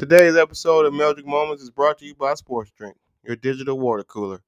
Today's 0.00 0.34
episode 0.34 0.86
of 0.86 0.94
Meldrick 0.94 1.26
Moments 1.26 1.62
is 1.62 1.68
brought 1.68 1.98
to 1.98 2.06
you 2.06 2.14
by 2.14 2.32
Sports 2.32 2.70
Drink, 2.70 2.96
your 3.22 3.36
digital 3.36 3.78
water 3.78 4.02
cooler. 4.02 4.40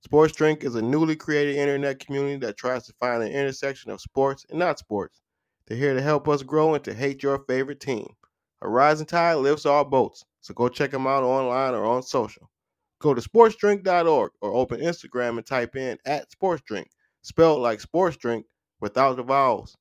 Sports 0.00 0.34
Drink 0.34 0.64
is 0.64 0.74
a 0.74 0.82
newly 0.82 1.14
created 1.14 1.54
internet 1.54 2.00
community 2.00 2.38
that 2.38 2.56
tries 2.56 2.86
to 2.86 2.92
find 2.94 3.22
an 3.22 3.30
intersection 3.30 3.92
of 3.92 4.00
sports 4.00 4.44
and 4.50 4.58
not 4.58 4.80
sports. 4.80 5.20
They're 5.64 5.78
here 5.78 5.94
to 5.94 6.02
help 6.02 6.26
us 6.26 6.42
grow 6.42 6.74
and 6.74 6.82
to 6.82 6.92
hate 6.92 7.22
your 7.22 7.38
favorite 7.38 7.78
team. 7.78 8.16
A 8.62 8.68
rising 8.68 9.06
tide 9.06 9.34
lifts 9.34 9.64
all 9.64 9.84
boats, 9.84 10.24
so 10.40 10.52
go 10.54 10.68
check 10.68 10.90
them 10.90 11.06
out 11.06 11.22
online 11.22 11.74
or 11.74 11.84
on 11.84 12.02
social. 12.02 12.50
Go 12.98 13.14
to 13.14 13.20
sportsdrink.org 13.20 14.32
or 14.40 14.52
open 14.54 14.80
Instagram 14.80 15.36
and 15.36 15.46
type 15.46 15.76
in 15.76 15.98
at 16.04 16.32
sportsdrink, 16.32 16.86
spelled 17.22 17.60
like 17.60 17.80
sports 17.80 18.16
drink 18.16 18.44
without 18.80 19.14
the 19.14 19.22
vowels. 19.22 19.76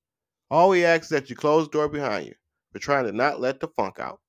All 0.51 0.69
we 0.69 0.85
ask 0.85 1.05
is 1.05 1.09
that 1.09 1.31
you 1.31 1.35
close 1.35 1.65
the 1.65 1.71
door 1.71 1.89
behind 1.89 2.27
you. 2.27 2.35
We're 2.71 2.79
trying 2.79 3.05
to 3.05 3.11
not 3.11 3.41
let 3.41 3.59
the 3.59 3.69
funk 3.69 3.99
out. 3.99 4.19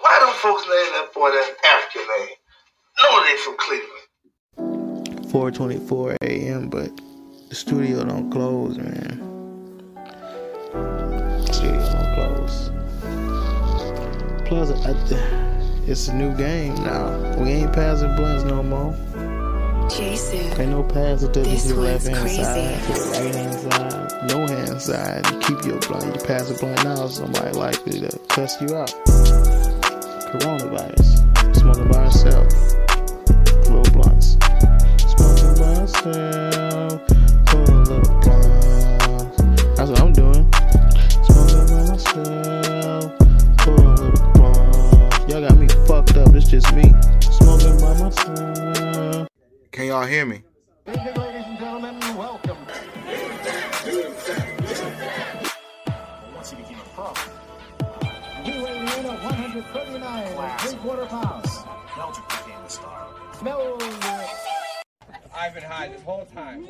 Why 0.00 0.18
don't 0.20 0.34
folks 0.36 0.62
name 0.62 0.92
that 0.94 1.12
boy 1.14 1.30
that 1.30 1.56
African 1.64 2.02
name? 2.18 2.36
No, 3.02 3.22
they 3.24 3.36
from 3.36 3.56
Cleveland. 3.58 4.06
4:24 5.30 6.16
a.m. 6.22 6.68
But 6.68 6.90
the 7.48 7.54
studio 7.54 8.04
don't 8.04 8.30
close, 8.30 8.76
man. 8.78 9.20
Studio 11.52 11.80
don't 11.92 12.14
close. 12.14 12.70
Plus, 14.48 14.70
I, 14.84 14.94
it's 15.86 16.08
a 16.08 16.14
new 16.14 16.34
game 16.36 16.74
now. 16.76 17.36
We 17.38 17.50
ain't 17.50 17.72
passing 17.72 18.14
blunts 18.16 18.44
no 18.44 18.62
more. 18.62 18.94
Jason. 19.88 20.38
Ain't 20.60 20.70
no 20.70 20.82
passing 20.84 21.32
to 21.32 21.40
This 21.40 21.64
the 21.64 21.74
one's 21.76 22.06
left 22.06 22.06
hand 22.06 22.20
crazy. 22.20 22.42
side, 22.42 22.82
to 22.84 22.92
the 22.92 23.10
right 23.10 23.34
hand 23.34 23.54
side, 23.72 24.28
no 24.30 24.46
hand 24.46 24.80
side. 24.80 25.26
You 25.32 25.38
keep 25.40 25.64
your 25.66 25.78
blunt. 25.80 26.14
You 26.14 26.20
pass 26.26 26.50
a 26.50 26.54
blunt 26.54 26.84
now, 26.84 27.06
somebody 27.08 27.52
likely 27.56 28.00
to 28.00 28.18
cuss 28.28 28.60
you 28.60 28.76
out. 28.76 28.94
Coronavirus. 30.30 31.56
Smoking 31.56 31.88
by 31.88 32.04
yourself. 32.04 32.46
Little 33.66 33.82
blunts. 33.90 34.36
Smoking 35.10 35.54
by 35.58 35.72
yourself. 35.74 37.02
Pull 37.46 37.64
a 37.66 37.82
little 37.82 38.20
blunt. 38.20 39.36
That's 39.76 39.90
what 39.90 40.00
I'm 40.00 40.12
doing. 40.12 40.46
Smoking 41.24 41.66
by 41.66 41.82
myself. 41.90 43.18
Pull 43.58 43.74
a 43.74 43.90
little 43.90 44.32
blunt. 44.34 45.28
Y'all 45.28 45.40
got 45.40 45.58
me 45.58 45.66
fucked 45.88 46.16
up. 46.16 46.32
It's 46.32 46.48
just 46.48 46.72
me. 46.76 46.94
Smoking 47.20 47.76
by 47.80 47.92
myself. 48.00 49.26
Can 49.72 49.86
y'all 49.86 50.06
hear 50.06 50.26
me? 50.26 50.44
Ladies 50.86 51.06
and 51.16 51.58
gentlemen, 51.58 51.98
welcome. 52.16 52.58
Once 56.36 56.50
he 56.50 56.56
became 56.56 56.78
a 56.78 56.84
pro. 56.94 57.12
He 58.44 58.52
weighing 58.62 58.82
in 58.82 58.88
at 58.88 59.22
139 59.22 59.56
and 59.60 59.64
three 59.72 59.89
quarter 60.80 61.04
pounds. 61.04 61.58
Meldrick 61.88 62.26
became 62.28 62.62
the 62.62 62.68
star. 62.68 63.06
Meldrick. 63.34 64.28
I've 65.36 65.52
been 65.52 65.62
high 65.62 65.88
this 65.88 66.00
whole 66.02 66.24
time. 66.24 66.66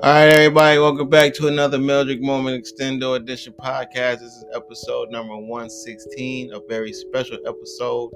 All 0.00 0.10
right, 0.12 0.28
everybody, 0.28 0.78
welcome 0.78 1.08
back 1.08 1.34
to 1.34 1.48
another 1.48 1.78
Meldrick 1.78 2.20
Moment 2.20 2.62
Extendo 2.62 3.16
Edition 3.16 3.52
podcast. 3.54 4.20
This 4.20 4.34
is 4.34 4.44
episode 4.54 5.10
number 5.10 5.36
116, 5.36 6.52
a 6.52 6.60
very 6.68 6.92
special 6.92 7.38
episode. 7.48 8.10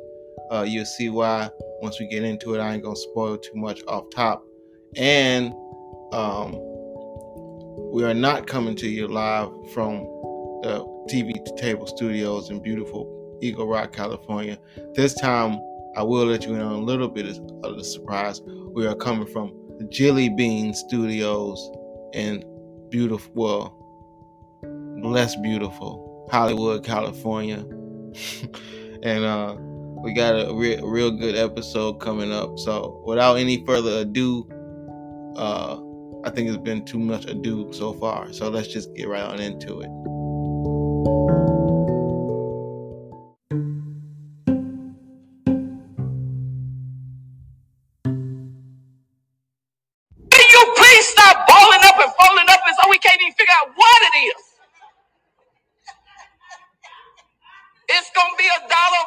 Uh, 0.52 0.62
you'll 0.62 0.84
see 0.84 1.08
why 1.08 1.50
once 1.82 1.98
we 1.98 2.06
get 2.06 2.22
into 2.22 2.54
it. 2.54 2.60
I 2.60 2.74
ain't 2.74 2.84
gonna 2.84 2.94
spoil 2.94 3.36
too 3.36 3.56
much 3.56 3.82
off 3.88 4.04
top. 4.14 4.44
And 4.96 5.52
um, 6.12 6.67
we 7.90 8.04
are 8.04 8.14
not 8.14 8.46
coming 8.46 8.76
to 8.76 8.88
you 8.88 9.08
live 9.08 9.48
from 9.72 10.00
the 10.62 10.84
TV 11.08 11.42
to 11.42 11.56
Table 11.56 11.86
Studios 11.86 12.50
in 12.50 12.60
beautiful 12.60 13.38
Eagle 13.40 13.66
Rock, 13.66 13.92
California. 13.92 14.58
This 14.94 15.14
time, 15.14 15.58
I 15.96 16.02
will 16.02 16.26
let 16.26 16.44
you 16.44 16.54
in 16.54 16.60
on 16.60 16.72
a 16.72 16.78
little 16.78 17.08
bit 17.08 17.26
of 17.26 17.76
the 17.76 17.84
surprise. 17.84 18.42
We 18.44 18.86
are 18.86 18.94
coming 18.94 19.26
from 19.26 19.54
the 19.78 19.84
Jilly 19.84 20.28
Bean 20.28 20.74
Studios 20.74 21.70
in 22.12 22.44
beautiful, 22.90 23.32
well, 23.34 25.10
less 25.10 25.34
beautiful 25.36 26.28
Hollywood, 26.30 26.84
California. 26.84 27.58
and 29.02 29.24
uh, 29.24 29.56
we 30.02 30.12
got 30.12 30.34
a 30.34 30.54
re- 30.54 30.80
real 30.82 31.10
good 31.10 31.36
episode 31.36 32.00
coming 32.00 32.32
up. 32.32 32.58
So, 32.58 33.02
without 33.06 33.36
any 33.36 33.64
further 33.64 34.00
ado, 34.00 34.46
uh, 35.36 35.80
I 36.24 36.30
think 36.30 36.48
it's 36.48 36.58
been 36.58 36.84
too 36.84 36.98
much 36.98 37.26
ado 37.26 37.72
so 37.72 37.92
far. 37.94 38.32
So, 38.32 38.50
let's 38.50 38.68
just 38.68 38.94
get 38.94 39.08
right 39.08 39.22
on 39.24 39.40
into 39.40 39.80
it. 39.80 39.90
Can 50.30 50.46
you 50.52 50.74
please 50.76 51.06
stop 51.08 51.46
balling 51.48 51.80
up 51.84 51.96
and 52.00 52.12
folding 52.20 52.48
up 52.50 52.60
as 52.68 52.76
though 52.82 52.90
we 52.90 52.98
can't 52.98 53.20
even 53.22 53.34
figure 53.34 53.54
out 53.62 53.70
what 53.76 54.00
it 54.14 54.18
is? 54.30 54.42
It's 57.88 58.10
gonna 58.16 58.34
be 58.38 58.46
a 58.50 58.60
dollar 58.68 59.04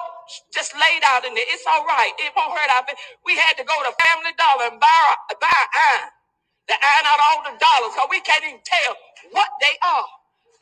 just 0.53 0.73
laid 0.75 1.03
out 1.07 1.25
in 1.25 1.35
there. 1.35 1.45
It's 1.49 1.65
all 1.67 1.85
right. 1.85 2.13
It 2.19 2.31
won't 2.37 2.53
hurt 2.55 2.71
our 2.77 2.83
feelings. 2.87 3.03
We 3.25 3.35
had 3.35 3.57
to 3.59 3.65
go 3.65 3.75
to 3.83 3.91
Family 4.07 4.31
Dollar 4.39 4.71
and 4.71 4.79
buy 4.79 5.15
buy 5.41 5.61
iron. 5.75 6.20
To 6.69 6.75
iron 6.75 7.05
out 7.07 7.21
all 7.21 7.39
the 7.45 7.55
dollars, 7.61 7.93
because 7.95 8.09
we 8.11 8.21
can't 8.21 8.43
even 8.45 8.61
tell 8.65 8.93
what 9.33 9.49
they 9.61 9.75
are. 9.85 10.07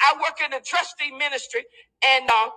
I 0.04 0.10
work 0.20 0.40
in 0.44 0.52
the 0.52 0.62
trustee 0.64 1.12
ministry, 1.16 1.64
and 2.06 2.28
uh, 2.28 2.50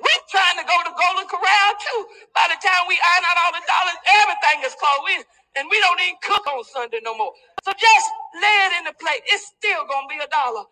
we're 0.00 0.24
trying 0.30 0.58
to 0.60 0.66
go 0.66 0.76
to 0.86 0.92
Golden 0.94 1.26
Corral 1.28 1.70
too. 1.80 2.00
By 2.34 2.48
the 2.52 2.58
time 2.62 2.86
we 2.88 2.96
iron 2.98 3.24
out 3.28 3.38
all 3.44 3.52
the 3.56 3.64
dollars, 3.66 3.98
everything 4.24 4.58
is 4.66 4.74
closed. 4.78 5.04
We- 5.06 5.28
and 5.58 5.66
we 5.70 5.80
don't 5.80 6.00
even 6.00 6.16
cook 6.22 6.46
on 6.46 6.64
Sunday 6.64 7.00
no 7.02 7.16
more. 7.18 7.32
So 7.64 7.72
just 7.74 8.08
lay 8.40 8.58
it 8.70 8.72
in 8.78 8.84
the 8.86 8.94
plate. 8.94 9.22
It's 9.26 9.46
still 9.58 9.84
gonna 9.90 10.06
be 10.08 10.18
a 10.22 10.28
dollar. 10.28 10.64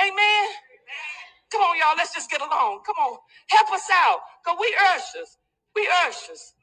Amen. 0.00 0.44
Come 1.52 1.62
on, 1.62 1.78
y'all. 1.78 1.96
Let's 1.96 2.14
just 2.14 2.30
get 2.30 2.40
along. 2.42 2.82
Come 2.86 2.96
on, 2.98 3.18
help 3.50 3.72
us 3.72 3.88
out, 3.92 4.20
cause 4.44 4.56
we 4.60 4.74
ushers. 4.94 5.38
We 5.74 5.88
ushers. 6.06 6.54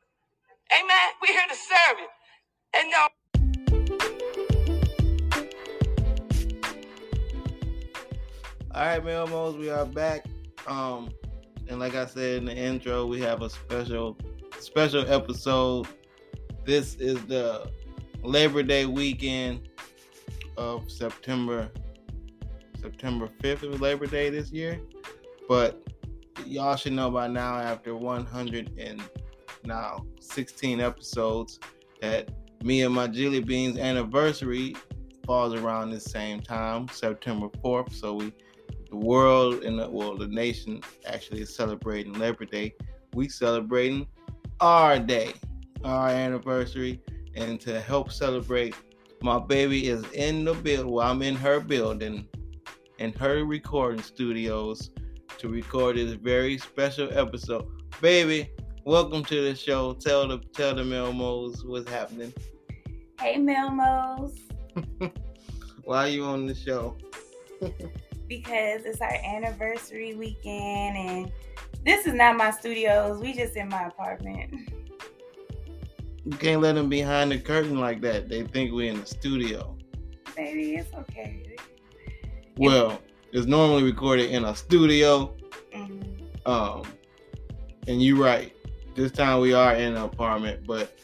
Amen. 0.73 1.09
We're 1.21 1.33
here 1.33 1.47
to 1.49 1.55
serve 1.55 1.99
you. 1.99 2.09
And 2.75 2.93
uh, 2.93 3.09
All 8.73 8.85
right, 8.85 9.03
Melmos, 9.03 9.59
we 9.59 9.69
are 9.69 9.85
back. 9.85 10.25
Um, 10.65 11.09
and 11.67 11.77
like 11.77 11.93
I 11.93 12.05
said 12.05 12.37
in 12.37 12.45
the 12.45 12.55
intro, 12.55 13.05
we 13.05 13.19
have 13.19 13.41
a 13.41 13.49
special, 13.49 14.17
special 14.61 15.11
episode. 15.11 15.89
This 16.63 16.95
is 16.95 17.21
the 17.25 17.69
Labor 18.23 18.63
Day 18.63 18.85
weekend 18.85 19.67
of 20.55 20.89
September, 20.89 21.69
September 22.79 23.27
fifth 23.41 23.63
was 23.63 23.81
Labor 23.81 24.05
Day 24.05 24.29
this 24.29 24.53
year. 24.53 24.79
But 25.49 25.85
y'all 26.45 26.77
should 26.77 26.93
know 26.93 27.11
by 27.11 27.27
now, 27.27 27.57
after 27.57 27.93
100 27.97 28.79
and 28.79 29.03
now 29.65 30.05
16 30.21 30.79
episodes, 30.79 31.59
that 31.99 32.29
me 32.63 32.83
and 32.83 32.95
my 32.95 33.07
Jelly 33.07 33.41
Beans 33.41 33.77
anniversary 33.77 34.77
falls 35.25 35.55
around 35.55 35.89
this 35.89 36.05
same 36.05 36.39
time, 36.39 36.87
September 36.87 37.49
4th. 37.61 37.91
So 37.91 38.13
we 38.13 38.33
the 38.91 38.97
world 38.97 39.63
and 39.63 39.79
the, 39.79 39.89
well 39.89 40.17
the 40.17 40.27
nation 40.27 40.81
actually 41.07 41.41
is 41.41 41.55
celebrating 41.55 42.13
Labor 42.13 42.45
Day. 42.45 42.75
We 43.13 43.29
celebrating 43.29 44.05
our 44.59 44.99
day, 44.99 45.33
our 45.83 46.09
anniversary, 46.09 47.01
and 47.33 47.59
to 47.61 47.79
help 47.79 48.11
celebrate, 48.11 48.75
my 49.21 49.39
baby 49.39 49.87
is 49.87 50.03
in 50.11 50.43
the 50.43 50.53
building. 50.53 50.91
Well, 50.91 51.07
I'm 51.07 51.21
in 51.21 51.35
her 51.35 51.61
building, 51.61 52.27
in 52.99 53.13
her 53.13 53.45
recording 53.45 54.03
studios, 54.03 54.91
to 55.37 55.47
record 55.47 55.95
this 55.95 56.13
very 56.13 56.57
special 56.57 57.09
episode. 57.17 57.65
Baby, 58.01 58.49
welcome 58.85 59.23
to 59.23 59.41
the 59.41 59.55
show. 59.55 59.93
Tell 59.93 60.27
the 60.27 60.39
tell 60.53 60.75
the 60.75 60.83
Melmos 60.83 61.65
what's 61.65 61.89
happening. 61.89 62.33
Hey 63.21 63.37
Melmos, 63.37 64.37
Why 65.85 66.05
are 66.05 66.09
you 66.09 66.25
on 66.25 66.45
the 66.45 66.55
show? 66.55 66.97
because 68.31 68.85
it's 68.85 69.01
our 69.01 69.13
anniversary 69.25 70.15
weekend 70.15 70.95
and 70.95 71.31
this 71.83 72.05
is 72.05 72.13
not 72.13 72.37
my 72.37 72.49
studios. 72.49 73.19
We 73.19 73.33
just 73.33 73.57
in 73.57 73.67
my 73.67 73.87
apartment. 73.87 74.71
You 76.23 76.37
can't 76.37 76.61
let 76.61 76.75
them 76.75 76.87
behind 76.87 77.33
the 77.33 77.39
curtain 77.39 77.77
like 77.77 77.99
that. 78.01 78.29
They 78.29 78.43
think 78.43 78.71
we're 78.71 78.89
in 78.89 79.01
the 79.01 79.05
studio. 79.05 79.75
Baby, 80.33 80.75
it's 80.75 80.93
okay. 80.93 81.57
Well, 82.55 83.01
it's 83.33 83.47
normally 83.47 83.83
recorded 83.83 84.29
in 84.29 84.45
a 84.45 84.55
studio. 84.55 85.35
Mhm. 85.75 86.47
Um, 86.47 86.83
and 87.89 88.01
you're 88.01 88.17
right. 88.17 88.55
This 88.95 89.11
time 89.11 89.41
we 89.41 89.51
are 89.51 89.75
in 89.75 89.97
an 89.97 90.03
apartment, 90.03 90.65
but 90.65 90.95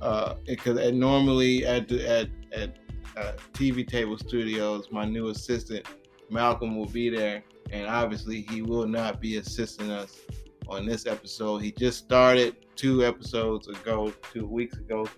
uh, 0.00 0.36
because 0.46 0.78
normally 0.94 1.66
at 1.66 1.88
the, 1.88 2.08
at 2.08 2.28
at 2.52 2.74
uh, 3.18 3.32
TV 3.52 3.86
Table 3.86 4.16
Studios. 4.16 4.88
My 4.90 5.04
new 5.04 5.28
assistant, 5.28 5.86
Malcolm, 6.30 6.76
will 6.76 6.86
be 6.86 7.10
there, 7.10 7.42
and 7.70 7.86
obviously 7.86 8.42
he 8.42 8.62
will 8.62 8.86
not 8.86 9.20
be 9.20 9.36
assisting 9.36 9.90
us 9.90 10.20
on 10.68 10.86
this 10.86 11.06
episode. 11.06 11.58
He 11.58 11.72
just 11.72 11.98
started 11.98 12.56
two 12.76 13.04
episodes 13.04 13.68
ago, 13.68 14.12
two 14.32 14.46
weeks 14.46 14.76
ago, 14.78 15.08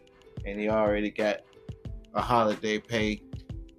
and 0.45 0.59
he 0.59 0.69
already 0.69 1.11
got 1.11 1.41
a 2.15 2.21
holiday 2.21 2.79
pay 2.79 3.23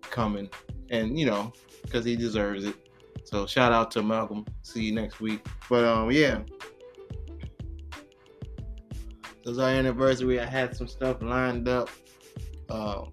coming, 0.01 0.49
and 0.89 1.17
you 1.17 1.25
know, 1.25 1.53
because 1.81 2.05
he 2.05 2.15
deserves 2.15 2.65
it. 2.65 2.75
So 3.23 3.45
shout 3.45 3.71
out 3.71 3.89
to 3.91 4.03
Malcolm. 4.03 4.45
See 4.61 4.83
you 4.83 4.91
next 4.93 5.19
week. 5.19 5.45
But 5.69 5.85
um, 5.85 6.11
yeah. 6.11 6.41
It 9.45 9.49
was 9.49 9.59
our 9.59 9.69
anniversary. 9.69 10.39
I 10.39 10.45
had 10.45 10.75
some 10.75 10.87
stuff 10.87 11.21
lined 11.21 11.67
up. 11.67 11.89
Um, 12.69 13.11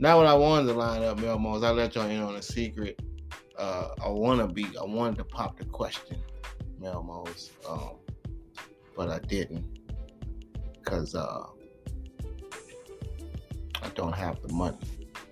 not 0.00 0.16
what 0.16 0.26
I 0.26 0.34
wanted 0.34 0.68
to 0.68 0.78
line 0.78 1.02
up, 1.02 1.18
Melmos. 1.18 1.62
I 1.62 1.70
let 1.70 1.94
y'all 1.94 2.08
in 2.08 2.20
on 2.20 2.36
a 2.36 2.42
secret. 2.42 2.98
Uh, 3.58 3.90
I 4.02 4.08
wanna 4.08 4.48
be. 4.48 4.66
I 4.80 4.84
wanted 4.84 5.18
to 5.18 5.24
pop 5.24 5.58
the 5.58 5.66
question, 5.66 6.16
Melmos, 6.80 7.50
um, 7.68 7.96
but 8.96 9.10
I 9.10 9.18
didn't 9.18 9.78
because 10.72 11.14
uh, 11.14 11.44
I 13.82 13.88
don't 13.94 14.14
have 14.14 14.40
the 14.40 14.50
money. 14.54 14.78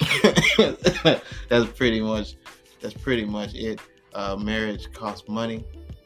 that's 1.49 1.71
pretty 1.71 2.03
much. 2.03 2.37
That's 2.83 2.95
pretty 2.95 3.25
much 3.25 3.55
it. 3.55 3.81
Uh, 4.13 4.37
marriage 4.37 4.93
costs 4.93 5.31
money, 5.31 5.65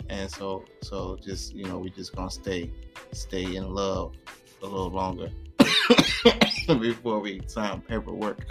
and 0.09 0.31
so 0.31 0.65
so 0.83 1.17
just 1.21 1.53
you 1.53 1.65
know 1.65 1.81
we 1.81 1.91
just 1.91 2.15
gonna 2.15 2.31
stay 2.31 2.71
stay 3.11 3.57
in 3.57 3.75
love 3.75 4.15
a 4.63 4.67
little 4.67 4.91
longer 4.91 5.31
before 6.81 7.21
we 7.21 7.41
sign 7.47 7.81
paperwork. 7.83 8.47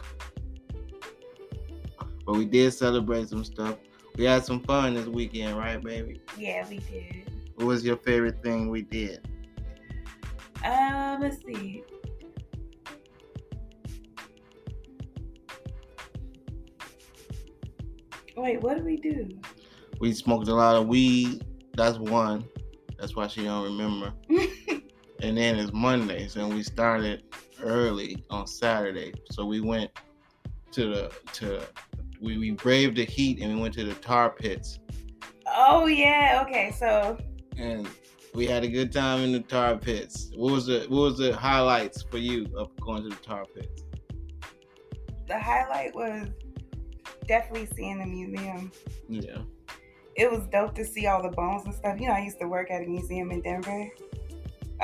But 2.25 2.35
we 2.35 2.45
did 2.45 2.71
celebrate 2.73 3.29
some 3.29 3.43
stuff. 3.43 3.77
We 4.15 4.25
had 4.25 4.45
some 4.45 4.61
fun 4.61 4.93
this 4.93 5.07
weekend, 5.07 5.57
right, 5.57 5.81
baby? 5.81 6.21
Yeah, 6.37 6.67
we 6.69 6.79
did. 6.79 7.31
What 7.55 7.67
was 7.67 7.85
your 7.85 7.97
favorite 7.97 8.43
thing 8.43 8.69
we 8.69 8.81
did? 8.83 9.27
Um, 10.63 11.21
let's 11.21 11.37
see. 11.45 11.83
Wait, 18.35 18.61
what 18.61 18.75
did 18.75 18.85
we 18.85 18.97
do? 18.97 19.29
We 19.99 20.13
smoked 20.13 20.47
a 20.47 20.53
lot 20.53 20.75
of 20.75 20.87
weed. 20.87 21.45
That's 21.75 21.97
one. 21.97 22.45
That's 22.97 23.15
why 23.15 23.27
she 23.27 23.43
don't 23.43 23.63
remember. 23.63 24.13
and 25.21 25.37
then 25.37 25.57
it's 25.57 25.71
Mondays, 25.73 26.35
and 26.35 26.53
we 26.53 26.63
started 26.63 27.23
early 27.61 28.23
on 28.29 28.47
Saturday. 28.47 29.13
So 29.31 29.45
we 29.45 29.61
went 29.61 29.91
to 30.71 30.87
the 30.87 31.11
to 31.33 31.61
we, 32.21 32.37
we 32.37 32.51
braved 32.51 32.97
the 32.97 33.05
heat 33.05 33.41
and 33.41 33.55
we 33.55 33.61
went 33.61 33.73
to 33.73 33.83
the 33.83 33.95
tar 33.95 34.29
pits 34.29 34.79
oh 35.55 35.85
yeah, 35.85 36.43
okay. 36.45 36.73
So 36.77 37.17
and 37.57 37.87
we 38.33 38.47
had 38.47 38.63
a 38.63 38.67
good 38.67 38.91
time 38.91 39.21
in 39.21 39.31
the 39.31 39.41
tar 39.41 39.77
pits. 39.77 40.31
What 40.35 40.53
was 40.53 40.65
the 40.65 40.85
what 40.87 41.01
was 41.01 41.17
the 41.17 41.35
highlights 41.35 42.03
for 42.03 42.17
you 42.17 42.47
of 42.55 42.69
going 42.79 43.03
to 43.03 43.09
the 43.09 43.15
tar 43.15 43.45
pits? 43.53 43.83
the 45.27 45.39
highlight 45.39 45.95
was 45.95 46.27
definitely 47.25 47.69
seeing 47.73 47.99
the 47.99 48.05
museum. 48.05 48.69
Yeah. 49.07 49.37
It 50.17 50.29
was 50.29 50.45
dope 50.47 50.75
to 50.75 50.83
see 50.83 51.07
all 51.07 51.23
the 51.23 51.29
bones 51.29 51.63
and 51.63 51.73
stuff. 51.73 52.01
You 52.01 52.09
know, 52.09 52.15
I 52.15 52.19
used 52.19 52.37
to 52.41 52.47
work 52.47 52.69
at 52.69 52.83
a 52.83 52.85
museum 52.85 53.31
in 53.31 53.41
Denver. 53.41 53.87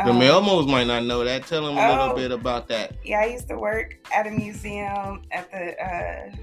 The 0.05 0.11
Um, 0.11 0.19
Melmos 0.19 0.67
might 0.69 0.85
not 0.87 1.03
know 1.05 1.23
that. 1.23 1.45
Tell 1.47 1.65
them 1.65 1.77
a 1.77 1.89
little 1.89 2.11
Oh. 2.11 2.15
bit 2.15 2.31
about 2.31 2.67
that. 2.67 2.93
Yeah, 3.03 3.21
I 3.21 3.25
used 3.25 3.47
to 3.49 3.57
work 3.57 3.95
at 4.13 4.27
a 4.27 4.31
museum 4.31 5.23
at 5.31 5.49
the 5.51 5.75
uh, 5.83 6.35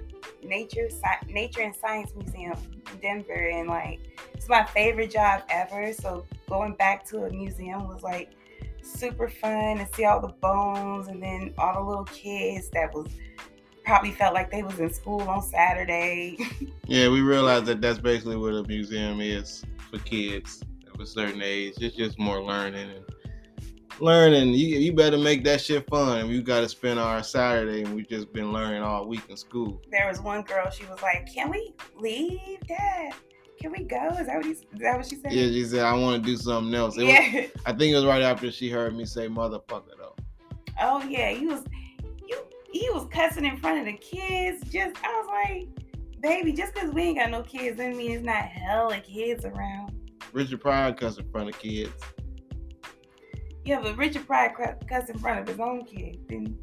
Nature 0.43 0.89
Sci- 0.91 1.33
Nature 1.33 1.63
and 1.63 1.75
Science 1.75 2.13
Museum 2.17 2.57
in 2.93 2.99
Denver, 3.01 3.33
and 3.53 3.69
like 3.69 4.01
it's 4.35 4.49
my 4.49 4.65
favorite 4.65 5.11
job 5.13 5.43
ever. 5.51 5.93
So 5.93 6.27
going 6.49 6.75
back 6.75 7.05
to 7.11 7.25
a 7.25 7.31
museum 7.31 7.87
was 7.89 8.03
like 8.03 8.33
super 8.83 9.29
fun 9.29 9.79
to 9.79 9.87
see 9.95 10.05
all 10.05 10.21
the 10.21 10.29
bones, 10.43 11.07
and 11.09 11.23
then 11.23 11.55
all 11.57 11.75
the 11.75 11.81
little 11.89 12.05
kids 12.05 12.69
that 12.71 12.93
was 12.93 13.07
probably 13.85 14.11
felt 14.13 14.35
like 14.35 14.51
they 14.51 14.63
was 14.63 14.79
in 14.81 14.93
school 14.93 15.23
on 15.23 15.43
Saturday. 15.43 16.37
Yeah, 16.87 17.09
we 17.09 17.23
realized 17.23 17.65
that 17.67 17.81
that's 17.81 17.99
basically 17.99 18.37
what 18.37 18.53
a 18.53 18.63
museum 18.65 19.19
is 19.23 19.65
for 19.91 19.97
kids 20.01 20.61
of 20.93 21.01
a 21.01 21.07
certain 21.07 21.41
age. 21.41 21.73
It's 21.81 21.97
just 21.97 22.19
more 22.19 22.43
learning 22.43 22.91
and 22.91 23.05
learning. 24.01 24.49
You, 24.55 24.79
you 24.79 24.93
better 24.93 25.19
make 25.19 25.45
that 25.45 25.61
shit 25.61 25.89
fun. 25.89 26.19
And 26.21 26.29
we 26.29 26.43
got 26.43 26.61
to 26.61 26.69
spend 26.69 26.99
our 26.99 27.23
Saturday, 27.23 27.83
and 27.83 27.95
we 27.95 28.05
just 28.05 28.33
been 28.33 28.53
learning 28.53 28.83
all 28.83 29.07
week 29.07 29.23
in 29.29 29.37
school. 29.37 29.81
there 29.91 30.09
was 30.09 30.21
one 30.21 30.43
girl. 30.43 30.71
She 30.71 30.85
was 30.87 31.01
like, 31.03 31.33
"Can 31.33 31.51
we 31.51 31.75
leave, 31.99 32.61
Dad? 32.67 33.13
Can 33.61 33.73
we 33.73 33.85
go?" 33.85 34.09
Is 34.19 34.27
that 34.27 34.37
what 34.37 34.45
he? 34.45 34.53
Is 34.53 34.63
that 34.81 34.97
what 34.97 35.07
she 35.07 35.17
said? 35.17 35.33
Yeah, 35.33 35.47
she 35.49 35.65
said 35.65 35.81
I 35.85 35.95
want 35.95 36.23
to 36.23 36.29
do 36.31 36.37
something 36.37 36.75
else. 36.75 36.97
It 36.97 37.05
was- 37.05 37.13
yeah. 37.13 37.47
I 37.67 37.73
think 37.73 37.93
it 37.93 37.97
was 37.97 38.05
right 38.05 38.23
after 38.23 38.51
she 38.51 38.69
heard 38.71 38.95
me 38.97 39.05
say 39.05 39.29
motherfucker 39.29 39.97
though. 39.99 40.17
Oh 40.81 41.03
yeah, 41.05 41.31
he 41.31 41.47
was 41.47 41.63
you 42.29 42.43
he 42.73 42.89
was 42.91 43.07
cussing 43.11 43.45
in 43.45 43.57
front 43.59 43.79
of 43.81 43.87
the 43.87 43.93
kids. 43.99 44.63
Just 44.71 44.97
I 45.05 45.09
was 45.09 45.27
like, 45.29 45.69
baby, 46.21 46.53
just 46.53 46.75
because 46.75 46.93
we 46.93 47.03
ain't 47.03 47.19
got 47.19 47.31
no 47.31 47.43
kids 47.43 47.77
doesn't 47.77 47.97
mean 47.97 48.11
it's 48.13 48.25
not 48.25 48.43
hella 48.45 48.99
kids 49.01 49.45
around. 49.45 49.93
Richard 50.33 50.61
Pryor 50.61 50.93
cussed 50.93 51.21
in 51.21 51.31
front 51.31 51.49
of 51.49 51.59
kids. 51.59 51.93
Yeah, 53.65 53.81
but 53.81 53.97
Richard 53.97 54.27
Pryor 54.27 54.53
cu- 54.55 54.87
cussed 54.87 55.11
in 55.11 55.19
front 55.19 55.41
of 55.41 55.49
his 55.49 55.59
own 55.59 55.85
kid. 55.85 56.19
Then 56.29 56.59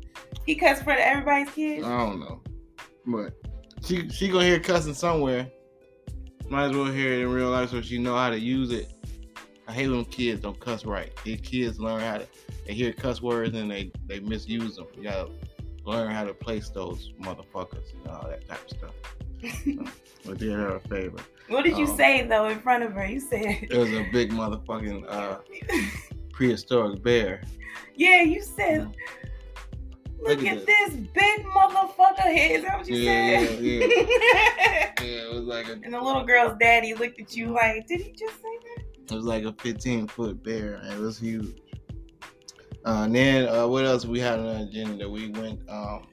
he 0.46 0.56
cussed 0.56 0.82
in 0.82 0.86
front 0.86 1.00
of 1.00 1.06
everybody's 1.06 1.50
kids. 1.54 1.86
I 1.86 1.98
don't 1.98 2.20
know, 2.20 2.42
but 3.06 3.34
she 3.84 4.08
she 4.10 4.28
gonna 4.28 4.46
hear 4.46 4.60
cussing 4.60 4.94
somewhere. 4.94 5.50
Might 6.50 6.66
as 6.66 6.76
well 6.76 6.86
hear 6.86 7.14
it 7.14 7.22
in 7.22 7.32
real 7.32 7.50
life 7.50 7.72
so 7.72 7.82
she 7.82 7.98
know 7.98 8.16
how 8.16 8.30
to 8.30 8.40
use 8.40 8.72
it. 8.72 8.92
I 9.68 9.74
hate 9.74 9.88
when 9.88 10.06
kids 10.06 10.42
don't 10.42 10.60
cuss 10.60 10.86
right. 10.86 11.12
These 11.24 11.42
kids 11.42 11.80
learn 11.80 12.02
how 12.02 12.18
to 12.20 12.28
they 12.68 12.74
hear 12.74 12.94
cuss 12.94 13.22
words 13.22 13.56
and 13.56 13.72
they 13.72 13.92
they 14.06 14.20
misuse 14.20 14.76
them. 14.76 14.88
You 14.96 15.04
gotta 15.04 15.30
learn 15.86 16.12
how 16.12 16.24
to 16.24 16.34
place 16.34 16.70
those 16.70 17.14
motherfuckers 17.20 17.94
and 17.94 18.08
all 18.10 18.28
that 18.28 18.48
type 18.48 18.64
of 18.64 18.78
stuff. 18.78 19.88
But 20.24 20.38
did 20.38 20.52
her 20.52 20.76
a 20.76 20.80
favor. 20.82 21.18
what 21.48 21.64
did 21.64 21.78
you 21.78 21.86
um, 21.86 21.98
say 21.98 22.22
though 22.28 22.48
in 22.48 22.60
front 22.60 22.84
of 22.84 22.94
her? 22.94 23.06
You 23.08 23.20
said, 23.20 23.42
It 23.44 23.74
was 23.76 23.92
a 23.92 24.08
big 24.12 24.32
motherfucking 24.32 25.06
uh, 25.10 25.40
prehistoric 26.42 27.04
bear. 27.04 27.44
yeah, 27.96 28.24
you 28.24 28.42
said. 28.42 28.88
Look, 30.20 30.40
Look 30.40 30.48
at 30.48 30.58
at 30.58 30.66
this 30.66 30.96
big 30.96 31.46
motherfucker 31.46 32.34
here. 32.34 32.58
Is 32.58 32.64
that 32.64 32.80
what 32.80 32.88
you 32.88 32.96
Yeah, 32.96 33.46
said? 33.46 33.64
yeah, 33.64 33.86
Yeah, 35.06 35.30
it 35.30 35.34
was 35.36 35.44
like 35.44 35.68
a 35.68 35.74
and 35.74 35.94
the 35.94 36.02
little 36.02 36.24
girl's 36.24 36.58
daddy 36.60 36.96
looked 36.96 37.22
at 37.22 37.36
you 37.36 37.50
like, 37.54 37.86
did 37.88 38.02
he 38.02 38.12
just 38.12 38.36
say 38.42 38.58
that? 38.76 39.14
It 39.14 39.16
was 39.16 39.26
like 39.26 39.44
a 39.44 39.54
15 39.54 40.08
foot 40.08 40.44
bear, 40.44 40.82
it 40.84 40.98
was 40.98 41.20
huge. 41.20 41.60
Uh, 42.86 43.04
and 43.06 43.16
then 43.16 43.48
uh, 43.48 43.68
what 43.68 43.86
else 43.86 44.06
we 44.06 44.20
had 44.20 44.40
on 44.40 44.46
the 44.46 44.62
agenda? 44.64 45.08
We 45.08 45.30
went, 45.30 45.60
um, 45.70 46.08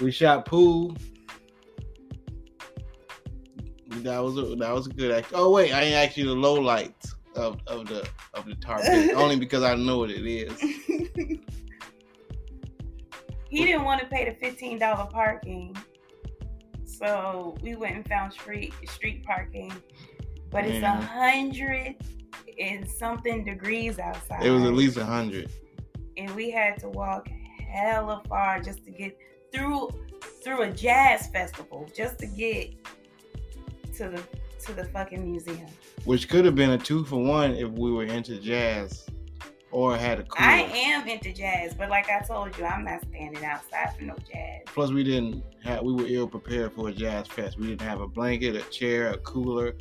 we 0.00 0.10
shot 0.10 0.46
pool. 0.46 0.96
That 3.88 4.18
was 4.18 4.36
a, 4.36 4.56
that 4.56 4.72
was 4.74 4.88
a 4.88 4.90
good 4.90 5.12
act. 5.12 5.28
Oh 5.32 5.50
wait, 5.52 5.72
I 5.72 5.82
ain't 5.82 5.94
asked 5.94 6.16
you 6.16 6.24
the 6.26 6.34
low 6.34 6.54
lights 6.54 7.14
of, 7.36 7.60
of 7.66 7.86
the 7.86 8.08
of 8.34 8.44
the 8.46 8.54
target 8.56 9.12
only 9.16 9.36
because 9.36 9.62
I 9.62 9.74
know 9.74 9.98
what 9.98 10.10
it 10.10 10.26
is. 10.26 10.58
he 13.48 13.64
didn't 13.64 13.84
want 13.84 14.00
to 14.00 14.06
pay 14.06 14.28
the 14.28 14.34
fifteen 14.36 14.78
dollar 14.78 15.06
parking, 15.10 15.76
so 16.84 17.56
we 17.62 17.76
went 17.76 17.96
and 17.96 18.08
found 18.08 18.32
street 18.32 18.74
street 18.88 19.24
parking. 19.24 19.72
But 20.50 20.66
it's 20.66 20.82
a 20.82 20.90
hundred 20.90 21.96
and 22.60 22.88
something 22.88 23.44
degrees 23.44 23.98
outside. 23.98 24.44
It 24.44 24.50
was 24.50 24.64
at 24.64 24.74
least 24.74 24.96
a 24.96 25.04
hundred. 25.04 25.50
and 26.16 26.34
we 26.34 26.50
had 26.50 26.78
to 26.78 26.88
walk 26.88 27.28
hella 27.70 28.22
far 28.28 28.60
just 28.60 28.84
to 28.84 28.90
get 28.90 29.16
through 29.52 29.90
through 30.42 30.62
a 30.62 30.70
jazz 30.70 31.28
festival 31.28 31.88
just 31.94 32.18
to 32.18 32.26
get 32.26 32.74
to 33.94 34.08
the 34.08 34.22
to 34.64 34.72
the 34.72 34.84
fucking 34.86 35.30
museum. 35.30 35.66
Which 36.04 36.28
could 36.28 36.44
have 36.44 36.54
been 36.54 36.70
a 36.70 36.78
two 36.78 37.04
for 37.04 37.22
one 37.22 37.52
if 37.54 37.68
we 37.70 37.92
were 37.92 38.04
into 38.04 38.38
jazz 38.38 39.06
or 39.70 39.96
had 39.96 40.18
a 40.20 40.24
cool. 40.24 40.44
I 40.44 40.62
am 40.74 41.06
into 41.06 41.32
jazz, 41.32 41.74
but 41.74 41.90
like 41.90 42.08
I 42.10 42.20
told 42.20 42.56
you, 42.58 42.64
I'm 42.64 42.84
not 42.84 43.02
standing 43.02 43.44
outside 43.44 43.94
for 43.96 44.04
no 44.04 44.16
jazz. 44.30 44.62
Plus, 44.66 44.90
we 44.90 45.04
didn't 45.04 45.42
have. 45.62 45.82
We 45.82 45.92
were 45.92 46.06
ill 46.06 46.26
prepared 46.26 46.72
for 46.72 46.88
a 46.88 46.92
jazz 46.92 47.28
fest. 47.28 47.58
We 47.58 47.68
didn't 47.68 47.82
have 47.82 48.00
a 48.00 48.08
blanket, 48.08 48.56
a 48.56 48.62
chair, 48.70 49.12
a 49.12 49.18
cooler, 49.18 49.76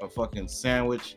a 0.00 0.08
fucking 0.08 0.48
sandwich, 0.48 1.16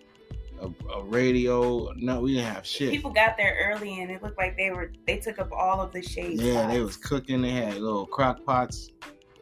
a, 0.61 0.69
a 0.93 1.03
radio. 1.03 1.91
No, 1.95 2.21
we 2.21 2.35
didn't 2.35 2.53
have 2.53 2.65
shit. 2.65 2.91
People 2.91 3.11
got 3.11 3.37
there 3.37 3.71
early 3.71 4.01
and 4.01 4.11
it 4.11 4.21
looked 4.21 4.37
like 4.37 4.57
they 4.57 4.71
were 4.71 4.91
they 5.05 5.17
took 5.17 5.39
up 5.39 5.51
all 5.51 5.81
of 5.81 5.91
the 5.93 6.01
shade. 6.01 6.41
yeah, 6.41 6.67
they 6.67 6.81
was 6.81 6.97
cooking. 6.97 7.41
They 7.41 7.51
had 7.51 7.75
little 7.75 8.05
crock 8.05 8.43
pots. 8.45 8.91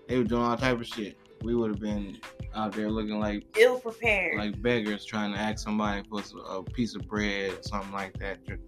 They 0.08 0.18
were 0.18 0.24
doing 0.24 0.44
all 0.44 0.58
type 0.58 0.80
of 0.80 0.86
shit. 0.86 1.18
We 1.42 1.56
would 1.56 1.72
have 1.72 1.80
been 1.80 2.20
out 2.56 2.72
there 2.74 2.90
looking 2.90 3.20
like 3.20 3.46
ill 3.58 3.80
prepared. 3.80 4.38
like 4.38 4.62
beggars 4.62 5.06
trying 5.06 5.34
to 5.34 5.40
ask 5.40 5.64
somebody 5.64 6.04
for 6.10 6.22
a 6.50 6.64
piece 6.64 6.96
of 6.96 7.08
bread 7.08 7.52
or 7.54 7.62
something 7.64 7.92
like 7.92 8.18
that. 8.20 8.46
Just 8.48 8.62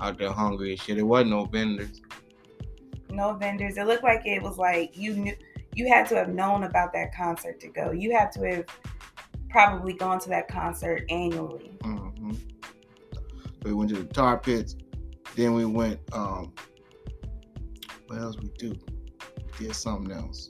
out 0.00 0.18
there 0.18 0.30
hungry 0.32 0.70
and 0.72 0.80
shit. 0.80 0.98
It 0.98 1.02
wasn't 1.04 1.30
no 1.30 1.44
vendors. 1.44 2.00
No 3.10 3.34
vendors. 3.34 3.76
It 3.76 3.86
looked 3.86 4.02
like 4.02 4.22
it 4.26 4.42
was 4.42 4.58
like 4.58 4.96
you 4.96 5.14
knew 5.14 5.34
you 5.74 5.88
had 5.88 6.06
to 6.08 6.16
have 6.16 6.28
known 6.28 6.64
about 6.64 6.92
that 6.92 7.14
concert 7.14 7.60
to 7.60 7.68
go. 7.68 7.92
You 7.92 8.12
had 8.16 8.32
to 8.32 8.42
have 8.50 8.64
probably 9.50 9.92
gone 9.92 10.18
to 10.20 10.28
that 10.30 10.48
concert 10.48 11.04
annually. 11.10 11.72
hmm 11.82 12.32
We 13.62 13.72
went 13.72 13.90
to 13.90 13.96
the 14.02 14.04
tar 14.12 14.38
pits. 14.38 14.76
Then 15.36 15.54
we 15.54 15.64
went. 15.64 16.00
um 16.12 16.52
What 18.06 18.18
else 18.18 18.36
we 18.38 18.48
do? 18.58 18.74
Did 19.58 19.74
something 19.74 20.10
else. 20.10 20.48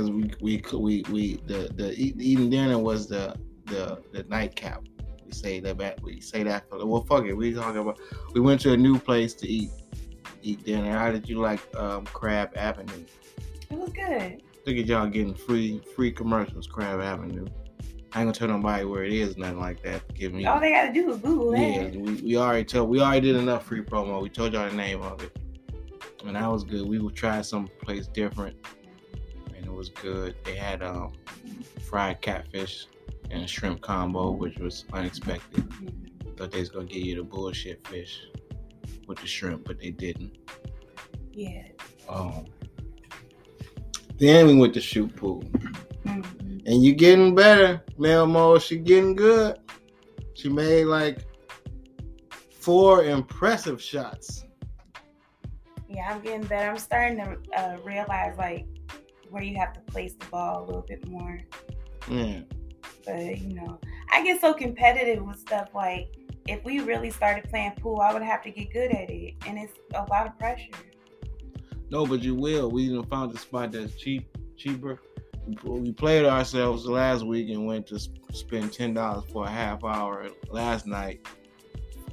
Cause 0.00 0.10
we 0.10 0.30
we 0.40 0.62
we 0.72 1.04
we 1.10 1.34
the 1.44 1.70
the 1.74 1.92
eating 1.94 2.48
dinner 2.48 2.78
was 2.78 3.06
the 3.06 3.36
the 3.66 4.02
the 4.12 4.22
nightcap. 4.30 4.82
We 5.26 5.30
say 5.32 5.60
that 5.60 5.76
back. 5.76 5.98
We 6.02 6.22
say 6.22 6.42
that 6.42 6.70
for 6.70 6.86
well 6.86 7.02
fuck 7.02 7.26
it. 7.26 7.34
We 7.34 7.52
talking 7.52 7.82
about. 7.82 8.00
We 8.32 8.40
went 8.40 8.62
to 8.62 8.72
a 8.72 8.76
new 8.78 8.98
place 8.98 9.34
to 9.34 9.46
eat 9.46 9.70
eat 10.40 10.64
dinner. 10.64 10.98
How 10.98 11.12
did 11.12 11.28
you 11.28 11.38
like 11.38 11.60
um 11.76 12.06
Crab 12.06 12.52
Avenue? 12.56 13.04
It 13.70 13.76
was 13.76 13.90
good. 13.90 14.42
Look 14.66 14.76
at 14.78 14.86
y'all 14.86 15.06
getting 15.06 15.34
free 15.34 15.82
free 15.94 16.12
commercials, 16.12 16.66
Crab 16.66 17.02
Avenue. 17.02 17.46
I 18.14 18.22
ain't 18.22 18.26
gonna 18.26 18.32
tell 18.32 18.48
nobody 18.48 18.86
where 18.86 19.04
it 19.04 19.12
is, 19.12 19.36
nothing 19.36 19.60
like 19.60 19.82
that. 19.82 20.14
Give 20.14 20.32
me. 20.32 20.46
All 20.46 20.60
they 20.60 20.70
gotta 20.70 20.94
do 20.94 21.10
is 21.10 21.18
Google 21.18 21.52
it. 21.52 21.58
yeah, 21.58 22.00
we, 22.00 22.14
we 22.22 22.36
already 22.38 22.64
told 22.64 22.88
we 22.88 23.02
already 23.02 23.32
did 23.32 23.36
enough 23.36 23.66
free 23.66 23.82
promo. 23.82 24.22
We 24.22 24.30
told 24.30 24.54
y'all 24.54 24.66
the 24.66 24.74
name 24.74 25.02
of 25.02 25.22
it, 25.22 25.36
and 26.24 26.36
that 26.36 26.50
was 26.50 26.64
good. 26.64 26.88
We 26.88 27.00
will 27.00 27.10
try 27.10 27.42
some 27.42 27.68
place 27.82 28.06
different, 28.06 28.56
was 29.80 29.88
good. 29.88 30.34
They 30.44 30.56
had 30.56 30.82
um 30.82 31.12
fried 31.88 32.20
catfish 32.20 32.86
and 33.30 33.42
a 33.42 33.46
shrimp 33.46 33.80
combo, 33.80 34.30
which 34.30 34.58
was 34.58 34.84
unexpected. 34.92 35.64
Thought 36.36 36.52
they 36.52 36.60
was 36.60 36.68
gonna 36.68 36.84
give 36.84 37.02
you 37.02 37.16
the 37.16 37.22
bullshit 37.22 37.86
fish 37.88 38.26
with 39.06 39.18
the 39.18 39.26
shrimp, 39.26 39.64
but 39.64 39.78
they 39.80 39.90
didn't. 39.90 40.36
Yeah. 41.32 41.64
Um, 42.10 42.44
then 44.18 44.46
we 44.48 44.54
went 44.54 44.74
to 44.74 44.82
shoot 44.82 45.16
pool. 45.16 45.42
Mhm. 46.04 46.62
And 46.66 46.84
you're 46.84 46.94
getting 46.94 47.34
better, 47.34 47.82
Melmo. 47.98 48.60
She 48.60 48.76
getting 48.76 49.14
good. 49.16 49.58
She 50.34 50.50
made 50.50 50.84
like 50.84 51.24
four 52.50 53.04
impressive 53.04 53.80
shots. 53.80 54.44
Yeah, 55.88 56.10
I'm 56.10 56.20
getting 56.20 56.42
better. 56.42 56.68
I'm 56.70 56.76
starting 56.76 57.16
to 57.18 57.38
uh, 57.58 57.78
realize 57.82 58.36
like 58.36 58.66
where 59.30 59.42
you 59.42 59.56
have 59.56 59.72
to 59.74 59.80
place 59.80 60.14
the 60.18 60.26
ball 60.26 60.64
a 60.64 60.66
little 60.66 60.82
bit 60.82 61.06
more. 61.08 61.38
Yeah. 62.08 62.40
But 63.04 63.38
you 63.38 63.54
know, 63.54 63.78
I 64.12 64.22
get 64.24 64.40
so 64.40 64.52
competitive 64.52 65.24
with 65.24 65.38
stuff 65.38 65.68
like 65.74 66.14
if 66.46 66.64
we 66.64 66.80
really 66.80 67.10
started 67.10 67.48
playing 67.48 67.72
pool, 67.80 68.00
I 68.00 68.12
would 68.12 68.22
have 68.22 68.42
to 68.42 68.50
get 68.50 68.72
good 68.72 68.90
at 68.90 69.10
it, 69.10 69.34
and 69.46 69.58
it's 69.58 69.72
a 69.94 70.04
lot 70.04 70.26
of 70.26 70.38
pressure. 70.38 70.70
No, 71.90 72.06
but 72.06 72.22
you 72.22 72.34
will. 72.34 72.70
We 72.70 72.84
even 72.84 73.04
found 73.04 73.34
a 73.34 73.38
spot 73.38 73.72
that's 73.72 73.94
cheap, 73.96 74.36
cheaper. 74.56 75.00
We 75.64 75.92
played 75.92 76.24
ourselves 76.24 76.86
last 76.86 77.24
week 77.24 77.50
and 77.50 77.66
went 77.66 77.86
to 77.88 77.98
spend 78.32 78.72
ten 78.72 78.94
dollars 78.94 79.24
for 79.32 79.46
a 79.46 79.50
half 79.50 79.84
hour 79.84 80.28
last 80.48 80.86
night, 80.86 81.26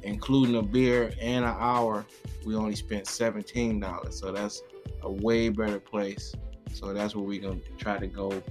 including 0.04 0.56
a 0.56 0.64
beer 0.64 1.12
and 1.22 1.46
an 1.46 1.56
hour. 1.58 2.06
We 2.46 2.56
only 2.56 2.76
spent 2.76 3.08
seventeen 3.08 3.80
dollars, 3.80 4.20
so 4.20 4.32
that's 4.32 4.64
a 5.04 5.12
way 5.12 5.50
better 5.50 5.80
place. 5.80 6.34
So 6.74 6.94
that's 6.94 7.16
where 7.16 7.26
we're 7.26 7.42
gonna 7.42 7.60
try 7.78 7.98
to 7.98 8.08
go 8.08 8.42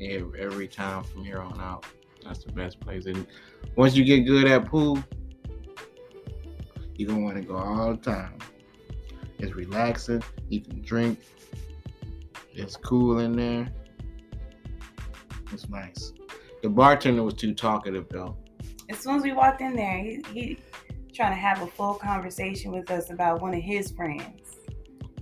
every, 0.00 0.40
every 0.40 0.68
time 0.68 1.04
from 1.04 1.24
here 1.24 1.40
on 1.40 1.60
out. 1.60 1.86
That's 2.24 2.44
the 2.44 2.52
best 2.52 2.80
place. 2.80 3.06
And 3.06 3.26
once 3.76 3.94
you 3.94 4.04
get 4.04 4.20
good 4.20 4.46
at 4.46 4.66
pool, 4.66 5.02
you're 6.96 7.08
gonna 7.08 7.22
want 7.22 7.36
to 7.36 7.42
go 7.42 7.56
all 7.56 7.90
the 7.90 7.96
time. 7.96 8.38
It's 9.38 9.54
relaxing. 9.54 10.22
You 10.48 10.60
can 10.60 10.82
drink. 10.82 11.20
It's 12.54 12.76
cool 12.76 13.18
in 13.18 13.36
there. 13.36 13.68
It's 15.52 15.68
nice. 15.68 16.12
The 16.62 16.70
bartender 16.70 17.22
was 17.22 17.34
too 17.34 17.54
talkative 17.54 18.08
though. 18.08 18.36
As 18.88 18.98
soon 18.98 19.16
as 19.16 19.22
we 19.22 19.32
walked 19.32 19.60
in 19.60 19.76
there, 19.76 19.98
he, 19.98 20.22
he 20.32 20.58
trying 21.12 21.32
to 21.32 21.38
have 21.38 21.62
a 21.62 21.66
full 21.66 21.94
conversation 21.94 22.72
with 22.72 22.90
us 22.90 23.10
about 23.10 23.40
one 23.40 23.54
of 23.54 23.62
his 23.62 23.90
friends. 23.90 24.45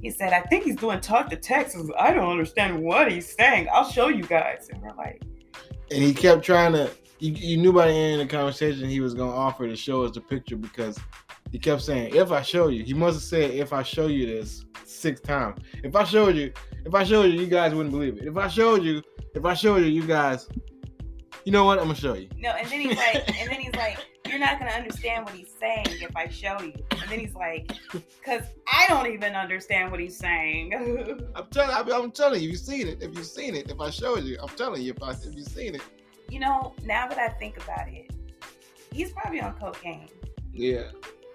He 0.05 0.11
said, 0.11 0.35
"I 0.35 0.43
think 0.43 0.65
he's 0.65 0.77
doing 0.77 1.01
talk 1.01 1.31
to 1.31 1.37
Texas. 1.37 1.89
I 1.99 2.13
don't 2.13 2.31
understand 2.31 2.79
what 2.79 3.11
he's 3.11 3.35
saying. 3.35 3.69
I'll 3.73 3.89
show 3.89 4.09
you 4.09 4.23
guys." 4.23 4.69
And 4.71 4.83
we're 4.83 4.95
like, 4.95 5.23
And 5.91 6.03
he 6.03 6.13
kept 6.13 6.45
trying 6.45 6.75
to. 6.75 6.91
You, 7.21 7.33
you 7.33 7.57
knew 7.57 7.73
by 7.73 7.87
the 7.87 7.95
end 7.95 8.21
of 8.21 8.29
the 8.29 8.37
conversation 8.37 8.87
he 8.87 9.01
was 9.01 9.15
gonna 9.15 9.35
offer 9.35 9.67
to 9.67 9.75
show 9.75 10.05
us 10.05 10.11
the 10.11 10.21
picture 10.21 10.57
because 10.57 10.99
he 11.51 11.59
kept 11.59 11.81
saying, 11.81 12.15
"If 12.15 12.33
I 12.33 12.43
show 12.43 12.69
you," 12.69 12.85
he 12.85 12.93
must 12.93 13.15
have 13.15 13.23
said, 13.23 13.51
"If 13.53 13.73
I 13.73 13.83
show 13.83 14.07
you 14.09 14.27
this 14.27 14.67
six 14.85 15.23
times. 15.23 15.59
If 15.83 15.97
I 15.97 16.05
showed 16.05 16.37
you, 16.37 16.53
if 16.85 16.95
I 16.95 17.03
showed 17.05 17.33
you, 17.33 17.41
you 17.41 17.47
guys 17.47 17.75
wouldn't 17.75 17.93
believe 17.93 18.19
it. 18.19 18.27
If 18.27 18.37
I 18.37 18.49
showed 18.49 18.83
you, 18.83 19.03
if 19.35 19.45
I 19.47 19.55
showed 19.55 19.77
you, 19.77 19.87
you 19.87 20.07
guys, 20.07 20.49
you 21.47 21.53
know 21.53 21.65
what? 21.65 21.79
I'm 21.79 21.87
gonna 21.87 21.95
show 21.95 22.13
you." 22.13 22.29
"No." 22.37 22.51
And 22.51 22.69
then 22.69 22.81
he's 22.81 22.97
like, 22.99 23.41
and 23.41 23.51
then 23.51 23.59
he's 23.59 23.75
like, 23.75 23.97
"You're 24.35 24.45
not 24.45 24.59
gonna 24.59 24.73
understand 24.73 25.25
what 25.25 25.35
he's 25.35 25.53
saying 25.61 25.87
if 25.87 26.17
I 26.17 26.29
show 26.29 26.61
you." 26.61 26.73
And 26.91 27.09
then 27.09 27.21
he's 27.21 27.35
like, 27.35 27.71
"Cause 28.25 28.43
I 28.67 28.87
don't 28.89 29.07
even 29.07 29.35
understand 29.35 29.91
what 29.93 30.01
he's 30.01 30.17
saying." 30.17 30.75
I'm 31.37 31.47
telling, 31.53 31.71
I'm, 31.75 31.93
I'm 31.93 32.11
telling 32.11 32.43
you, 32.43 32.51
you've 32.51 32.59
seen 32.59 32.89
it. 32.89 33.01
If 33.01 33.15
you've 33.17 33.27
seen 33.27 33.55
it, 33.55 33.71
if 33.71 33.81
I 33.81 33.91
showed 33.91 34.25
you, 34.25 34.37
I'm 34.43 34.49
telling 34.49 34.83
you, 34.83 34.93
if 34.97 35.03
I, 35.03 35.11
if 35.13 35.35
you've 35.37 35.47
seen 35.47 35.77
it, 35.77 35.83
you 36.29 36.41
know, 36.41 36.75
now 36.85 37.07
that 37.07 37.19
I 37.19 37.29
think 37.29 37.57
about 37.59 37.87
it, 37.89 38.11
he's 38.93 39.13
probably 39.13 39.41
on 39.41 39.53
cocaine. 39.55 40.09
yeah, 40.53 40.89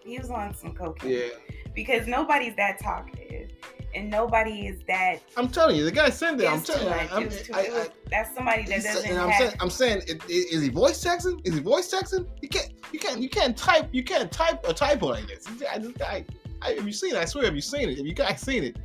He 0.03 0.17
was 0.17 0.29
on 0.29 0.53
some 0.53 0.73
cocaine. 0.73 1.11
yeah. 1.11 1.27
Because 1.73 2.07
nobody's 2.07 2.55
that 2.57 2.79
talkative, 2.79 3.51
and 3.95 4.09
nobody 4.09 4.67
is 4.67 4.81
that. 4.87 5.19
I'm 5.37 5.47
telling 5.49 5.75
you, 5.75 5.83
the 5.85 5.91
guy 5.91 6.09
sent 6.09 6.41
it. 6.41 6.47
I'm 6.51 6.61
telling 6.61 6.87
you. 6.87 7.07
I'm, 7.11 7.29
too- 7.29 7.53
I- 7.53 7.87
that's 8.09 8.33
somebody 8.35 8.63
that 8.65 8.83
doesn't 8.83 9.09
and 9.09 9.19
I'm 9.19 9.29
have. 9.29 9.39
saying, 9.49 9.55
I'm 9.59 9.69
saying, 9.69 10.01
i- 10.09 10.13
i- 10.13 10.47
is 10.51 10.61
he 10.61 10.69
voice 10.69 11.03
texting? 11.03 11.39
Is 11.45 11.53
he 11.55 11.59
voice 11.61 11.91
texting? 11.93 12.27
You 12.41 12.49
can't, 12.49 12.71
you 12.91 12.99
can't, 12.99 13.21
you 13.21 13.29
can't 13.29 13.55
type, 13.57 13.89
you 13.91 14.03
can't 14.03 14.31
type 14.31 14.65
a 14.67 14.73
typo 14.73 15.07
like 15.07 15.27
this. 15.27 15.45
I 15.71 15.77
just, 15.79 16.01
I, 16.01 16.25
I, 16.61 16.71
if 16.71 16.85
you 16.85 16.91
seen 16.91 17.15
it, 17.15 17.17
I 17.19 17.25
swear, 17.25 17.45
if 17.45 17.53
you 17.53 17.61
seen 17.61 17.89
it, 17.89 17.97
if 17.99 18.05
you 18.05 18.13
guys 18.13 18.41
seen 18.41 18.63
it, 18.63 18.77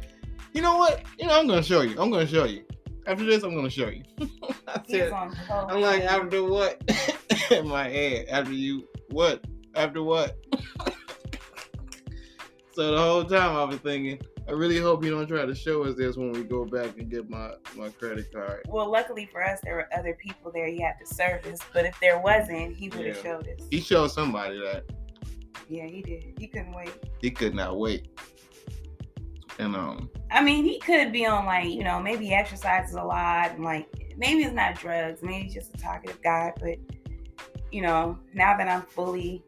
you 0.53 0.63
know 0.63 0.77
what? 0.77 1.03
You 1.19 1.27
know, 1.27 1.39
I'm 1.39 1.47
gonna 1.49 1.63
show 1.63 1.81
you. 1.83 2.01
I'm 2.01 2.11
gonna 2.11 2.27
show 2.27 2.45
you. 2.45 2.65
After 3.07 3.25
this, 3.25 3.43
I'm 3.43 3.55
gonna 3.55 3.69
show 3.71 3.89
you. 3.89 4.03
I 4.69 4.81
said. 4.89 5.13
I'm 5.13 5.81
like, 5.81 6.03
after 6.05 6.43
what? 6.45 6.81
In 7.51 7.69
my 7.69 7.89
head, 7.89 8.27
after 8.31 8.53
you, 8.53 8.87
what? 9.11 9.45
After 9.75 10.03
what? 10.03 10.37
so 12.73 12.93
the 12.93 12.99
whole 12.99 13.25
time 13.25 13.57
I 13.57 13.65
was 13.65 13.79
thinking, 13.79 14.21
I 14.47 14.53
really 14.53 14.79
hope 14.79 15.03
you 15.03 15.11
don't 15.11 15.27
try 15.27 15.47
to 15.47 15.55
show 15.55 15.85
us 15.85 15.95
this 15.97 16.17
when 16.17 16.33
we 16.33 16.45
go 16.45 16.65
back 16.67 16.99
and 16.99 17.11
get 17.11 17.31
my 17.31 17.53
my 17.77 17.89
credit 17.89 18.31
card. 18.33 18.63
Well, 18.69 18.91
luckily 18.91 19.27
for 19.33 19.43
us, 19.43 19.61
there 19.63 19.75
were 19.77 19.89
other 19.97 20.15
people 20.15 20.51
there 20.53 20.67
he 20.67 20.81
had 20.83 20.95
to 21.01 21.07
service. 21.15 21.61
But 21.73 21.87
if 21.87 21.99
there 22.01 22.19
wasn't, 22.19 22.77
he 22.77 22.89
would 22.91 23.07
have 23.07 23.17
Yeah. 23.17 23.23
showed 23.23 23.49
us. 23.49 23.67
He 23.71 23.81
showed 23.81 24.09
somebody 24.09 24.59
that 24.61 24.85
yeah, 25.69 25.87
he 25.87 26.03
did. 26.03 26.35
He 26.39 26.47
couldn't 26.47 26.75
wait. 26.75 26.93
he 27.23 27.31
could 27.31 27.55
not 27.55 27.79
wait. 27.79 28.09
And 29.59 29.75
um, 29.77 30.11
I 30.31 30.43
mean, 30.43 30.65
he 30.65 30.79
could 30.81 31.13
be 31.13 31.25
on 31.27 31.47
like 31.47 31.69
you 31.71 31.85
know 31.85 32.01
maybe 32.01 32.27
he 32.27 32.35
exercises 32.35 32.95
a 32.97 33.03
lot 33.03 33.53
and 33.53 33.65
like 33.65 33.87
maybe 34.17 34.43
it's 34.45 34.55
not 34.55 34.75
drugs, 34.75 35.23
maybe 35.23 35.45
he's 35.45 35.55
just 35.55 35.75
a 35.75 35.79
talkative 35.79 36.21
guy. 36.23 36.53
But 36.61 36.77
you 37.73 37.81
know, 37.83 38.19
now 38.35 38.57
that 38.59 38.69
I'm 38.69 38.83
fully 38.83 39.43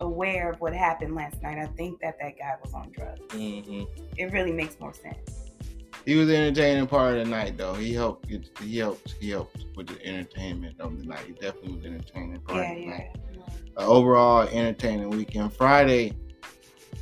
aware 0.00 0.50
of 0.50 0.60
what 0.60 0.72
happened 0.74 1.14
last 1.14 1.42
night, 1.42 1.58
I 1.58 1.66
think 1.76 2.00
that 2.00 2.18
that 2.20 2.38
guy 2.38 2.54
was 2.62 2.72
on 2.74 2.90
drugs. 2.90 3.20
It 3.34 4.32
really 4.32 4.52
makes 4.52 4.78
more 4.80 4.92
sense. 4.94 5.50
he 6.06 6.14
was 6.16 6.28
entertaining 6.30 6.86
part 6.86 7.16
of 7.18 7.24
the 7.24 7.30
night, 7.30 7.56
though. 7.56 7.74
He 7.74 7.92
helped. 7.92 8.26
He 8.60 8.78
helped. 8.78 9.12
He 9.20 9.30
helped 9.30 9.64
with 9.76 9.86
the 9.88 10.04
entertainment 10.06 10.80
of 10.80 10.98
the 10.98 11.04
night. 11.04 11.24
He 11.26 11.32
definitely 11.34 11.74
was 11.76 11.84
entertaining 11.84 12.40
part 12.40 12.58
Yeah, 12.64 12.70
of 12.72 12.76
the 12.76 12.82
yeah. 12.82 12.90
night. 12.90 13.16
Uh, 13.76 13.86
overall, 13.86 14.48
entertaining 14.48 15.10
weekend. 15.10 15.52
Friday, 15.54 16.12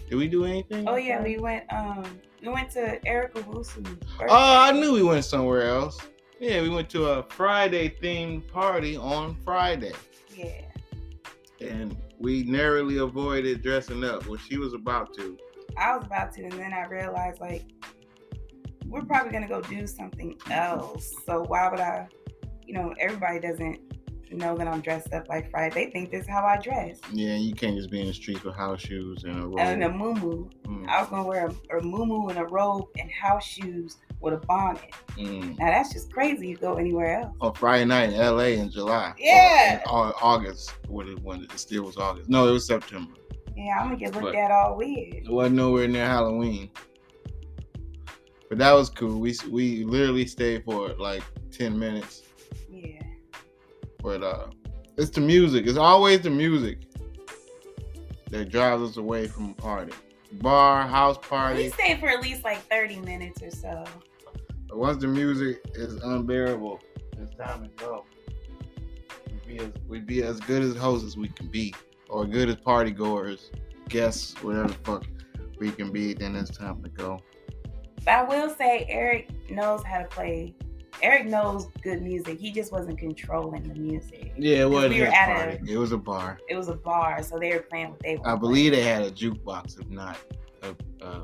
did 0.09 0.17
we 0.17 0.29
do 0.29 0.45
anything? 0.45 0.89
Oh 0.89 0.97
yeah, 0.97 1.23
we 1.23 1.39
went 1.39 1.65
um 1.73 2.05
we 2.43 2.49
went 2.49 2.71
to 2.73 3.05
Erica 3.07 3.41
Wilson's 3.43 3.89
birthday. 3.89 4.27
Oh, 4.29 4.61
I 4.61 4.73
knew 4.73 4.93
we 4.93 5.03
went 5.03 5.25
somewhere 5.25 5.63
else. 5.69 5.99
Yeah, 6.39 6.61
we 6.61 6.69
went 6.69 6.91
to 6.91 7.07
a 7.07 7.23
Friday 7.23 7.89
themed 8.03 8.47
party 8.49 8.95
on 8.97 9.37
Friday, 9.43 9.93
Yeah. 10.35 10.61
And 11.61 11.97
we 12.19 12.45
narrowly 12.45 12.99
avoided 12.99 13.63
dressing 13.63 14.05
up. 14.05 14.27
Well, 14.27 14.39
she 14.39 14.59
was 14.59 14.75
about 14.75 15.15
to. 15.15 15.37
I 15.77 15.97
was 15.97 16.07
about 16.07 16.33
to, 16.35 16.45
and 16.45 16.53
then 16.53 16.73
I 16.73 16.87
realized 16.87 17.41
like 17.41 17.65
we're 18.87 19.05
probably 19.05 19.33
gonna 19.33 19.49
go 19.49 19.61
do 19.63 19.87
something 19.87 20.39
else. 20.51 21.13
So 21.27 21.43
why 21.43 21.69
would 21.69 21.81
I? 21.81 22.09
You 22.67 22.75
know, 22.75 22.95
everybody 22.99 23.39
doesn't 23.41 23.81
know 24.37 24.57
that 24.57 24.67
I'm 24.67 24.81
dressed 24.81 25.13
up 25.13 25.29
like 25.29 25.51
Friday. 25.51 25.75
They 25.75 25.91
think 25.91 26.11
this 26.11 26.23
is 26.23 26.29
how 26.29 26.45
I 26.45 26.59
dress. 26.59 26.99
Yeah, 27.13 27.37
you 27.37 27.55
can't 27.55 27.77
just 27.77 27.91
be 27.91 28.01
in 28.01 28.07
the 28.07 28.15
streets 28.15 28.43
with 28.45 28.55
house 28.55 28.81
shoes 28.81 29.25
and 29.25 29.43
a 29.43 29.47
robe. 29.47 29.59
And 29.59 29.85
a 29.85 29.89
muumuu. 29.89 30.51
Mm, 30.65 30.89
I 30.89 31.01
was 31.01 31.11
gonna 31.11 31.27
wear 31.27 31.47
a, 31.47 31.79
a 31.79 31.81
muumuu 31.81 32.31
and 32.31 32.39
a 32.39 32.45
robe 32.45 32.87
and 32.99 33.11
house 33.11 33.45
shoes 33.45 33.99
with 34.21 34.35
a 34.35 34.39
bonnet. 34.39 34.83
mm. 35.17 35.59
Now 35.59 35.67
that's 35.67 35.93
just 35.93 36.13
crazy. 36.13 36.49
You 36.49 36.57
go 36.57 36.75
anywhere 36.77 37.21
else. 37.21 37.37
On 37.41 37.53
Friday 37.55 37.85
night 37.85 38.11
in 38.13 38.19
LA 38.19 38.61
in 38.61 38.71
July. 38.71 39.13
Yeah. 39.19 39.83
Or 39.91 40.13
August. 40.23 40.73
When 40.89 41.09
it, 41.09 41.23
when 41.23 41.43
it 41.45 41.59
still 41.59 41.85
was 41.85 41.97
August. 41.97 42.29
No, 42.29 42.49
it 42.49 42.53
was 42.53 42.67
September. 42.67 43.13
Yeah, 43.57 43.79
I'm 43.81 43.87
gonna 43.87 43.97
get 43.97 44.13
looked 44.15 44.25
But- 44.27 44.35
at 44.35 44.51
all 44.51 44.77
weird. 44.77 45.15
It 45.15 45.31
wasn't 45.31 45.57
nowhere 45.57 45.89
near 45.89 46.07
Halloween. 46.07 46.71
But 48.49 48.59
that 48.59 48.73
was 48.73 48.91
cool. 48.91 49.19
We 49.19 49.35
we 49.51 49.85
literally 49.85 50.27
stayed 50.27 50.65
for 50.65 50.91
like 50.95 51.23
ten 51.51 51.77
minutes. 51.79 52.23
Yeah. 52.71 53.03
But 54.03 54.23
uh, 54.23 54.47
it's 54.97 55.11
the 55.11 55.21
music. 55.21 55.67
It's 55.67 55.79
always 55.79 56.21
the 56.21 56.31
music 56.31 56.79
that 58.31 58.51
drives 58.51 58.83
us 58.83 58.97
away 58.99 59.27
from 59.27 59.51
a 59.51 59.55
party, 59.55 59.93
bar, 60.33 60.87
house 60.87 61.19
party. 61.19 61.65
We 61.65 61.71
stayed 61.71 62.01
for 62.01 62.09
at 62.09 62.21
least 62.23 62.45
like 62.45 62.59
30 62.69 63.01
minutes 63.01 63.43
or 63.43 63.51
so. 63.51 63.85
But 64.69 64.79
once 64.79 65.01
the 65.01 65.07
music 65.07 65.61
is 65.75 65.95
unbearable, 66.03 66.81
it's 67.21 67.35
time 67.37 67.63
to 67.63 67.69
go. 67.77 68.05
We'd 69.27 69.47
be 69.47 69.59
as, 69.59 69.73
we'd 69.89 70.07
be 70.07 70.23
as 70.23 70.41
good 70.41 70.63
as 70.63 70.77
hosts 70.77 71.07
as 71.07 71.17
we 71.17 71.29
can 71.29 71.49
be, 71.49 71.75
or 72.09 72.27
good 72.27 72.49
as 72.49 72.57
party 72.57 72.91
goers, 72.91 73.51
guests, 73.89 74.35
whatever 74.43 74.69
the 74.69 74.75
fuck 74.85 75.05
we 75.59 75.71
can 75.71 75.93
be. 75.93 76.15
Then 76.15 76.35
it's 76.35 76.51
time 76.51 76.83
to 76.83 76.89
go. 76.89 77.21
But 78.05 78.15
I 78.15 78.23
will 78.23 78.51
say 78.55 78.87
Eric 78.89 79.51
knows 79.51 79.83
how 79.85 79.99
to 79.99 80.05
play. 80.07 80.55
Eric 81.03 81.27
knows 81.27 81.67
good 81.83 82.03
music. 82.03 82.39
He 82.39 82.51
just 82.51 82.73
wasn't 82.73 82.99
controlling 82.99 83.63
the 83.69 83.75
music. 83.75 84.33
Yeah, 84.37 84.63
it 84.63 84.71
wasn't 84.71 84.95
we 84.95 85.01
were 85.01 85.07
a 85.07 85.15
at 85.15 85.37
party. 85.37 85.73
It 85.73 85.77
was 85.79 85.93
a 85.93 85.99
bar. 85.99 86.39
It 86.49 86.57
was 86.57 86.69
a 86.69 86.75
bar, 86.75 87.23
so 87.23 87.39
they 87.39 87.53
were 87.53 87.61
playing 87.63 87.91
what 87.91 88.01
they 88.01 88.17
I 88.17 88.21
wanted. 88.29 88.41
believe 88.41 88.73
they 88.73 88.83
had 88.83 89.03
a 89.03 89.11
jukebox. 89.11 89.81
If 89.81 89.89
not, 89.89 90.19
uh, 90.63 90.73
uh, 91.03 91.23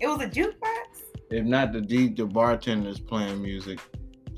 It 0.00 0.06
was 0.06 0.20
a 0.20 0.28
jukebox? 0.28 1.02
if 1.30 1.44
not 1.44 1.72
the 1.72 1.80
D, 1.80 2.08
the 2.08 2.26
bartenders 2.26 3.00
playing 3.00 3.40
music. 3.42 3.80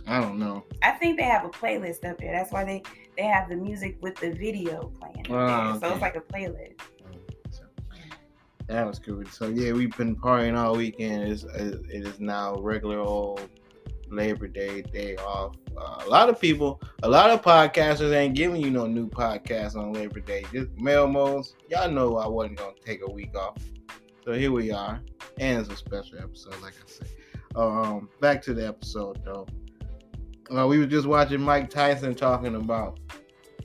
I 0.07 0.21
don't 0.21 0.38
know. 0.38 0.65
I 0.83 0.93
think 0.93 1.19
they 1.19 1.25
have 1.25 1.45
a 1.45 1.49
playlist 1.49 2.05
up 2.09 2.19
there. 2.19 2.33
That's 2.33 2.53
why 2.53 2.65
they 2.65 2.83
they 3.17 3.25
have 3.25 3.49
the 3.49 3.57
music 3.57 3.97
with 4.00 4.15
the 4.17 4.31
video 4.33 4.93
playing. 5.00 5.26
up 5.26 5.33
Ah, 5.33 5.73
there. 5.79 5.81
So 5.91 5.95
it's 5.95 6.03
like 6.03 6.17
a 6.17 6.21
playlist. 6.21 6.79
So, 7.50 7.65
that 8.69 8.87
was 8.87 8.99
good. 9.00 9.26
So 9.33 9.49
yeah, 9.49 9.73
we've 9.73 9.97
been 9.97 10.15
partying 10.15 10.57
all 10.57 10.76
weekend. 10.76 11.25
It's, 11.25 11.43
it 11.45 11.81
is 11.91 12.21
now 12.21 12.55
regular 12.61 13.00
old 13.00 13.41
Labor 14.10 14.48
Day 14.48 14.82
day 14.82 15.16
off. 15.16 15.56
Uh, 15.76 16.02
a 16.06 16.08
lot 16.08 16.28
of 16.28 16.40
people, 16.40 16.80
a 17.02 17.08
lot 17.08 17.30
of 17.30 17.42
podcasters 17.42 18.14
ain't 18.14 18.34
giving 18.34 18.60
you 18.60 18.70
no 18.70 18.86
new 18.86 19.08
podcasts 19.08 19.76
on 19.76 19.92
Labor 19.92 20.20
Day. 20.20 20.44
Just 20.52 20.75
Melmos. 20.76 21.54
Y'all 21.68 21.90
know 21.90 22.16
I 22.16 22.26
wasn't 22.26 22.58
gonna 22.58 22.72
take 22.84 23.02
a 23.06 23.10
week 23.10 23.36
off. 23.36 23.56
So 24.25 24.32
here 24.32 24.52
we 24.52 24.72
are, 24.72 25.00
and 25.38 25.60
it's 25.60 25.68
a 25.68 25.76
special 25.76 26.18
episode, 26.18 26.60
like 26.60 26.75
I 26.75 26.86
said. 26.86 27.08
Um, 27.54 28.08
back 28.20 28.42
to 28.42 28.54
the 28.54 28.66
episode 28.66 29.20
though. 29.25 29.46
Uh, 30.56 30.66
we 30.66 30.78
were 30.78 30.86
just 30.86 31.06
watching 31.06 31.40
Mike 31.40 31.70
Tyson 31.70 32.14
talking 32.14 32.54
about 32.54 32.98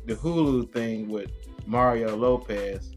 the 0.05 0.15
Hulu 0.15 0.71
thing 0.73 1.09
with 1.09 1.31
Mario 1.65 2.15
Lopez, 2.15 2.95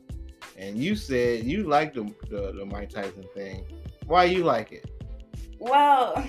and 0.57 0.79
you 0.79 0.97
said 0.97 1.45
you 1.45 1.65
liked 1.65 1.95
the, 1.95 2.05
the 2.29 2.53
the 2.53 2.65
Mike 2.65 2.91
Tyson 2.91 3.25
thing. 3.35 3.65
Why 4.07 4.25
you 4.25 4.45
like 4.45 4.73
it? 4.73 4.91
Well, 5.59 6.27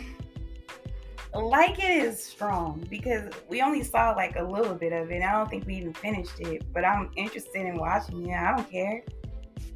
like 1.43 1.79
it 1.79 2.03
is 2.03 2.23
strong 2.23 2.85
because 2.89 3.33
we 3.49 3.61
only 3.61 3.83
saw 3.83 4.11
like 4.11 4.35
a 4.37 4.43
little 4.43 4.73
bit 4.73 4.93
of 4.93 5.11
it. 5.11 5.21
I 5.21 5.31
don't 5.31 5.49
think 5.49 5.65
we 5.65 5.75
even 5.75 5.93
finished 5.93 6.39
it, 6.39 6.63
but 6.73 6.85
I'm 6.85 7.11
interested 7.15 7.65
in 7.65 7.77
watching 7.77 8.29
it. 8.29 8.35
I 8.35 8.55
don't 8.55 8.69
care. 8.69 9.03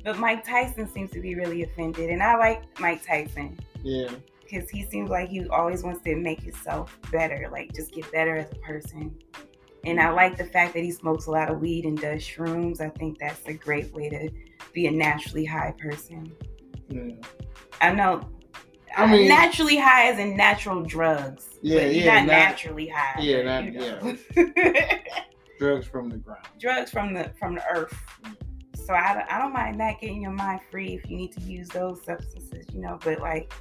But 0.03 0.17
Mike 0.17 0.45
Tyson 0.45 0.87
seems 0.87 1.11
to 1.11 1.19
be 1.19 1.35
really 1.35 1.63
offended, 1.63 2.09
and 2.09 2.23
I 2.23 2.37
like 2.37 2.79
Mike 2.79 3.05
Tyson 3.05 3.59
Yeah, 3.83 4.09
because 4.41 4.69
he 4.69 4.83
seems 4.85 5.09
like 5.09 5.29
he 5.29 5.47
always 5.49 5.83
wants 5.83 6.01
to 6.03 6.15
make 6.15 6.41
himself 6.41 6.97
better, 7.11 7.49
like 7.51 7.73
just 7.73 7.91
get 7.91 8.09
better 8.11 8.37
as 8.37 8.51
a 8.51 8.55
person. 8.55 9.17
And 9.85 9.99
I 9.99 10.09
like 10.09 10.37
the 10.37 10.45
fact 10.45 10.73
that 10.73 10.83
he 10.83 10.91
smokes 10.91 11.27
a 11.27 11.31
lot 11.31 11.49
of 11.49 11.59
weed 11.59 11.85
and 11.85 11.99
does 11.99 12.21
shrooms. 12.21 12.81
I 12.81 12.89
think 12.89 13.17
that's 13.17 13.45
a 13.45 13.53
great 13.53 13.93
way 13.93 14.09
to 14.09 14.29
be 14.73 14.87
a 14.87 14.91
naturally 14.91 15.45
high 15.45 15.73
person. 15.77 16.31
yeah, 16.89 17.11
I 17.81 17.93
know. 17.93 18.27
I 18.97 19.07
mean- 19.11 19.27
naturally 19.27 19.77
high 19.77 20.07
as 20.09 20.19
in 20.19 20.35
natural 20.35 20.81
drugs. 20.83 21.45
Yeah, 21.61 21.85
yeah, 21.85 22.05
not 22.05 22.19
not- 22.21 22.27
naturally 22.27 22.87
high. 22.87 23.21
yeah, 23.21 23.41
not- 23.43 23.65
you 23.65 23.79
know. 23.79 24.17
drugs 25.59 25.87
from 25.87 26.09
the 26.09 26.17
ground. 26.17 26.45
drugs 26.59 26.89
from 26.91 27.13
the 27.13 27.31
from 27.39 27.55
the 27.55 27.63
earth. 27.69 27.93
So 28.73 28.93
I 28.95 29.13
don't, 29.13 29.31
I 29.31 29.37
don't 29.37 29.53
mind 29.53 29.79
that 29.81 29.99
getting 30.01 30.21
your 30.21 30.31
mind 30.31 30.61
free 30.71 30.95
if 30.95 31.07
you 31.09 31.15
need 31.15 31.31
to 31.33 31.41
use 31.41 31.67
those 31.69 32.03
substances, 32.03 32.65
you 32.73 32.81
know. 32.81 32.97
But 33.03 33.19
like, 33.19 33.53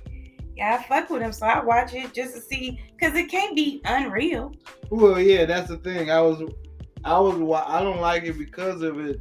yeah, 0.56 0.78
I 0.80 0.82
fuck 0.84 1.10
with 1.10 1.20
him, 1.20 1.32
so 1.32 1.44
I 1.44 1.62
watch 1.62 1.92
it 1.92 2.14
just 2.14 2.34
to 2.34 2.40
see, 2.40 2.80
cause 2.98 3.14
it 3.14 3.28
can't 3.28 3.54
be 3.54 3.82
unreal. 3.84 4.54
Well, 4.88 5.20
yeah, 5.20 5.44
that's 5.44 5.68
the 5.68 5.76
thing. 5.76 6.10
I 6.10 6.20
was, 6.22 6.40
I 7.04 7.18
was, 7.20 7.62
I 7.66 7.82
don't 7.82 8.00
like 8.00 8.24
it 8.24 8.38
because 8.38 8.80
of 8.80 9.00
it, 9.00 9.20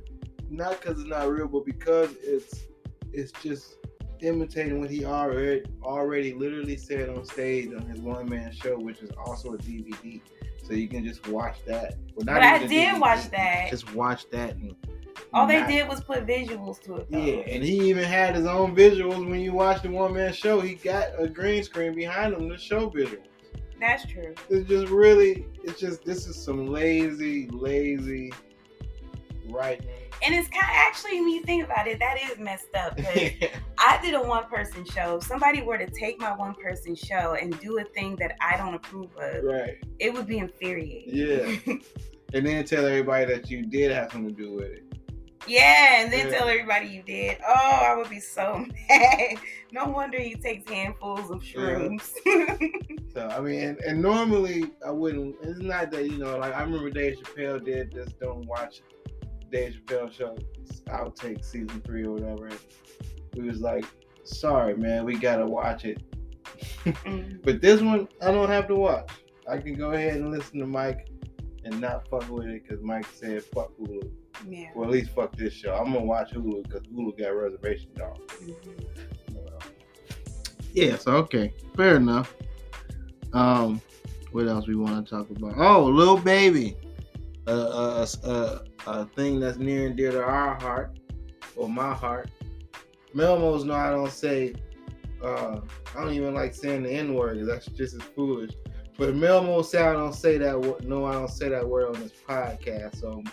not 0.50 0.80
because 0.80 1.00
it's 1.02 1.10
not 1.10 1.28
real, 1.30 1.48
but 1.48 1.65
because 1.65 2.12
it's, 2.24 2.67
it's 3.12 3.34
just 3.43 3.76
imitating 4.22 4.80
what 4.80 4.90
he 4.90 5.06
already, 5.06 5.64
already 5.84 6.34
literally 6.34 6.78
said 6.78 7.10
on 7.10 7.26
stage 7.26 7.74
on 7.74 7.86
his 7.88 8.00
one 8.00 8.30
man 8.30 8.52
show, 8.52 8.78
which 8.78 9.02
is 9.02 9.10
also 9.26 9.54
a 9.54 9.58
DVD. 9.58 10.22
So 10.64 10.74
you 10.74 10.88
can 10.88 11.06
just 11.06 11.28
watch 11.30 11.58
that. 11.66 11.96
Well, 12.16 12.26
not 12.26 12.36
But 12.36 12.44
I 12.44 12.58
did 12.60 12.70
DVD, 12.70 13.00
watch 13.00 13.30
that. 13.32 13.68
Just 13.70 13.94
watch 13.94 14.30
that. 14.32 14.56
And 14.56 14.76
All 15.34 15.48
they 15.48 15.62
not- 15.62 15.70
did 15.70 15.88
was 15.88 16.02
put 16.02 16.26
visuals 16.26 16.82
to 16.82 16.96
it. 16.98 17.10
Though. 17.10 17.18
Yeah, 17.20 17.36
and 17.48 17.64
he 17.64 17.90
even 17.90 18.04
had 18.04 18.36
his 18.36 18.46
own 18.46 18.76
visuals 18.76 19.30
when 19.30 19.40
you 19.40 19.54
watch 19.54 19.82
the 19.82 19.90
one 19.90 20.14
man 20.14 20.34
show. 20.34 20.60
He 20.60 20.76
got 20.76 21.10
a 21.18 21.28
green 21.28 21.64
screen 21.64 21.96
behind 21.96 22.34
him 22.34 22.50
to 22.50 22.58
show 22.58 22.90
visuals. 22.90 23.24
That's 23.80 24.06
true. 24.12 24.34
It's 24.50 24.68
just 24.68 24.88
really, 24.92 25.46
it's 25.64 25.80
just 25.80 26.04
this 26.04 26.28
is 26.28 26.36
some 26.36 26.68
lazy, 26.68 27.48
lazy 27.50 28.34
writing. 29.50 29.88
And 30.26 30.34
it's 30.34 30.48
kind 30.50 30.64
of 30.64 30.72
actually, 30.76 31.20
when 31.20 31.30
you 31.30 31.44
think 31.44 31.64
about 31.64 31.88
it, 31.88 32.00
that 32.00 32.18
is 32.30 32.38
messed 32.40 32.74
up. 32.76 32.98
'cause 32.98 33.06
I 33.78 34.00
did 34.02 34.14
a 34.16 34.22
one 34.22 34.46
person 34.46 34.84
show. 34.86 35.18
If 35.18 35.24
somebody 35.24 35.62
were 35.62 35.78
to 35.78 35.90
take 35.90 36.20
my 36.20 36.36
one 36.36 36.56
person 36.56 36.96
show 36.96 37.36
and 37.40 37.58
do 37.60 37.80
a 37.80 37.84
thing 37.84 38.16
that 38.18 38.36
I 38.42 38.58
don't 38.58 38.74
approve 38.74 39.10
of, 39.18 39.44
right. 39.44 39.78
it 40.00 40.14
would 40.14 40.28
be 40.28 40.38
infuriating. 40.40 41.16
Yeah. 41.16 41.76
And 42.34 42.46
then 42.46 42.66
tell 42.66 42.86
everybody 42.86 43.24
that 43.34 43.50
you 43.50 43.66
did 43.66 43.90
have 43.94 44.12
something 44.12 44.36
to 44.36 44.42
do 44.44 44.52
with 44.52 44.66
it. 44.66 44.84
Yeah, 45.48 46.02
and 46.02 46.12
then 46.12 46.28
Yeah. 46.28 46.38
tell 46.40 46.50
everybody 46.50 46.88
you 46.88 47.02
did. 47.04 47.38
Oh, 47.48 47.54
I 47.54 47.96
would 47.96 48.10
be 48.10 48.20
so 48.20 48.66
mad. 48.90 49.38
No 49.72 49.86
wonder 49.86 50.20
he 50.20 50.36
takes 50.36 50.70
handfuls 50.70 51.32
of 51.32 51.42
shrooms. 51.42 52.12
So 53.14 53.28
I 53.30 53.40
mean, 53.40 53.62
and, 53.64 53.78
and 53.80 54.02
normally 54.02 54.72
I 54.86 54.92
wouldn't. 54.92 55.38
It's 55.42 55.60
not 55.62 55.90
that 55.92 56.04
you 56.12 56.18
know, 56.18 56.38
like 56.38 56.54
I 56.54 56.62
remember 56.64 56.90
Dave 56.90 57.18
Chappelle 57.20 57.64
did 57.64 57.94
this. 57.94 58.10
Don't 58.20 58.46
watch 58.46 58.82
Dave 59.52 59.80
Chappelle 59.86 60.12
show 60.12 60.38
outtake 60.88 61.44
season 61.44 61.82
three 61.86 62.04
or 62.04 62.12
whatever. 62.14 62.50
We 63.36 63.44
was 63.44 63.62
like, 63.62 63.86
sorry 64.24 64.76
man, 64.76 65.06
we 65.06 65.18
gotta 65.18 65.46
watch 65.46 65.86
it. 65.86 66.02
But 67.44 67.62
this 67.62 67.82
one, 67.82 68.08
I 68.22 68.32
don't 68.32 68.50
have 68.50 68.68
to 68.68 68.76
watch. 68.76 69.10
I 69.50 69.58
can 69.58 69.76
go 69.76 69.92
ahead 69.92 70.16
and 70.16 70.32
listen 70.32 70.60
to 70.60 70.66
Mike 70.66 71.10
and 71.64 71.80
not 71.82 72.08
fuck 72.10 72.30
with 72.30 72.48
it 72.48 72.64
because 72.64 72.84
Mike 72.84 73.06
said 73.14 73.44
fuck 73.44 73.72
Hulu. 73.80 74.10
yeah. 74.48 74.70
Well, 74.76 74.86
at 74.86 74.92
least 74.92 75.12
fuck 75.12 75.36
this 75.36 75.54
show. 75.54 75.74
I'm 75.74 75.94
gonna 75.94 76.06
watch 76.06 76.32
Hulu 76.32 76.64
because 76.64 76.84
Hulu 76.88 77.18
got 77.18 77.30
reservation. 77.30 77.90
Yeah, 80.74 80.98
so 80.98 81.14
okay, 81.14 81.54
fair 81.76 81.96
enough. 81.96 82.36
Um, 83.34 83.82
what 84.32 84.48
else 84.48 84.68
we 84.68 84.76
want 84.76 85.06
to 85.06 85.10
talk 85.10 85.30
about? 85.30 85.56
Oh, 85.58 85.86
Lil 85.86 86.18
Baby, 86.18 86.78
a 87.48 87.52
uh, 87.52 88.06
uh, 88.24 88.60
a 88.88 89.06
thing 89.06 89.40
that's 89.40 89.58
near 89.58 89.88
and 89.88 89.96
dear 89.98 90.12
to 90.12 90.24
our 90.24 90.56
heart, 90.60 91.00
or 91.56 91.70
my 91.70 91.94
heart. 91.94 92.30
Melmos 93.16 93.64
know 93.66 93.74
I 93.74 93.90
don't 93.90 94.12
say. 94.12 94.54
Uh, 95.24 95.62
I 95.96 96.02
don't 96.02 96.14
even 96.14 96.34
like 96.36 96.54
saying 96.54 96.84
the 96.84 96.92
N 96.92 97.16
word. 97.16 97.44
That's 97.48 97.66
just 97.68 97.96
as 97.96 98.02
foolish. 98.16 98.52
But 98.98 99.16
Melmo 99.16 99.64
say 99.66 99.82
I 99.82 99.94
don't 99.94 100.14
say 100.14 100.38
that. 100.38 100.60
wo- 100.60 100.78
No, 100.84 101.06
I 101.06 101.14
don't 101.14 101.30
say 101.30 101.50
that 101.50 101.68
word 101.68 101.96
on 101.96 102.02
this 102.02 102.12
podcast. 102.28 102.98
So, 103.00 103.24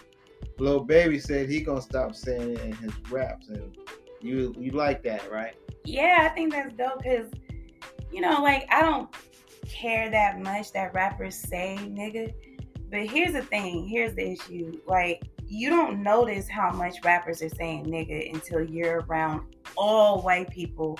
Lil 0.58 0.80
Baby 0.84 1.18
said 1.18 1.48
he 1.48 1.60
gonna 1.60 1.82
stop 1.82 2.14
saying 2.14 2.52
it 2.52 2.60
in 2.60 2.72
his 2.76 2.92
raps, 3.10 3.48
and 3.48 3.76
you 4.20 4.54
you 4.58 4.70
like 4.72 5.02
that, 5.02 5.30
right? 5.30 5.54
Yeah, 5.84 6.18
I 6.22 6.28
think 6.34 6.52
that's 6.52 6.72
dope 6.74 7.02
because, 7.02 7.30
you 8.10 8.20
know, 8.22 8.40
like, 8.42 8.66
I 8.70 8.80
don't 8.80 9.14
care 9.68 10.10
that 10.10 10.40
much 10.40 10.72
that 10.72 10.94
rappers 10.94 11.34
say 11.34 11.76
nigga. 11.82 12.32
But 12.90 13.06
here's 13.06 13.32
the 13.32 13.42
thing 13.42 13.86
here's 13.86 14.14
the 14.14 14.32
issue. 14.32 14.80
Like, 14.86 15.22
you 15.46 15.70
don't 15.70 16.02
notice 16.02 16.48
how 16.48 16.70
much 16.70 16.96
rappers 17.04 17.42
are 17.42 17.48
saying 17.48 17.86
nigga 17.86 18.32
until 18.32 18.62
you're 18.62 19.00
around 19.00 19.54
all 19.76 20.22
white 20.22 20.50
people 20.50 20.98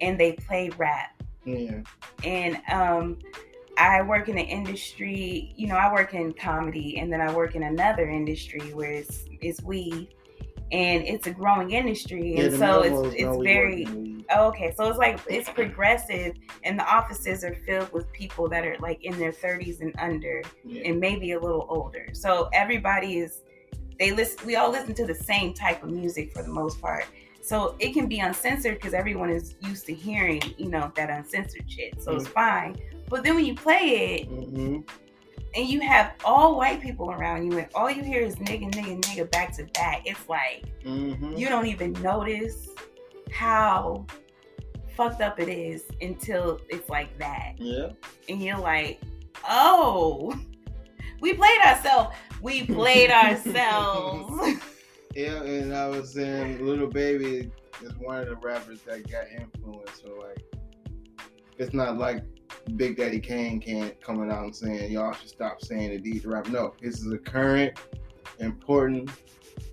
and 0.00 0.18
they 0.18 0.32
play 0.32 0.70
rap. 0.76 1.10
Yeah. 1.44 1.82
and 2.24 2.60
um 2.72 3.18
I 3.78 4.00
work 4.02 4.28
in 4.28 4.38
an 4.38 4.46
industry, 4.46 5.52
you 5.54 5.68
know, 5.68 5.76
I 5.76 5.92
work 5.92 6.14
in 6.14 6.32
comedy 6.32 6.98
and 6.98 7.12
then 7.12 7.20
I 7.20 7.32
work 7.32 7.54
in 7.54 7.62
another 7.62 8.08
industry 8.08 8.72
where 8.72 8.90
it's 8.90 9.26
it's 9.40 9.62
weed 9.62 10.15
and 10.72 11.04
it's 11.04 11.26
a 11.26 11.30
growing 11.30 11.70
industry 11.70 12.36
and 12.36 12.52
the 12.52 12.58
so 12.58 12.82
it's 12.82 13.14
it's 13.16 13.36
very 13.44 13.84
weed. 13.86 14.24
okay, 14.36 14.74
so 14.76 14.88
it's 14.88 14.98
like 14.98 15.20
it's 15.28 15.48
progressive 15.48 16.34
and 16.64 16.78
the 16.78 16.84
offices 16.92 17.44
are 17.44 17.54
filled 17.66 17.92
with 17.92 18.10
people 18.12 18.48
that 18.48 18.64
are 18.66 18.76
like 18.80 19.02
in 19.04 19.16
their 19.18 19.32
30s 19.32 19.80
and 19.80 19.94
under 19.98 20.42
Yeah. 20.64 20.88
and 20.90 20.98
maybe 21.00 21.32
a 21.32 21.40
little 21.40 21.66
older. 21.68 22.08
So 22.12 22.48
everybody 22.52 23.18
is 23.18 23.42
they 23.98 24.12
listen. 24.12 24.46
We 24.46 24.56
all 24.56 24.70
listen 24.70 24.94
to 24.94 25.06
the 25.06 25.14
same 25.14 25.54
type 25.54 25.82
of 25.82 25.90
music 25.90 26.32
for 26.32 26.42
the 26.42 26.50
most 26.50 26.80
part. 26.80 27.06
So 27.40 27.76
it 27.78 27.92
can 27.94 28.08
be 28.08 28.18
uncensored 28.18 28.74
because 28.74 28.92
everyone 28.92 29.30
is 29.30 29.54
used 29.60 29.86
to 29.86 29.94
hearing, 29.94 30.42
you 30.58 30.68
know, 30.68 30.92
that 30.96 31.08
uncensored 31.10 31.70
shit. 31.70 32.02
So 32.02 32.14
it's 32.16 32.26
fine. 32.26 32.76
But 33.08 33.22
then 33.22 33.36
when 33.36 33.44
you 33.46 33.54
play 33.54 34.16
it 34.20 34.26
hmm 34.26 34.80
and 35.54 35.66
you 35.68 35.80
have 35.80 36.12
all 36.24 36.56
white 36.56 36.80
people 36.80 37.10
around 37.10 37.50
you 37.50 37.58
and 37.58 37.68
all 37.74 37.90
you 37.90 38.02
hear 38.02 38.20
is 38.20 38.36
nigga, 38.36 38.72
nigga, 38.72 39.00
nigga 39.02 39.30
back 39.30 39.56
to 39.56 39.64
back, 39.74 40.02
it's 40.04 40.28
like 40.28 40.64
hmm 40.82 41.34
you 41.36 41.48
don't 41.48 41.66
even 41.66 41.92
notice 41.94 42.68
how 43.30 44.06
fucked 44.96 45.20
up 45.20 45.38
it 45.38 45.48
is 45.48 45.84
until 46.00 46.60
it's 46.68 46.88
like 46.88 47.16
that. 47.18 47.52
Yeah. 47.58 47.90
And 48.28 48.42
you're 48.42 48.58
like, 48.58 49.00
oh, 49.48 50.34
we 51.20 51.34
played 51.34 51.60
ourselves. 51.60 52.16
We 52.40 52.64
played 52.64 53.10
ourselves. 53.10 54.58
Yeah, 55.14 55.42
and 55.44 55.74
I 55.74 55.88
was 55.88 56.12
saying, 56.12 56.62
Lil 56.62 56.88
Baby 56.88 57.50
is 57.82 57.92
one 57.96 58.18
of 58.18 58.28
the 58.28 58.36
rappers 58.36 58.82
that 58.82 59.10
got 59.10 59.24
influenced. 59.34 60.02
So 60.02 60.14
like, 60.14 60.44
it's 61.56 61.72
not 61.72 61.96
like 61.96 62.22
Big 62.76 62.96
Daddy 62.96 63.20
Kane 63.20 63.60
can't 63.60 64.00
coming 64.00 64.30
out 64.30 64.44
and 64.44 64.56
saying 64.56 64.92
y'all 64.92 65.12
should 65.12 65.28
stop 65.28 65.62
saying 65.62 65.90
the 65.90 65.98
D 65.98 66.20
to 66.20 66.28
rap. 66.28 66.48
No, 66.48 66.74
this 66.80 67.00
is 67.00 67.12
a 67.12 67.18
current, 67.18 67.78
important, 68.38 69.10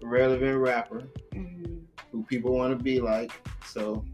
relevant 0.01 0.59
rapper 0.59 1.03
Mhm. 1.33 1.81
who 2.11 2.23
people 2.23 2.55
want 2.55 2.77
to 2.77 2.83
be 2.83 2.99
like. 2.99 3.31
So 3.65 4.05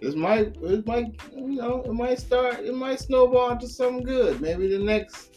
this 0.00 0.14
might, 0.14 0.56
it 0.62 0.86
might, 0.86 1.20
you 1.34 1.56
know, 1.56 1.82
it 1.82 1.92
might 1.92 2.18
start, 2.18 2.60
it 2.60 2.74
might 2.74 3.00
snowball 3.00 3.50
into 3.50 3.68
something 3.68 4.02
good. 4.04 4.40
Maybe 4.40 4.68
the 4.68 4.78
next 4.78 5.36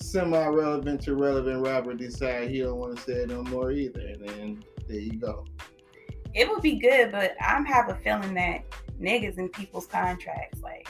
semi-relevant 0.00 1.02
to 1.02 1.14
relevant 1.14 1.62
rapper 1.64 1.94
decide 1.94 2.50
he 2.50 2.60
don't 2.60 2.78
want 2.78 2.96
to 2.96 3.02
say 3.02 3.12
it 3.22 3.28
no 3.28 3.42
more 3.44 3.70
either, 3.72 4.00
and 4.00 4.28
then 4.28 4.64
there 4.86 4.98
you 4.98 5.18
go. 5.18 5.44
It 6.34 6.48
would 6.48 6.62
be 6.62 6.78
good, 6.78 7.12
but 7.12 7.32
I'm 7.40 7.64
have 7.64 7.88
a 7.88 7.94
feeling 7.96 8.34
that 8.34 8.64
niggas 9.00 9.38
in 9.38 9.48
people's 9.48 9.86
contracts, 9.86 10.60
like, 10.60 10.88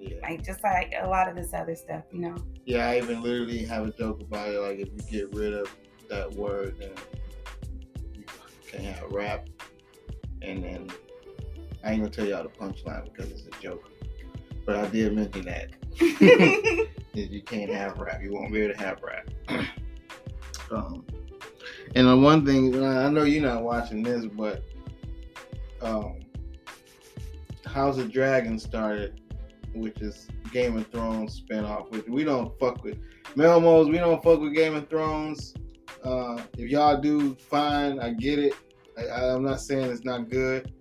Yeah, 0.00 0.16
like 0.22 0.42
just 0.42 0.62
like 0.64 0.94
a 0.98 1.06
lot 1.06 1.28
of 1.28 1.36
this 1.36 1.52
other 1.52 1.74
stuff, 1.74 2.04
you 2.10 2.20
know. 2.20 2.36
yeah. 2.64 2.88
I 2.88 2.96
even 2.98 3.22
literally 3.22 3.64
have 3.66 3.86
a 3.86 3.90
joke 3.90 4.22
about 4.22 4.48
it. 4.48 4.58
Like 4.58 4.78
if 4.78 4.88
you 4.88 5.02
get 5.10 5.34
rid 5.34 5.52
of 5.52 5.74
that 6.08 6.32
word, 6.32 6.76
then 6.80 6.92
you 8.14 8.24
can 8.66 8.82
have 8.84 9.10
rap, 9.12 9.46
and 10.40 10.64
then 10.64 10.90
I 11.84 11.92
ain't 11.92 12.00
gonna 12.00 12.10
tell 12.10 12.26
y'all 12.26 12.42
the 12.42 12.48
punchline 12.48 13.04
because 13.04 13.30
it's 13.30 13.42
a 13.46 13.62
joke. 13.62 13.90
But 14.64 14.76
I 14.76 14.86
did 14.86 15.14
mention 15.14 15.44
that. 15.44 15.70
you 17.12 17.42
can't 17.42 17.70
have 17.70 17.98
rap, 17.98 18.22
you 18.22 18.32
won't 18.32 18.52
be 18.52 18.62
able 18.62 18.74
to 18.74 18.80
have 18.80 19.02
rap. 19.02 19.28
um, 20.70 21.04
and 21.94 22.06
the 22.08 22.16
one 22.16 22.46
thing 22.46 22.82
I 22.82 23.08
know 23.10 23.24
you're 23.24 23.42
not 23.42 23.62
watching 23.62 24.02
this, 24.02 24.24
but 24.24 24.62
um, 25.82 26.20
House 27.66 27.98
of 27.98 28.12
Dragons 28.12 28.62
started, 28.62 29.19
which 29.74 30.00
is 30.00 30.28
Game 30.52 30.76
of 30.76 30.86
Thrones 30.88 31.40
spinoff, 31.40 31.90
which 31.90 32.06
we 32.08 32.24
don't 32.24 32.58
fuck 32.58 32.82
with. 32.82 32.98
Melmos, 33.36 33.90
we 33.90 33.98
don't 33.98 34.22
fuck 34.22 34.40
with 34.40 34.54
Game 34.54 34.74
of 34.74 34.88
Thrones. 34.88 35.54
Uh, 36.04 36.40
if 36.56 36.70
y'all 36.70 37.00
do, 37.00 37.34
fine, 37.34 37.98
I 38.00 38.12
get 38.12 38.38
it. 38.38 38.54
I, 38.98 39.30
I'm 39.30 39.44
not 39.44 39.60
saying 39.60 39.90
it's 39.90 40.04
not 40.04 40.28
good. 40.28 40.72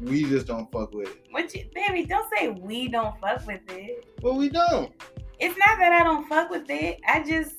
We 0.00 0.24
just 0.24 0.46
don't 0.46 0.70
fuck 0.72 0.94
with 0.94 1.08
it. 1.08 1.26
What 1.30 1.54
you, 1.54 1.64
baby? 1.74 2.06
Don't 2.06 2.26
say 2.36 2.48
we 2.48 2.88
don't 2.88 3.18
fuck 3.20 3.46
with 3.46 3.60
it. 3.68 4.06
Well, 4.22 4.36
we 4.36 4.48
don't. 4.48 4.92
It's 5.38 5.56
not 5.58 5.78
that 5.78 5.92
I 5.92 6.04
don't 6.04 6.26
fuck 6.28 6.50
with 6.50 6.68
it. 6.70 7.00
I 7.06 7.22
just 7.22 7.56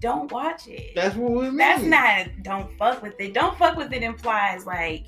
don't 0.00 0.30
watch 0.30 0.68
it. 0.68 0.94
That's 0.94 1.16
what 1.16 1.32
we 1.32 1.44
mean. 1.44 1.56
That's 1.56 1.82
not 1.82 2.26
don't 2.42 2.76
fuck 2.76 3.02
with 3.02 3.18
it. 3.20 3.32
Don't 3.32 3.56
fuck 3.56 3.76
with 3.76 3.92
it 3.92 4.02
implies 4.02 4.66
like 4.66 5.06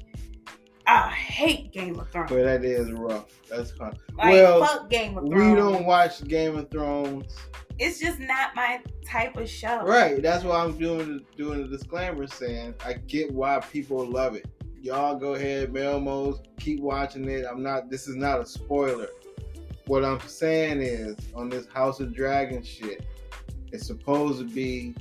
I 0.86 1.10
hate 1.10 1.72
Game 1.72 1.98
of 1.98 2.08
Thrones. 2.10 2.30
But 2.30 2.44
that 2.44 2.64
is 2.64 2.92
rough. 2.92 3.40
That's 3.48 3.72
of, 3.72 3.80
like 3.80 4.32
well, 4.32 4.64
fuck 4.64 4.88
Game 4.88 5.18
of 5.18 5.26
Thrones. 5.26 5.50
we 5.50 5.54
don't 5.54 5.84
watch 5.84 6.22
Game 6.24 6.56
of 6.56 6.70
Thrones. 6.70 7.36
It's 7.78 7.98
just 7.98 8.20
not 8.20 8.54
my 8.54 8.80
type 9.04 9.36
of 9.36 9.48
show. 9.48 9.84
Right. 9.84 10.22
That's 10.22 10.44
why 10.44 10.62
I'm 10.62 10.78
doing 10.78 11.18
the, 11.18 11.24
doing 11.36 11.62
the 11.62 11.68
disclaimer 11.68 12.26
saying 12.26 12.74
I 12.84 12.94
get 12.94 13.32
why 13.32 13.60
people 13.60 14.06
love 14.06 14.34
it. 14.34 14.46
Y'all 14.80 15.16
go 15.16 15.34
ahead, 15.34 15.72
Melmos, 15.72 16.44
keep 16.60 16.80
watching 16.80 17.28
it. 17.28 17.44
I'm 17.50 17.62
not. 17.62 17.90
This 17.90 18.06
is 18.06 18.14
not 18.14 18.40
a 18.40 18.46
spoiler. 18.46 19.08
What 19.86 20.04
I'm 20.04 20.20
saying 20.20 20.80
is 20.80 21.16
on 21.34 21.48
this 21.48 21.66
House 21.66 22.00
of 22.00 22.14
Dragon 22.14 22.62
shit, 22.62 23.04
it's 23.72 23.86
supposed 23.86 24.38
to 24.38 24.44
be 24.44 24.94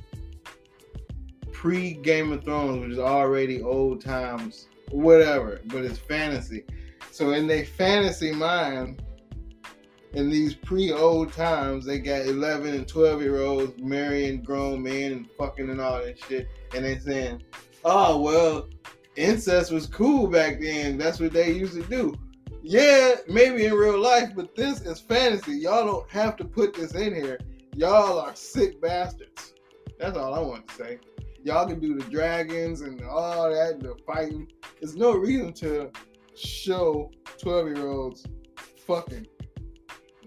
pre 1.52 1.94
Game 1.94 2.32
of 2.32 2.44
Thrones, 2.44 2.82
which 2.82 2.92
is 2.92 2.98
already 2.98 3.62
old 3.62 4.00
times, 4.00 4.66
whatever. 4.90 5.60
But 5.66 5.84
it's 5.84 5.98
fantasy. 5.98 6.64
So 7.10 7.32
in 7.32 7.46
their 7.46 7.64
fantasy 7.64 8.32
mind, 8.32 9.02
in 10.12 10.30
these 10.30 10.54
pre 10.54 10.92
old 10.92 11.32
times, 11.32 11.84
they 11.84 11.98
got 11.98 12.26
11 12.26 12.74
and 12.74 12.88
12 12.88 13.22
year 13.22 13.42
olds 13.42 13.78
marrying 13.78 14.42
grown 14.42 14.82
men 14.82 15.12
and 15.12 15.30
fucking 15.38 15.68
and 15.68 15.80
all 15.80 16.02
that 16.02 16.18
shit. 16.18 16.48
And 16.74 16.84
they 16.84 16.98
saying, 16.98 17.42
oh, 17.84 18.20
well, 18.20 18.68
incest 19.16 19.70
was 19.72 19.86
cool 19.86 20.26
back 20.26 20.60
then. 20.60 20.98
That's 20.98 21.20
what 21.20 21.32
they 21.32 21.52
used 21.52 21.74
to 21.74 21.82
do. 21.82 22.14
Yeah, 22.62 23.14
maybe 23.28 23.66
in 23.66 23.74
real 23.74 24.00
life, 24.00 24.32
but 24.34 24.56
this 24.56 24.80
is 24.80 25.00
fantasy. 25.00 25.58
Y'all 25.58 25.84
don't 25.84 26.10
have 26.10 26.36
to 26.38 26.44
put 26.44 26.74
this 26.74 26.94
in 26.94 27.14
here. 27.14 27.38
Y'all 27.76 28.18
are 28.18 28.34
sick 28.34 28.80
bastards. 28.80 29.54
That's 30.00 30.16
all 30.16 30.34
I 30.34 30.40
want 30.40 30.66
to 30.68 30.74
say. 30.74 30.98
Y'all 31.46 31.64
can 31.64 31.78
do 31.78 31.94
the 31.94 32.02
dragons 32.10 32.80
and 32.80 33.00
all 33.02 33.48
that, 33.48 33.78
the 33.78 33.94
fighting. 34.04 34.50
There's 34.80 34.96
no 34.96 35.12
reason 35.12 35.52
to 35.52 35.92
show 36.34 37.12
12 37.40 37.68
year 37.68 37.86
olds 37.86 38.26
fucking. 38.84 39.28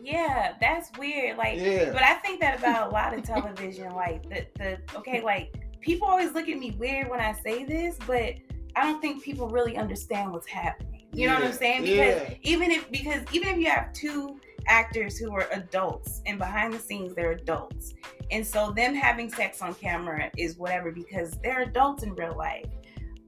Yeah, 0.01 0.53
that's 0.61 0.97
weird. 0.97 1.37
Like, 1.37 1.59
Yeah. 1.59 1.91
but 1.91 2.03
I 2.03 2.13
think 2.15 2.39
that 2.39 2.59
about 2.59 2.87
a 2.87 2.91
lot 2.93 3.13
of 3.13 3.23
television. 3.23 3.93
Like 3.93 4.29
the 4.29 4.47
the 4.55 4.97
okay, 4.97 5.21
like 5.21 5.53
people 5.81 6.07
always 6.07 6.31
look 6.31 6.47
at 6.47 6.57
me 6.57 6.71
weird 6.79 7.09
when 7.09 7.19
I 7.19 7.33
say 7.43 7.65
this, 7.65 7.97
but 8.07 8.35
I 8.77 8.83
don't 8.83 9.01
think 9.01 9.21
people 9.21 9.49
really 9.49 9.75
understand 9.75 10.31
what's 10.31 10.47
happening. 10.47 11.05
You 11.11 11.27
know 11.27 11.33
what 11.33 11.43
I'm 11.43 11.51
saying? 11.51 11.81
Because 11.81 12.21
yeah. 12.29 12.33
even 12.43 12.71
if 12.71 12.89
because 12.91 13.23
even 13.33 13.49
if 13.49 13.57
you 13.57 13.69
have 13.69 13.91
two 13.91 14.38
actors 14.69 15.17
who 15.17 15.33
are 15.35 15.47
adults 15.51 16.21
and 16.25 16.37
behind 16.37 16.71
the 16.73 16.79
scenes 16.79 17.13
they're 17.15 17.31
adults, 17.31 17.93
and 18.31 18.45
so 18.45 18.71
them 18.71 18.93
having 18.95 19.29
sex 19.29 19.61
on 19.61 19.73
camera 19.73 20.29
is 20.37 20.57
whatever 20.57 20.91
because 20.91 21.31
they're 21.43 21.61
adults 21.63 22.03
in 22.03 22.13
real 22.15 22.37
life, 22.37 22.65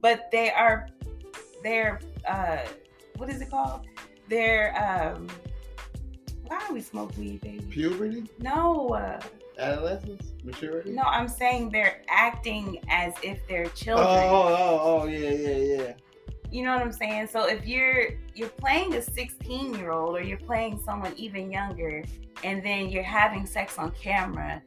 but 0.00 0.30
they 0.32 0.50
are 0.50 0.88
they're 1.62 2.00
uh 2.26 2.58
what 3.16 3.28
is 3.28 3.40
it 3.42 3.50
called? 3.50 3.86
They're 4.28 4.74
um 5.14 5.26
why 6.46 6.62
do 6.68 6.74
we 6.74 6.80
smoke 6.80 7.16
weed, 7.18 7.40
baby? 7.40 7.64
Puberty, 7.70 8.24
No, 8.38 8.90
uh, 8.90 9.20
adolescence, 9.58 10.32
maturity. 10.44 10.90
no, 10.90 11.02
I'm 11.02 11.28
saying 11.28 11.70
they're 11.70 12.02
acting 12.08 12.78
as 12.90 13.14
if 13.22 13.46
they're 13.48 13.66
Oh, 13.66 13.70
children. 13.74 14.06
oh, 14.08 14.42
oh, 14.58 14.80
oh, 15.02 15.06
yeah, 15.06 15.30
yeah, 15.30 15.56
yeah. 15.56 15.92
You 16.52 16.62
know 16.64 16.74
what 16.74 16.82
I'm 16.82 16.92
saying? 16.92 17.28
So 17.28 17.46
if 17.48 17.66
you're 17.66 18.10
you're 18.34 18.50
playing 18.50 18.94
a 18.94 19.02
16 19.02 19.74
year 19.74 19.90
old 19.90 20.14
or 20.16 20.22
you're 20.22 20.36
playing 20.36 20.80
someone 20.84 21.14
even 21.16 21.50
younger, 21.50 22.04
and 22.44 22.62
then 22.62 22.90
you're 22.90 23.02
having 23.02 23.46
sex 23.46 23.78
on 23.78 23.90
camera, 23.92 24.62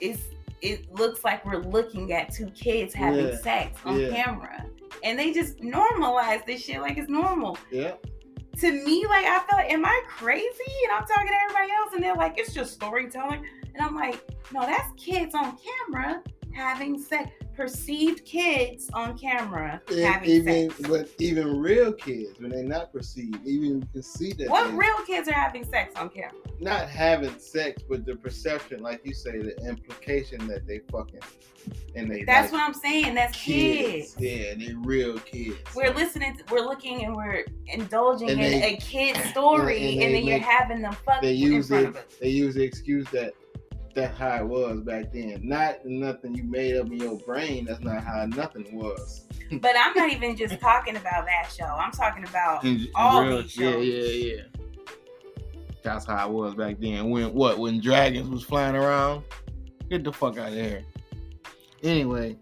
it's 0.00 0.22
it 0.62 0.92
looks 0.92 1.24
like 1.24 1.44
we're 1.44 1.62
looking 1.62 2.12
at 2.12 2.32
two 2.32 2.46
kids 2.50 2.94
having 2.94 3.26
Yeah, 3.26 3.36
sex 3.36 3.80
on 3.84 3.98
yeah. 3.98 4.10
camera, 4.10 4.64
and 5.02 5.18
they 5.18 5.32
just 5.32 5.58
normalize 5.58 6.46
this 6.46 6.62
shit 6.64 6.80
like 6.80 6.98
it's 6.98 7.10
normal. 7.10 7.58
Yeah. 7.70 7.94
To 8.60 8.72
me, 8.72 9.04
like 9.06 9.24
I 9.24 9.40
felt, 9.48 9.70
am 9.70 9.84
I 9.84 10.02
crazy? 10.08 10.72
And 10.84 10.92
I'm 10.92 11.06
talking 11.06 11.28
to 11.28 11.34
everybody 11.44 11.72
else, 11.72 11.94
and 11.94 12.02
they're 12.02 12.14
like, 12.14 12.38
it's 12.38 12.52
just 12.52 12.74
storytelling, 12.74 13.44
and 13.74 13.84
I'm 13.84 13.94
like, 13.94 14.20
no, 14.52 14.60
that's 14.62 14.90
kids 14.96 15.34
on 15.34 15.56
camera 15.56 16.22
having 16.52 16.98
sex. 16.98 17.30
Perceived 17.58 18.24
kids 18.24 18.88
on 18.94 19.18
camera 19.18 19.82
And 19.90 19.98
having 19.98 20.30
even 20.30 20.70
sex. 20.70 20.88
but 20.88 21.08
even 21.18 21.58
real 21.58 21.92
kids 21.92 22.38
when 22.38 22.52
they're 22.52 22.62
not 22.62 22.92
perceived, 22.92 23.44
even 23.44 23.80
you 23.80 23.82
can 23.92 24.00
see 24.04 24.32
that 24.34 24.48
What 24.48 24.72
real 24.74 24.94
kids 25.04 25.26
are 25.28 25.32
having 25.32 25.64
sex 25.64 25.92
on 25.96 26.08
camera? 26.08 26.30
not 26.60 26.88
having 26.88 27.36
sex, 27.40 27.82
but 27.82 28.06
the 28.06 28.14
perception, 28.14 28.80
like 28.80 29.00
you 29.04 29.12
say, 29.12 29.38
the 29.38 29.56
implication 29.66 30.46
that 30.46 30.68
they 30.68 30.78
fucking 30.92 31.18
and 31.96 32.08
they 32.08 32.22
That's 32.22 32.52
like 32.52 32.60
what 32.60 32.68
I'm 32.68 32.74
saying. 32.74 33.14
That's 33.16 33.36
kids. 33.36 34.14
Yeah, 34.20 34.54
they 34.54 34.74
real 34.84 35.18
kids. 35.18 35.56
We're 35.74 35.92
listening, 35.92 36.36
to, 36.36 36.44
we're 36.52 36.64
looking, 36.64 37.04
and 37.06 37.16
we're 37.16 37.44
indulging 37.66 38.30
And 38.30 38.40
in 38.40 38.60
they- 38.60 38.74
a 38.74 38.76
kid 38.76 39.16
story, 39.32 39.78
and 39.94 40.02
and, 40.04 40.14
they 40.14 40.20
then 40.20 40.24
you're 40.26 40.38
having 40.38 40.80
them 40.82 40.92
fuck 41.04 41.22
they 41.22 41.32
use 41.32 41.72
it. 41.72 41.92
They 42.20 42.28
use 42.28 42.54
the 42.54 42.62
excuse 42.62 43.08
that 43.10 43.34
that's 44.00 44.18
how 44.18 44.36
it 44.36 44.46
was 44.46 44.80
back 44.80 45.12
then. 45.12 45.40
Not 45.42 45.84
nothing 45.84 46.34
you 46.34 46.44
made 46.44 46.76
up 46.76 46.86
in 46.86 46.98
your 46.98 47.18
brain. 47.18 47.64
That's 47.66 47.80
not 47.80 48.02
how 48.04 48.26
nothing 48.26 48.66
was. 48.76 49.24
But 49.50 49.74
I'm 49.78 49.94
not 49.94 50.10
even 50.12 50.36
just 50.36 50.60
talking 50.60 50.96
about 50.96 51.24
that 51.24 51.50
show. 51.50 51.64
I'm 51.64 51.90
talking 51.90 52.22
about 52.24 52.64
In- 52.66 52.86
all 52.94 53.24
real- 53.24 53.40
these 53.40 53.56
yeah, 53.56 53.70
shows. 53.70 53.86
yeah, 53.86 54.34
yeah. 54.34 54.42
That's 55.82 56.04
how 56.04 56.28
it 56.28 56.32
was 56.34 56.54
back 56.54 56.76
then. 56.80 57.08
When 57.08 57.32
what? 57.32 57.58
When 57.58 57.80
dragons 57.80 58.28
was 58.28 58.42
flying 58.42 58.76
around? 58.76 59.24
Get 59.88 60.04
the 60.04 60.12
fuck 60.12 60.36
out 60.36 60.48
of 60.48 60.54
here. 60.54 60.84
Anyway, 61.82 62.36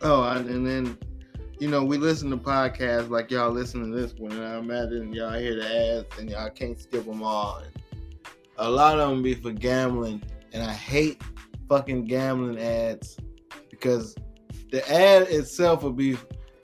Oh, 0.00 0.22
and 0.22 0.48
and 0.48 0.66
then 0.66 0.96
you 1.58 1.68
know 1.68 1.84
we 1.84 1.98
listen 1.98 2.30
to 2.30 2.38
podcasts 2.38 3.10
like 3.10 3.30
y'all 3.30 3.50
listen 3.50 3.82
to 3.90 3.94
this 3.94 4.14
one. 4.14 4.32
And 4.32 4.44
I 4.44 4.56
imagine 4.58 5.12
y'all 5.12 5.38
hear 5.38 5.56
the 5.56 5.98
ads 5.98 6.18
and 6.18 6.30
y'all 6.30 6.48
can't 6.48 6.80
skip 6.80 7.04
them 7.04 7.22
all. 7.22 7.62
A 8.58 8.70
lot 8.70 8.98
of 8.98 9.10
them 9.10 9.22
be 9.22 9.34
for 9.34 9.52
gambling, 9.52 10.22
and 10.52 10.62
I 10.62 10.72
hate 10.72 11.22
fucking 11.68 12.06
gambling 12.06 12.58
ads 12.58 13.18
because 13.70 14.14
the 14.70 14.88
ad 14.90 15.22
itself 15.28 15.82
will 15.82 15.92
be, 15.92 16.16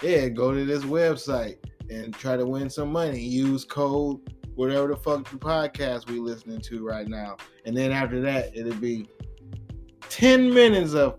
yeah, 0.03 0.29
go 0.29 0.53
to 0.53 0.65
this 0.65 0.85
website 0.85 1.59
and 1.91 2.15
try 2.15 2.37
to 2.37 2.47
win 2.47 2.71
some 2.71 2.91
money. 2.91 3.21
Use 3.21 3.65
code 3.65 4.21
whatever 4.55 4.89
the 4.89 4.97
fuck 4.97 5.29
the 5.31 5.37
podcast 5.37 6.11
we 6.11 6.19
listening 6.19 6.61
to 6.61 6.87
right 6.87 7.09
now, 7.09 7.37
and 7.65 7.77
then 7.77 7.93
after 7.93 8.21
that 8.21 8.55
it'll 8.57 8.75
be 8.75 9.09
ten 10.09 10.53
minutes 10.53 10.95
of 10.95 11.19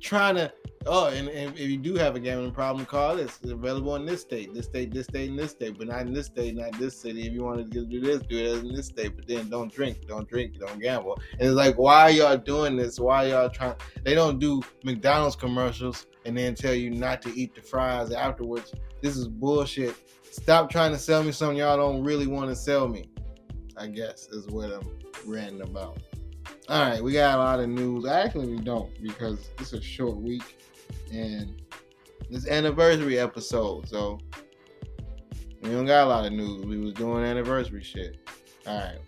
trying 0.00 0.34
to 0.34 0.52
Oh, 0.86 1.06
and, 1.06 1.28
and 1.28 1.56
if 1.56 1.68
you 1.68 1.76
do 1.76 1.94
have 1.94 2.16
a 2.16 2.20
gambling 2.20 2.52
problem, 2.52 2.84
call 2.84 3.16
this. 3.16 3.38
It's 3.42 3.52
available 3.52 3.94
in 3.96 4.04
this 4.04 4.20
state, 4.20 4.52
this 4.52 4.66
state, 4.66 4.92
this 4.92 5.06
state, 5.06 5.30
and 5.30 5.38
this 5.38 5.52
state, 5.52 5.78
but 5.78 5.86
not 5.86 6.00
in 6.00 6.12
this 6.12 6.26
state, 6.26 6.56
not 6.56 6.72
this 6.78 6.96
city. 6.96 7.26
If 7.26 7.32
you 7.32 7.44
want 7.44 7.58
to 7.58 7.84
do 7.84 8.00
this, 8.00 8.22
do 8.22 8.36
it 8.36 8.64
in 8.64 8.74
this 8.74 8.86
state, 8.86 9.14
but 9.14 9.28
then 9.28 9.48
don't 9.48 9.72
drink, 9.72 10.08
don't 10.08 10.28
drink, 10.28 10.58
don't 10.58 10.80
gamble. 10.80 11.20
And 11.38 11.42
it's 11.42 11.56
like, 11.56 11.78
why 11.78 12.08
y'all 12.08 12.36
doing 12.36 12.76
this? 12.76 12.98
Why 12.98 13.26
y'all 13.28 13.48
trying? 13.48 13.76
They 14.02 14.14
don't 14.14 14.40
do 14.40 14.60
McDonald's 14.82 15.36
commercials 15.36 16.06
and 16.24 16.36
then 16.36 16.54
tell 16.54 16.74
you 16.74 16.90
not 16.90 17.22
to 17.22 17.34
eat 17.38 17.54
the 17.54 17.62
fries 17.62 18.10
afterwards. 18.10 18.72
This 19.02 19.16
is 19.16 19.28
bullshit. 19.28 19.94
Stop 20.32 20.70
trying 20.70 20.92
to 20.92 20.98
sell 20.98 21.22
me 21.22 21.30
something 21.30 21.58
y'all 21.58 21.76
don't 21.76 22.02
really 22.02 22.26
want 22.26 22.50
to 22.50 22.56
sell 22.56 22.88
me. 22.88 23.08
I 23.76 23.86
guess 23.86 24.28
is 24.28 24.48
what 24.48 24.72
I'm 24.72 24.98
ranting 25.26 25.62
about. 25.62 25.98
All 26.68 26.82
right, 26.82 27.02
we 27.02 27.12
got 27.12 27.36
a 27.36 27.38
lot 27.38 27.60
of 27.60 27.68
news. 27.68 28.06
Actually, 28.06 28.48
we 28.48 28.60
don't 28.60 28.90
because 29.02 29.50
it's 29.58 29.72
a 29.72 29.80
short 29.80 30.16
week 30.16 30.58
and 31.12 31.60
this 32.30 32.46
anniversary 32.46 33.18
episode. 33.18 33.88
So 33.88 34.18
we 35.62 35.70
don't 35.70 35.86
got 35.86 36.06
a 36.06 36.10
lot 36.10 36.26
of 36.26 36.32
news. 36.32 36.64
We 36.64 36.78
was 36.78 36.94
doing 36.94 37.24
anniversary 37.24 37.82
shit. 37.82 38.16
All 38.66 38.78
right. 38.78 38.98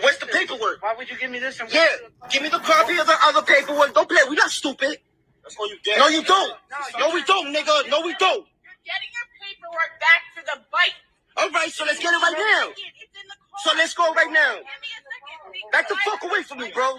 Where's 0.00 0.18
the 0.18 0.26
paperwork? 0.26 0.82
Why 0.82 0.94
would 0.96 1.08
you 1.08 1.16
give 1.18 1.30
me 1.30 1.38
this? 1.38 1.60
And 1.60 1.72
Yeah, 1.72 1.86
give 2.30 2.42
me 2.42 2.48
the 2.48 2.58
copy 2.58 2.98
of 2.98 3.06
the 3.06 3.16
other 3.22 3.42
paperwork. 3.42 3.94
Don't 3.94 4.08
play. 4.08 4.18
We 4.28 4.36
not 4.36 4.50
stupid. 4.50 4.98
That's 5.42 5.56
all 5.58 5.68
you 5.68 5.76
get. 5.84 5.98
No, 5.98 6.08
you 6.08 6.22
don't. 6.22 6.54
No, 6.98 7.12
we 7.12 7.22
don't, 7.24 7.54
nigga. 7.54 7.88
No, 7.90 8.00
we 8.00 8.14
don't. 8.18 8.46
Getting 8.84 9.12
your 9.12 9.28
paperwork 9.40 9.92
back 10.00 10.22
to 10.36 10.42
the 10.44 10.60
bike. 10.72 10.94
All 11.44 11.50
right, 11.50 11.70
so 11.70 11.84
let's 11.84 11.98
get 12.00 12.08
it 12.08 12.16
right 12.16 12.40
now. 12.40 12.72
So 13.58 13.70
let's 13.76 13.92
go 13.92 14.14
right 14.14 14.32
now. 14.32 14.56
Back 15.72 15.88
the 15.88 15.96
fuck 16.02 16.24
away 16.24 16.42
from 16.42 16.58
me, 16.58 16.70
bro. 16.72 16.96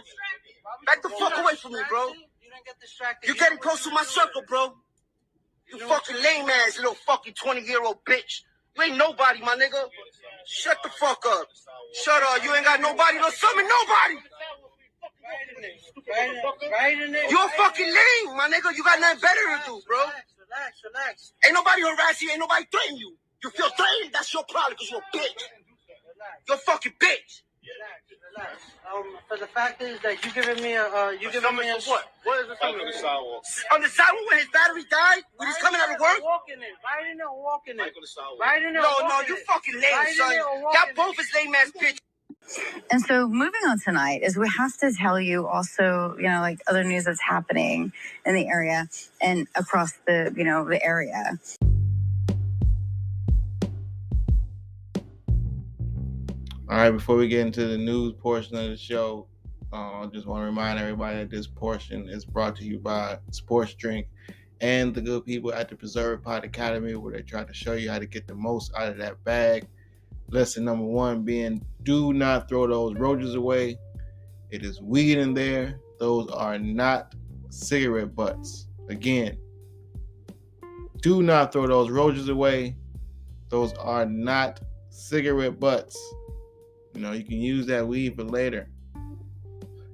Back 0.86 1.02
the 1.02 1.10
fuck 1.10 1.34
away 1.40 1.56
from 1.56 1.74
me, 1.74 1.80
bro. 1.90 2.10
You 2.10 2.14
didn't 2.14 2.66
get 2.66 2.80
distracted. 2.80 3.28
You 3.28 3.34
getting 3.34 3.58
close 3.58 3.84
to 3.86 3.90
my 3.90 4.04
circle, 4.04 4.44
bro. 4.48 4.76
You 5.74 5.80
fucking 5.80 6.16
lame 6.22 6.48
ass 6.48 6.78
little 6.78 6.94
fucking 6.94 7.34
20 7.34 7.62
year 7.62 7.84
old 7.84 8.06
bitch. 8.06 8.46
You 8.78 8.84
ain't 8.84 8.98
nobody, 8.98 9.42
my 9.42 9.56
nigga. 9.56 9.90
Shut 10.46 10.78
the 10.84 10.90
fuck 10.90 11.26
up. 11.26 11.48
Shut 11.96 12.22
up. 12.22 12.44
You 12.44 12.54
ain't 12.54 12.66
got 12.66 12.80
nobody. 12.80 13.18
Don't 13.18 13.34
summon 13.34 13.66
nobody. 13.66 14.22
You're 17.32 17.50
fucking 17.50 17.88
lame, 17.88 18.38
my 18.38 18.48
nigga. 18.48 18.78
You 18.78 18.84
got 18.84 19.00
nothing 19.00 19.22
better 19.22 19.42
to 19.42 19.62
do, 19.66 19.82
bro. 19.88 19.98
Relax, 19.98 20.82
relax. 20.86 21.34
Ain't 21.44 21.56
nobody 21.56 21.82
harass 21.82 22.22
you. 22.22 22.30
Ain't 22.30 22.40
nobody 22.40 22.66
threaten 22.70 22.98
you. 22.98 23.18
You 23.44 23.50
feel 23.52 23.70
threatened? 23.78 24.14
That's 24.14 24.34
your 24.34 24.44
problem 24.46 24.74
because 24.74 24.92
you're 24.92 25.02
a 25.02 25.18
bitch. 25.18 25.42
Relax, 26.10 26.34
You're 26.48 26.58
a 26.58 26.62
fucking 26.62 26.94
bitch. 27.00 27.42
relax, 27.64 28.02
relax. 28.32 28.62
Um, 28.90 29.18
but 29.30 29.40
the 29.40 29.48
fact 29.48 29.82
is 29.82 30.00
that 30.02 30.24
you 30.26 30.32
giving 30.34 30.64
me 30.64 30.74
a, 30.74 30.86
uh, 30.86 31.12
you 31.12 31.32
giving 31.32 31.56
me 31.56 31.70
a 31.70 31.78
what? 31.86 32.06
What 32.24 32.42
is 32.42 32.48
the 32.50 32.58
summons? 32.62 32.82
On 33.74 33.82
the 33.82 33.90
sidewalk 33.90 34.26
when 34.32 34.40
his 34.40 34.50
battery 34.54 34.84
died, 34.92 35.24
when 35.38 35.48
he's 35.50 35.58
coming 35.58 35.82
out 35.82 35.94
of 35.94 36.02
work? 36.02 36.20
Walking 36.24 36.56
it, 36.62 36.76
right 36.84 37.12
in 37.12 37.18
there, 37.18 37.28
walking 37.32 37.76
it, 37.80 37.94
right 38.40 38.64
in. 38.64 38.74
No, 38.74 38.82
no, 39.08 39.22
you 39.28 39.36
it. 39.38 39.46
fucking 39.48 39.76
lame, 39.76 39.84
Right 39.94 40.16
son. 40.16 40.30
there, 40.30 40.40
Y'all 40.40 40.96
both 40.96 41.20
is 41.20 41.32
lame 41.36 41.56
ass 41.56 41.72
bitch. 41.82 41.98
And 42.92 43.02
so 43.04 43.28
moving 43.28 43.62
on 43.68 43.80
tonight 43.80 44.22
is 44.24 44.38
we 44.38 44.50
have 44.60 44.78
to 44.80 44.94
tell 44.94 45.20
you 45.20 45.48
also, 45.48 46.16
you 46.18 46.30
know, 46.30 46.42
like 46.42 46.60
other 46.68 46.84
news 46.84 47.06
that's 47.06 47.22
happening 47.22 47.94
in 48.26 48.36
the 48.36 48.48
area 48.48 48.88
and 49.22 49.48
across 49.56 49.94
the, 50.08 50.34
you 50.38 50.44
know, 50.46 50.66
the 50.66 50.84
area. 50.84 51.40
All 56.68 56.78
right, 56.78 56.90
before 56.90 57.16
we 57.16 57.28
get 57.28 57.46
into 57.46 57.68
the 57.68 57.78
news 57.78 58.14
portion 58.14 58.56
of 58.56 58.72
the 58.72 58.76
show, 58.76 59.28
uh, 59.72 60.02
I 60.02 60.08
just 60.08 60.26
want 60.26 60.42
to 60.42 60.46
remind 60.46 60.80
everybody 60.80 61.20
that 61.20 61.30
this 61.30 61.46
portion 61.46 62.10
is 62.10 62.26
brought 62.26 62.56
to 62.56 62.64
you 62.64 62.80
by 62.80 63.20
Sports 63.30 63.76
Drink 63.76 64.08
and 64.62 64.92
the 64.92 65.02
good 65.02 65.28
people 65.28 65.54
at 65.54 65.70
the 65.70 65.76
Preserve 65.76 66.24
Pot 66.24 66.44
Academy, 66.44 66.96
where 66.96 67.14
they 67.14 67.22
try 67.22 67.44
to 67.44 67.54
show 67.54 67.74
you 67.74 67.92
how 67.92 68.00
to 68.00 68.08
get 68.08 68.28
the 68.28 68.34
most 68.34 68.74
out 68.76 68.88
of 68.88 68.98
that 68.98 69.24
bag. 69.24 69.68
Lesson 70.32 70.66
number 70.66 70.86
one 70.86 71.22
being 71.22 71.64
do 71.84 72.14
not 72.14 72.50
throw 72.50 72.66
those 72.66 72.96
roaches 72.96 73.36
away. 73.36 73.78
It 74.50 74.66
is 74.66 74.82
weed 74.82 75.20
in 75.20 75.36
there. 75.36 75.80
Those 76.00 76.32
are 76.32 76.58
not 76.58 77.14
cigarette 77.52 78.16
butts. 78.16 78.70
Again, 78.90 79.38
do 81.04 81.22
not 81.22 81.54
throw 81.54 81.68
those 81.68 81.92
roaches 81.92 82.28
away. 82.28 82.76
Those 83.50 83.72
are 83.74 84.08
not 84.08 84.62
cigarette 84.90 85.60
butts. 85.60 85.96
You 86.96 87.02
know, 87.02 87.12
you 87.12 87.26
can 87.26 87.38
use 87.38 87.66
that 87.68 87.86
weed 87.86 88.16
for 88.16 88.24
later. 88.24 88.70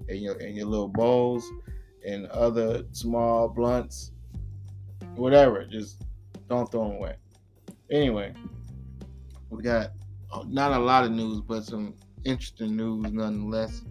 In 0.07 0.21
your 0.21 0.35
in 0.35 0.55
your 0.55 0.67
little 0.67 0.87
bowls 0.87 1.49
and 2.05 2.27
other 2.27 2.83
small 2.91 3.49
blunts. 3.49 4.11
Whatever. 5.15 5.65
Just 5.65 6.03
don't 6.47 6.71
throw 6.71 6.87
them 6.87 6.97
away. 6.97 7.15
Anyway, 7.89 8.33
we 9.49 9.63
got 9.63 9.91
uh, 10.31 10.43
not 10.47 10.71
a 10.71 10.79
lot 10.79 11.03
of 11.03 11.11
news, 11.11 11.41
but 11.41 11.63
some 11.63 11.95
interesting 12.23 12.75
news 12.75 13.11
nonetheless. 13.11 13.81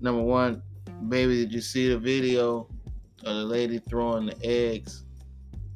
Number 0.00 0.22
one, 0.22 0.62
baby, 1.08 1.36
did 1.36 1.52
you 1.52 1.60
see 1.60 1.88
the 1.88 1.98
video 1.98 2.68
of 3.24 3.34
the 3.34 3.44
lady 3.44 3.78
throwing 3.78 4.26
the 4.26 4.36
eggs 4.44 5.04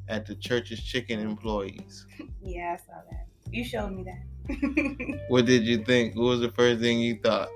at 0.07 0.25
the 0.25 0.35
Church's 0.35 0.81
Chicken 0.81 1.19
employees? 1.19 2.05
Yeah, 2.47 2.77
I 2.77 2.85
saw 2.85 3.01
that. 3.09 3.25
You 3.49 3.65
showed 3.65 3.89
me 3.89 4.03
that. 4.03 4.21
What 5.27 5.45
did 5.45 5.65
you 5.65 5.83
think? 5.83 6.15
What 6.15 6.25
was 6.25 6.39
the 6.41 6.51
first 6.51 6.81
thing 6.81 6.99
you 6.99 7.19
thought? 7.23 7.49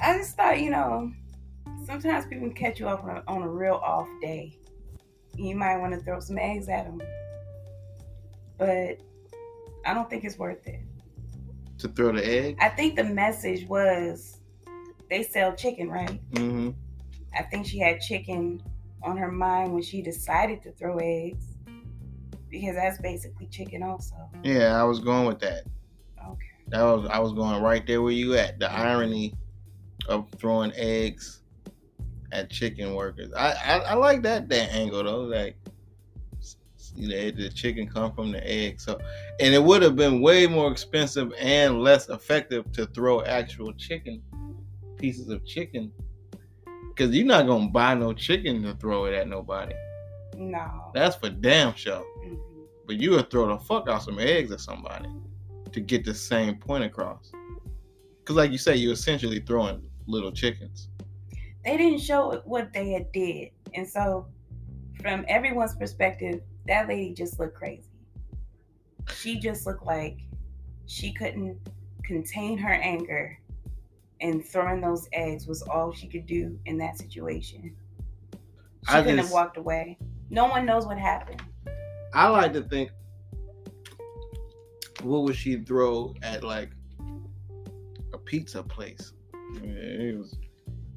I 0.00 0.16
just 0.18 0.36
thought, 0.36 0.60
you 0.60 0.70
know, 0.70 1.10
sometimes 1.84 2.26
people 2.26 2.50
catch 2.50 2.78
you 2.80 2.88
up 2.88 3.02
on 3.04 3.16
a, 3.16 3.22
on 3.26 3.42
a 3.42 3.48
real 3.48 3.74
off 3.74 4.08
day. 4.20 4.58
You 5.36 5.56
might 5.56 5.78
want 5.78 5.94
to 5.94 6.00
throw 6.00 6.20
some 6.20 6.38
eggs 6.38 6.68
at 6.68 6.84
them. 6.84 7.00
But 8.58 9.00
I 9.84 9.94
don't 9.94 10.08
think 10.08 10.24
it's 10.24 10.38
worth 10.38 10.66
it. 10.66 10.80
To 11.78 11.88
throw 11.88 12.12
the 12.12 12.26
egg? 12.26 12.56
I 12.60 12.70
think 12.70 12.96
the 12.96 13.04
message 13.04 13.66
was 13.68 14.40
they 15.10 15.22
sell 15.22 15.54
chicken, 15.54 15.88
right? 15.88 16.20
Mm-hmm. 16.32 16.70
I 17.36 17.42
think 17.42 17.66
she 17.66 17.78
had 17.78 18.00
chicken 18.00 18.62
on 19.02 19.16
her 19.16 19.30
mind 19.30 19.72
when 19.72 19.82
she 19.82 20.02
decided 20.02 20.62
to 20.62 20.72
throw 20.72 20.98
eggs. 20.98 21.55
Because 22.50 22.76
that's 22.76 23.00
basically 23.00 23.46
chicken 23.46 23.82
also. 23.82 24.14
Yeah, 24.42 24.80
I 24.80 24.84
was 24.84 25.00
going 25.00 25.26
with 25.26 25.40
that. 25.40 25.64
Okay. 26.24 26.46
That 26.68 26.82
was 26.82 27.08
I 27.10 27.18
was 27.18 27.32
going 27.32 27.62
right 27.62 27.86
there 27.86 28.02
where 28.02 28.12
you 28.12 28.34
at. 28.36 28.58
The 28.58 28.70
irony 28.70 29.34
of 30.08 30.28
throwing 30.38 30.72
eggs 30.74 31.42
at 32.32 32.50
chicken 32.50 32.94
workers. 32.94 33.32
I 33.36 33.52
I, 33.52 33.78
I 33.78 33.94
like 33.94 34.22
that 34.22 34.48
that 34.48 34.72
angle 34.72 35.04
though. 35.04 35.22
Like 35.22 35.56
you 36.94 37.08
know, 37.08 37.30
the 37.30 37.50
chicken 37.50 37.88
come 37.88 38.12
from 38.14 38.32
the 38.32 38.48
egg. 38.48 38.80
So 38.80 38.98
and 39.40 39.54
it 39.54 39.62
would 39.62 39.82
have 39.82 39.96
been 39.96 40.20
way 40.20 40.46
more 40.46 40.70
expensive 40.70 41.32
and 41.38 41.82
less 41.82 42.08
effective 42.08 42.70
to 42.72 42.86
throw 42.86 43.22
actual 43.22 43.72
chicken 43.74 44.22
pieces 44.96 45.28
of 45.28 45.44
chicken. 45.44 45.92
Cause 46.96 47.10
you're 47.10 47.26
not 47.26 47.46
gonna 47.46 47.68
buy 47.68 47.94
no 47.94 48.14
chicken 48.14 48.62
to 48.62 48.74
throw 48.74 49.04
it 49.04 49.14
at 49.14 49.28
nobody. 49.28 49.74
No. 50.36 50.90
That's 50.94 51.16
for 51.16 51.28
damn 51.28 51.74
sure. 51.74 52.04
But 52.86 52.96
you 52.96 53.10
would 53.12 53.30
throw 53.30 53.48
the 53.48 53.58
fuck 53.58 53.88
out 53.88 54.02
some 54.02 54.18
eggs 54.18 54.52
at 54.52 54.60
somebody 54.60 55.08
to 55.72 55.80
get 55.80 56.04
the 56.04 56.14
same 56.14 56.56
point 56.56 56.84
across. 56.84 57.32
Cause 58.24 58.36
like 58.36 58.50
you 58.52 58.58
say, 58.58 58.76
you're 58.76 58.92
essentially 58.92 59.40
throwing 59.40 59.82
little 60.06 60.32
chickens. 60.32 60.88
They 61.64 61.76
didn't 61.76 62.00
show 62.00 62.42
what 62.44 62.72
they 62.72 62.90
had 62.90 63.10
did. 63.12 63.50
And 63.74 63.86
so 63.88 64.26
from 65.02 65.24
everyone's 65.28 65.74
perspective, 65.74 66.40
that 66.66 66.88
lady 66.88 67.12
just 67.12 67.38
looked 67.38 67.56
crazy. 67.56 67.90
She 69.16 69.38
just 69.38 69.66
looked 69.66 69.84
like 69.84 70.18
she 70.86 71.12
couldn't 71.12 71.58
contain 72.04 72.58
her 72.58 72.72
anger 72.72 73.38
and 74.20 74.44
throwing 74.44 74.80
those 74.80 75.08
eggs 75.12 75.46
was 75.46 75.62
all 75.62 75.92
she 75.92 76.06
could 76.08 76.26
do 76.26 76.58
in 76.66 76.78
that 76.78 76.98
situation. 76.98 77.74
She 78.32 78.38
I 78.94 79.02
couldn't 79.02 79.16
just- 79.18 79.28
have 79.28 79.34
walked 79.34 79.56
away. 79.56 79.98
No 80.30 80.46
one 80.46 80.66
knows 80.66 80.86
what 80.86 80.98
happened. 80.98 81.42
I 82.16 82.28
like 82.28 82.54
to 82.54 82.62
think 82.62 82.90
what 85.02 85.24
would 85.24 85.36
she 85.36 85.56
throw 85.56 86.14
at 86.22 86.42
like 86.42 86.70
a 88.14 88.16
pizza 88.16 88.62
place? 88.62 89.12
Yeah, 89.62 89.70
it 89.70 90.18
was 90.18 90.34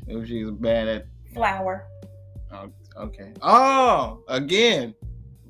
if 0.08 0.28
she 0.30 0.46
was 0.46 0.56
bad 0.56 0.88
at 0.88 1.08
Flour. 1.34 1.86
Oh, 2.54 2.72
okay. 2.96 3.34
Oh, 3.42 4.24
again, 4.30 4.96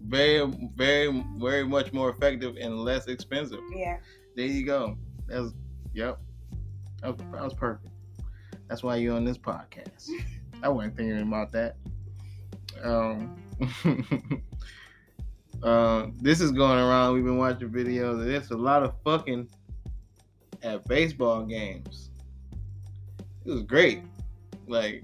very, 0.08 0.52
very, 0.76 1.24
very 1.38 1.68
much 1.68 1.94
more 1.94 2.10
effective 2.10 2.58
and 2.60 2.80
less 2.80 3.06
expensive. 3.06 3.62
Yeah. 3.72 3.98
There 4.36 4.48
you 4.48 4.66
go. 4.66 4.98
That's 5.28 5.54
yep. 5.94 6.20
That 7.04 7.16
was, 7.16 7.28
that 7.32 7.44
was 7.44 7.54
perfect. 7.54 7.94
That's 8.68 8.82
why 8.82 8.96
you're 8.96 9.16
on 9.16 9.24
this 9.24 9.38
podcast. 9.38 10.10
I 10.64 10.70
wasn't 10.70 10.98
thinking 10.98 11.22
about 11.22 11.52
that. 11.52 11.76
Um, 12.84 13.38
uh, 15.64 16.08
this 16.18 16.42
is 16.42 16.52
going 16.52 16.80
around. 16.80 17.14
We've 17.14 17.24
been 17.24 17.38
watching 17.38 17.70
videos. 17.70 18.22
and 18.22 18.30
There's 18.30 18.52
a 18.52 18.58
lot 18.58 18.84
of 18.84 18.94
fucking 19.04 19.50
at 20.64 20.88
baseball 20.88 21.44
games. 21.46 22.12
It 23.46 23.52
was 23.52 23.64
great. 23.64 24.04
Like, 24.68 25.04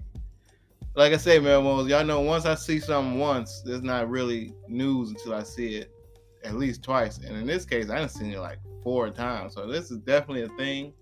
like 0.96 1.14
I 1.14 1.18
say, 1.18 1.40
Melmos, 1.40 1.90
y'all 1.90 2.06
know 2.06 2.22
once 2.22 2.46
I 2.46 2.56
see 2.56 2.80
something 2.80 3.20
once, 3.20 3.62
there's 3.66 3.82
not 3.82 4.10
really 4.10 4.54
news 4.68 5.10
until 5.10 5.34
I 5.34 5.44
see 5.44 5.76
it 5.76 5.92
at 6.44 6.56
least 6.56 6.84
twice. 6.84 7.18
And 7.18 7.36
in 7.36 7.46
this 7.46 7.66
case, 7.66 7.90
I 7.90 7.96
done 7.96 8.10
seen 8.10 8.32
it 8.32 8.40
like 8.40 8.60
four 8.84 9.10
times. 9.10 9.56
So 9.56 9.68
this 9.68 9.92
is 9.92 9.98
definitely 10.00 10.44
a 10.44 10.58
thing. 10.58 10.94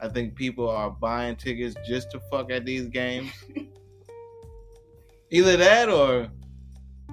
I 0.00 0.08
think 0.08 0.34
people 0.34 0.68
are 0.68 0.90
buying 0.90 1.36
tickets 1.36 1.76
just 1.86 2.10
to 2.10 2.20
fuck 2.30 2.50
at 2.50 2.64
these 2.64 2.86
games. 2.86 3.30
Either 5.30 5.56
that 5.56 5.88
or 5.88 6.28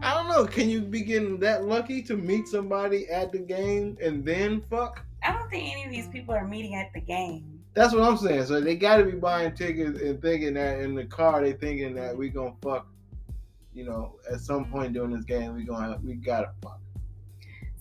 I 0.01 0.13
don't 0.13 0.29
know. 0.29 0.45
Can 0.45 0.69
you 0.69 0.81
be 0.81 1.01
getting 1.01 1.39
that 1.39 1.65
lucky 1.65 2.01
to 2.03 2.15
meet 2.15 2.47
somebody 2.47 3.07
at 3.09 3.31
the 3.31 3.39
game 3.39 3.97
and 4.01 4.23
then 4.23 4.61
fuck? 4.69 5.05
I 5.23 5.33
don't 5.33 5.49
think 5.49 5.71
any 5.71 5.83
of 5.83 5.91
these 5.91 6.07
people 6.07 6.33
are 6.33 6.47
meeting 6.47 6.75
at 6.75 6.93
the 6.93 7.01
game. 7.01 7.59
That's 7.73 7.93
what 7.93 8.03
I'm 8.03 8.17
saying. 8.17 8.45
So 8.45 8.61
they 8.61 8.75
got 8.75 8.97
to 8.97 9.03
be 9.03 9.11
buying 9.11 9.53
tickets 9.53 9.99
and 9.99 10.21
thinking 10.21 10.53
that 10.55 10.79
in 10.79 10.95
the 10.95 11.05
car 11.05 11.41
they 11.41 11.53
thinking 11.53 11.93
that 11.95 12.15
we 12.15 12.29
gonna 12.29 12.53
fuck. 12.61 12.87
You 13.73 13.85
know, 13.85 14.15
at 14.31 14.39
some 14.39 14.65
point 14.65 14.93
during 14.93 15.11
this 15.11 15.25
game 15.25 15.55
we 15.55 15.63
gonna 15.63 15.99
we 16.03 16.15
gotta 16.15 16.51
fuck. 16.61 16.79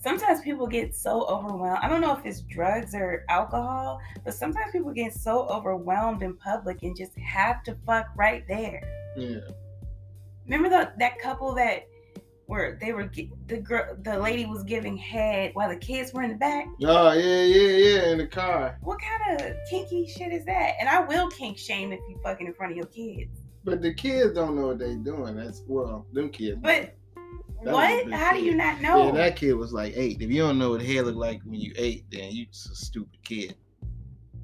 Sometimes 0.01 0.41
people 0.41 0.65
get 0.67 0.95
so 0.95 1.25
overwhelmed. 1.25 1.79
I 1.81 1.89
don't 1.89 1.99
know 1.99 2.15
if 2.15 2.25
it's 2.25 2.41
drugs 2.41 2.95
or 2.95 3.25
alcohol, 3.27 3.99
but 4.23 4.33
sometimes 4.33 4.71
people 4.71 4.93
get 4.93 5.13
so 5.13 5.45
overwhelmed 5.47 6.23
in 6.23 6.35
public 6.35 6.83
and 6.83 6.95
just 6.95 7.17
have 7.17 7.63
to 7.63 7.75
fuck 7.85 8.07
right 8.15 8.47
there. 8.47 8.81
Yeah. 9.17 9.39
Remember 10.45 10.69
the, 10.69 10.93
that 10.99 11.19
couple 11.19 11.53
that 11.55 11.85
were 12.49 12.77
they 12.81 12.91
were 12.93 13.09
the 13.45 13.57
girl 13.57 13.95
the 14.01 14.17
lady 14.17 14.45
was 14.45 14.63
giving 14.63 14.97
head 14.97 15.51
while 15.53 15.69
the 15.69 15.75
kids 15.75 16.11
were 16.11 16.23
in 16.23 16.31
the 16.31 16.35
back. 16.35 16.67
Oh 16.83 17.13
yeah, 17.13 17.43
yeah, 17.43 17.77
yeah. 17.77 18.11
In 18.11 18.17
the 18.17 18.27
car. 18.27 18.77
What 18.81 18.99
kind 18.99 19.39
of 19.39 19.55
kinky 19.69 20.07
shit 20.07 20.33
is 20.33 20.45
that? 20.45 20.73
And 20.79 20.89
I 20.89 20.99
will 21.01 21.29
kink 21.29 21.59
shame 21.59 21.93
if 21.93 21.99
you 22.09 22.19
fucking 22.23 22.47
in 22.47 22.53
front 22.55 22.71
of 22.71 22.77
your 22.77 22.87
kids. 22.87 23.29
But 23.63 23.81
the 23.81 23.93
kids 23.93 24.33
don't 24.33 24.55
know 24.55 24.67
what 24.67 24.79
they 24.79 24.95
doing. 24.95 25.35
That's 25.35 25.63
well, 25.67 26.07
them 26.11 26.29
kids. 26.29 26.57
But 26.59 26.95
what? 27.61 28.11
How 28.11 28.33
do 28.33 28.39
you 28.39 28.51
kid. 28.51 28.57
not 28.57 28.81
know? 28.81 29.05
Yeah, 29.05 29.11
that 29.11 29.35
kid 29.35 29.53
was 29.53 29.71
like 29.71 29.93
eight. 29.95 30.19
If 30.19 30.31
you 30.31 30.41
don't 30.41 30.57
know 30.57 30.71
what 30.71 30.81
hair 30.81 31.03
look 31.03 31.15
like 31.15 31.41
when 31.43 31.59
you 31.59 31.71
ate, 31.77 32.05
then 32.11 32.31
you 32.31 32.47
just 32.47 32.71
a 32.71 32.75
stupid 32.75 33.23
kid. 33.23 33.55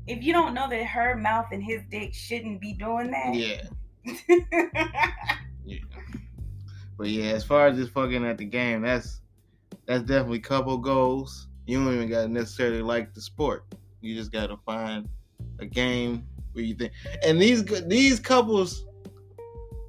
if 0.06 0.24
you 0.24 0.32
don't 0.32 0.54
know 0.54 0.70
that 0.70 0.86
her 0.86 1.16
mouth 1.16 1.48
and 1.52 1.64
his 1.64 1.82
dick 1.90 2.14
shouldn't 2.14 2.62
be 2.62 2.74
doing 2.74 3.10
that. 3.10 3.34
Yeah. 3.34 3.64
But 6.98 7.10
yeah, 7.10 7.32
as 7.32 7.44
far 7.44 7.68
as 7.68 7.78
just 7.78 7.92
fucking 7.92 8.26
at 8.26 8.38
the 8.38 8.46
game, 8.46 8.82
that's 8.82 9.22
that's 9.86 10.04
definitely 10.04 10.40
couple 10.40 10.78
goals. 10.78 11.48
You 11.66 11.84
don't 11.84 11.94
even 11.94 12.10
gotta 12.10 12.28
necessarily 12.28 12.82
like 12.82 13.14
the 13.14 13.22
sport. 13.22 13.66
You 14.02 14.16
just 14.16 14.32
gotta 14.32 14.58
find 14.66 15.10
a 15.60 15.66
game 15.66 16.26
where 16.54 16.64
you 16.64 16.76
think. 16.76 16.94
And 17.24 17.42
these 17.42 17.64
these 17.88 18.20
couples, 18.20 18.86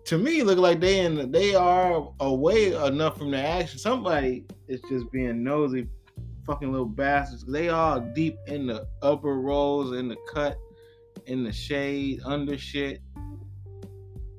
to 0.07 0.19
me, 0.19 0.43
look 0.43 0.59
like 0.59 0.81
they 0.81 1.01
in 1.01 1.31
they 1.31 1.55
are 1.55 2.13
away 2.21 2.73
enough 2.73 3.19
from 3.19 3.31
the 3.31 3.39
action. 3.39 3.79
Somebody 3.79 4.47
is 4.69 4.81
just 4.89 5.11
being 5.13 5.45
nosy, 5.45 5.89
fucking 6.45 6.73
little 6.73 6.87
bastards. 6.87 7.45
They 7.45 7.69
all 7.69 8.01
deep 8.01 8.37
in 8.47 8.67
the 8.67 8.89
upper 9.03 9.35
rows, 9.35 9.97
in 9.97 10.09
the 10.09 10.17
cut, 10.33 10.59
in 11.27 11.45
the 11.45 11.53
shade, 11.53 12.21
under 12.25 12.59
shit 12.59 13.01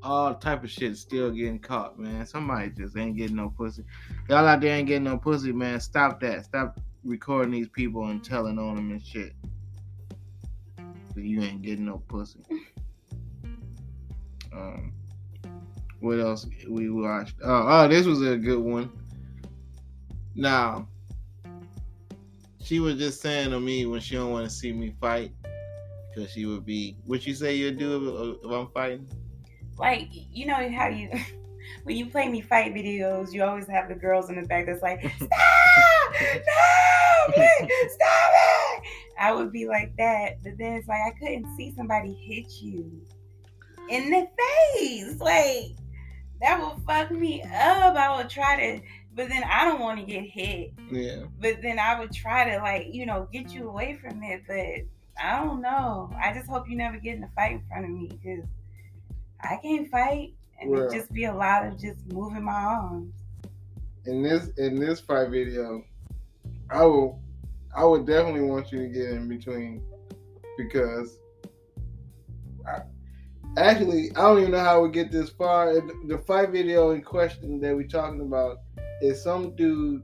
all 0.07 0.33
type 0.33 0.63
of 0.63 0.71
shit 0.71 0.95
still 0.95 1.31
getting 1.31 1.59
caught, 1.59 1.99
man. 1.99 2.25
Somebody 2.25 2.69
just 2.69 2.95
ain't 2.97 3.17
getting 3.17 3.35
no 3.35 3.49
pussy. 3.49 3.83
Y'all 4.29 4.47
out 4.47 4.61
there 4.61 4.75
ain't 4.75 4.87
getting 4.87 5.03
no 5.03 5.17
pussy, 5.17 5.51
man. 5.51 5.81
Stop 5.81 6.21
that. 6.21 6.45
Stop 6.45 6.79
recording 7.03 7.51
these 7.51 7.67
people 7.67 8.07
and 8.07 8.23
telling 8.23 8.57
on 8.57 8.75
them 8.75 8.91
and 8.91 9.05
shit. 9.05 9.33
You 11.15 11.41
ain't 11.41 11.61
getting 11.61 11.85
no 11.85 12.01
pussy. 12.07 12.39
Um, 14.53 14.91
what 15.99 16.19
else 16.19 16.47
we 16.67 16.89
watched? 16.89 17.35
Oh, 17.43 17.65
oh, 17.67 17.87
this 17.87 18.07
was 18.07 18.23
a 18.23 18.37
good 18.37 18.57
one. 18.57 18.89
Now, 20.33 20.87
she 22.59 22.79
was 22.79 22.95
just 22.95 23.21
saying 23.21 23.51
to 23.51 23.59
me 23.59 23.85
when 23.85 23.99
she 23.99 24.15
don't 24.15 24.31
want 24.31 24.45
to 24.45 24.49
see 24.49 24.71
me 24.71 24.95
fight 24.99 25.31
because 26.09 26.31
she 26.31 26.47
would 26.47 26.65
be. 26.65 26.97
What 27.05 27.27
you 27.27 27.35
say 27.35 27.55
you'd 27.55 27.77
do 27.77 28.39
if, 28.41 28.45
if 28.45 28.51
I'm 28.51 28.67
fighting? 28.69 29.07
Like 29.77 30.09
you 30.11 30.45
know 30.45 30.69
how 30.71 30.87
you 30.87 31.09
when 31.83 31.95
you 31.95 32.07
play 32.07 32.27
me 32.27 32.41
fight 32.41 32.73
videos, 32.73 33.33
you 33.33 33.43
always 33.43 33.67
have 33.67 33.89
the 33.89 33.95
girls 33.95 34.29
in 34.29 34.39
the 34.39 34.47
back 34.47 34.65
that's 34.65 34.81
like, 34.81 34.99
stop, 35.17 35.31
no, 36.21 37.33
please, 37.33 37.93
stop 37.93 38.31
it. 38.33 38.83
I 39.19 39.31
would 39.33 39.51
be 39.51 39.67
like 39.67 39.95
that, 39.97 40.43
but 40.43 40.57
then 40.57 40.73
it's 40.73 40.87
like 40.87 40.99
I 41.07 41.11
couldn't 41.11 41.55
see 41.55 41.73
somebody 41.75 42.13
hit 42.13 42.61
you 42.61 43.01
in 43.89 44.09
the 44.09 44.27
face. 44.37 45.19
Like 45.19 45.77
that 46.41 46.61
would 46.61 46.83
fuck 46.85 47.11
me 47.11 47.41
up. 47.41 47.95
I 47.95 48.15
would 48.17 48.29
try 48.29 48.57
to, 48.57 48.85
but 49.15 49.29
then 49.29 49.43
I 49.43 49.65
don't 49.65 49.79
want 49.79 49.99
to 49.99 50.05
get 50.05 50.23
hit. 50.23 50.73
Yeah. 50.91 51.23
But 51.39 51.61
then 51.61 51.79
I 51.79 51.99
would 51.99 52.11
try 52.11 52.49
to 52.51 52.57
like 52.57 52.87
you 52.91 53.05
know 53.05 53.27
get 53.31 53.53
you 53.53 53.69
away 53.69 53.95
from 53.95 54.21
it, 54.23 54.43
but 54.47 55.23
I 55.23 55.43
don't 55.43 55.61
know. 55.61 56.11
I 56.21 56.33
just 56.33 56.47
hope 56.47 56.69
you 56.69 56.75
never 56.75 56.97
get 56.97 57.15
in 57.15 57.23
a 57.23 57.29
fight 57.35 57.53
in 57.53 57.63
front 57.67 57.85
of 57.85 57.91
me 57.91 58.07
because 58.07 58.45
I 59.41 59.58
can't 59.58 59.89
fight, 59.89 60.34
and 60.60 60.71
Well- 60.71 60.88
it 60.89 60.93
just 60.93 61.12
be 61.13 61.26
a 61.26 61.34
lot 61.34 61.65
of 61.67 61.78
just 61.78 62.06
moving 62.12 62.43
my 62.43 62.54
arms. 62.54 63.13
in 64.06 64.23
this 64.23 64.47
in 64.58 64.80
this 64.80 65.00
fight 65.02 65.30
video, 65.30 65.84
I 66.69 66.86
will 66.86 67.19
I 67.76 67.84
would 67.84 68.06
definitely 68.08 68.41
want 68.50 68.71
you 68.71 68.80
to 68.80 68.88
get 68.88 69.10
in 69.12 69.28
between 69.28 69.84
because 70.58 71.19
I, 72.65 72.82
actually 73.58 74.12
I 74.15 74.21
don't 74.21 74.39
even 74.39 74.52
know 74.52 74.60
how 74.60 74.82
we 74.82 74.89
get 74.89 75.12
this 75.12 75.30
far. 75.30 75.73
The 75.73 76.17
fight 76.26 76.50
video 76.52 76.91
in 76.91 77.02
question 77.02 77.60
that 77.62 77.76
we're 77.76 77.88
talking 77.88 78.21
about 78.21 78.60
is 79.02 79.21
some 79.21 79.56
dude 79.56 80.04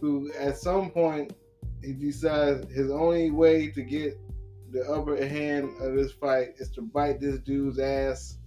who 0.00 0.32
at 0.38 0.56
some 0.56 0.90
point 0.90 1.34
he 1.82 1.92
decides 1.92 2.72
his 2.72 2.90
only 2.90 3.30
way 3.30 3.68
to 3.72 3.82
get 3.82 4.18
the 4.70 4.82
upper 4.90 5.16
hand 5.24 5.70
of 5.80 5.94
this 5.94 6.12
fight 6.12 6.54
is 6.58 6.70
to 6.70 6.82
bite 6.82 7.20
this 7.20 7.38
dude's 7.40 7.78
ass. 7.78 8.38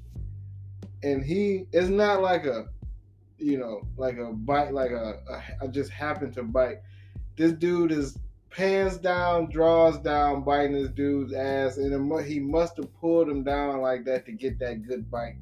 And 1.03 1.23
he 1.23 1.65
it's 1.71 1.89
not 1.89 2.21
like 2.21 2.45
a 2.45 2.67
you 3.37 3.57
know, 3.57 3.81
like 3.97 4.17
a 4.17 4.33
bite, 4.33 4.73
like 4.73 4.91
a, 4.91 5.19
a 5.29 5.63
I 5.63 5.67
just 5.67 5.91
happened 5.91 6.33
to 6.33 6.43
bite. 6.43 6.79
This 7.37 7.53
dude 7.53 7.91
is 7.91 8.17
pants 8.49 8.97
down, 8.97 9.49
draws 9.49 9.97
down, 9.99 10.43
biting 10.43 10.73
this 10.73 10.89
dude's 10.89 11.33
ass, 11.33 11.77
and 11.77 11.93
it 11.93 12.25
he 12.25 12.39
must 12.39 12.77
have 12.77 12.93
pulled 12.99 13.29
him 13.29 13.43
down 13.43 13.81
like 13.81 14.03
that 14.05 14.25
to 14.25 14.31
get 14.31 14.59
that 14.59 14.85
good 14.85 15.09
bite. 15.09 15.37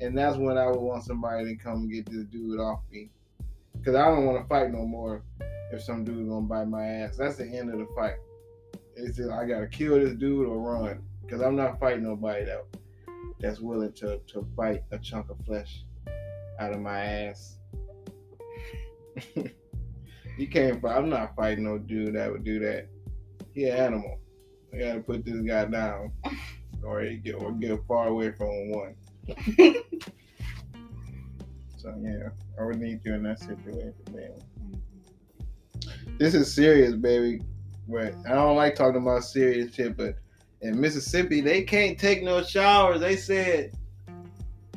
And 0.00 0.16
that's 0.16 0.36
when 0.36 0.56
I 0.58 0.66
would 0.66 0.80
want 0.80 1.04
somebody 1.04 1.44
to 1.44 1.62
come 1.62 1.88
get 1.88 2.06
this 2.06 2.24
dude 2.24 2.58
off 2.58 2.80
me, 2.90 3.10
because 3.74 3.94
I 3.94 4.06
don't 4.06 4.26
want 4.26 4.42
to 4.42 4.48
fight 4.48 4.72
no 4.72 4.84
more. 4.86 5.22
If 5.72 5.82
some 5.82 6.04
dude's 6.04 6.28
gonna 6.28 6.46
bite 6.46 6.66
my 6.66 6.84
ass, 6.84 7.16
that's 7.16 7.36
the 7.36 7.46
end 7.46 7.72
of 7.72 7.78
the 7.78 7.86
fight. 7.94 8.16
It's 8.96 9.16
just, 9.16 9.30
I 9.30 9.44
gotta 9.44 9.68
kill 9.68 10.00
this 10.00 10.14
dude 10.14 10.48
or 10.48 10.58
run, 10.58 11.02
because 11.22 11.42
I'm 11.42 11.54
not 11.54 11.78
fighting 11.78 12.02
nobody 12.02 12.44
that 12.46 12.64
that's 13.40 13.60
willing 13.60 13.92
to 13.94 14.20
to 14.26 14.42
bite 14.42 14.82
a 14.90 14.98
chunk 14.98 15.30
of 15.30 15.38
flesh 15.44 15.84
out 16.58 16.72
of 16.72 16.80
my 16.80 17.00
ass. 17.00 17.58
you 20.38 20.48
can't 20.48 20.80
fight. 20.80 20.96
I'm 20.96 21.08
not 21.08 21.34
fighting 21.34 21.64
no 21.64 21.78
dude 21.78 22.14
that 22.14 22.30
would 22.30 22.44
do 22.44 22.58
that. 22.60 22.88
He 23.52 23.64
an 23.64 23.76
animal. 23.76 24.18
I 24.72 24.78
gotta 24.78 25.00
put 25.00 25.24
this 25.24 25.40
guy 25.40 25.64
down, 25.64 26.12
or 26.82 27.00
he 27.02 27.16
get 27.16 27.34
or 27.34 27.52
get 27.52 27.80
far 27.88 28.08
away 28.08 28.32
from 28.32 28.70
one. 28.70 28.94
so 31.76 31.94
yeah, 32.00 32.28
I 32.58 32.64
would 32.64 32.80
need 32.80 33.00
you 33.04 33.14
in 33.14 33.22
that 33.24 33.40
situation, 33.40 33.94
man. 34.12 34.32
Mm-hmm. 34.60 36.16
This 36.18 36.34
is 36.34 36.54
serious, 36.54 36.94
baby. 36.94 37.42
But 37.88 38.14
I 38.26 38.34
don't 38.34 38.56
like 38.56 38.76
talking 38.76 39.02
about 39.02 39.24
serious 39.24 39.74
shit, 39.74 39.96
but 39.96 40.16
in 40.62 40.80
Mississippi, 40.80 41.40
they 41.40 41.62
can't 41.62 41.98
take 41.98 42.22
no 42.22 42.42
showers. 42.42 43.00
They 43.00 43.16
said 43.16 43.72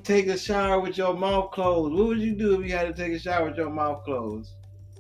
take 0.04 0.28
a 0.28 0.38
shower 0.38 0.80
with 0.80 0.98
your 0.98 1.14
mouth 1.14 1.52
closed. 1.52 1.94
What 1.94 2.08
would 2.08 2.20
you 2.20 2.34
do 2.36 2.60
if 2.60 2.68
you 2.68 2.76
had 2.76 2.88
to 2.88 2.94
take 2.94 3.14
a 3.14 3.20
shower 3.20 3.48
with 3.50 3.58
your 3.58 3.70
mouth 3.70 4.04
closed? 4.04 4.52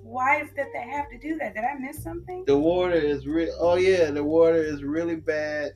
why 0.03 0.41
is 0.41 0.49
that 0.55 0.67
they 0.73 0.81
have 0.81 1.09
to 1.09 1.17
do 1.17 1.37
that? 1.39 1.55
Did 1.55 1.63
I 1.63 1.75
miss 1.79 2.03
something? 2.03 2.43
The 2.45 2.57
water 2.57 2.93
is 2.93 3.25
real. 3.25 3.55
Oh 3.59 3.75
yeah, 3.75 4.11
the 4.11 4.23
water 4.23 4.61
is 4.63 4.83
really 4.83 5.15
bad. 5.15 5.71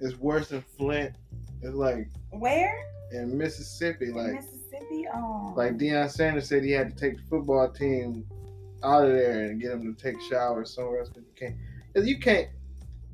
It's 0.00 0.18
worse 0.18 0.48
than 0.48 0.62
Flint. 0.76 1.14
It's 1.62 1.74
like 1.74 2.08
Where? 2.30 2.76
in 3.12 3.38
Mississippi, 3.38 4.06
In 4.06 4.14
like 4.14 4.34
Mississippi? 4.34 5.06
Oh. 5.14 5.54
like 5.56 5.78
Deion 5.78 6.10
Sanders 6.10 6.48
said 6.48 6.62
he 6.62 6.72
had 6.72 6.90
to 6.90 6.96
take 6.96 7.16
the 7.16 7.22
football 7.22 7.70
team 7.70 8.26
out 8.82 9.06
of 9.06 9.12
there 9.12 9.46
and 9.46 9.60
get 9.60 9.70
them 9.70 9.94
to 9.94 10.02
take 10.02 10.20
showers 10.20 10.74
somewhere 10.74 10.98
else 11.00 11.08
because 11.08 11.24
you 11.26 11.34
can't. 11.34 11.56
Cause 11.94 12.06
you 12.06 12.18
can't. 12.18 12.48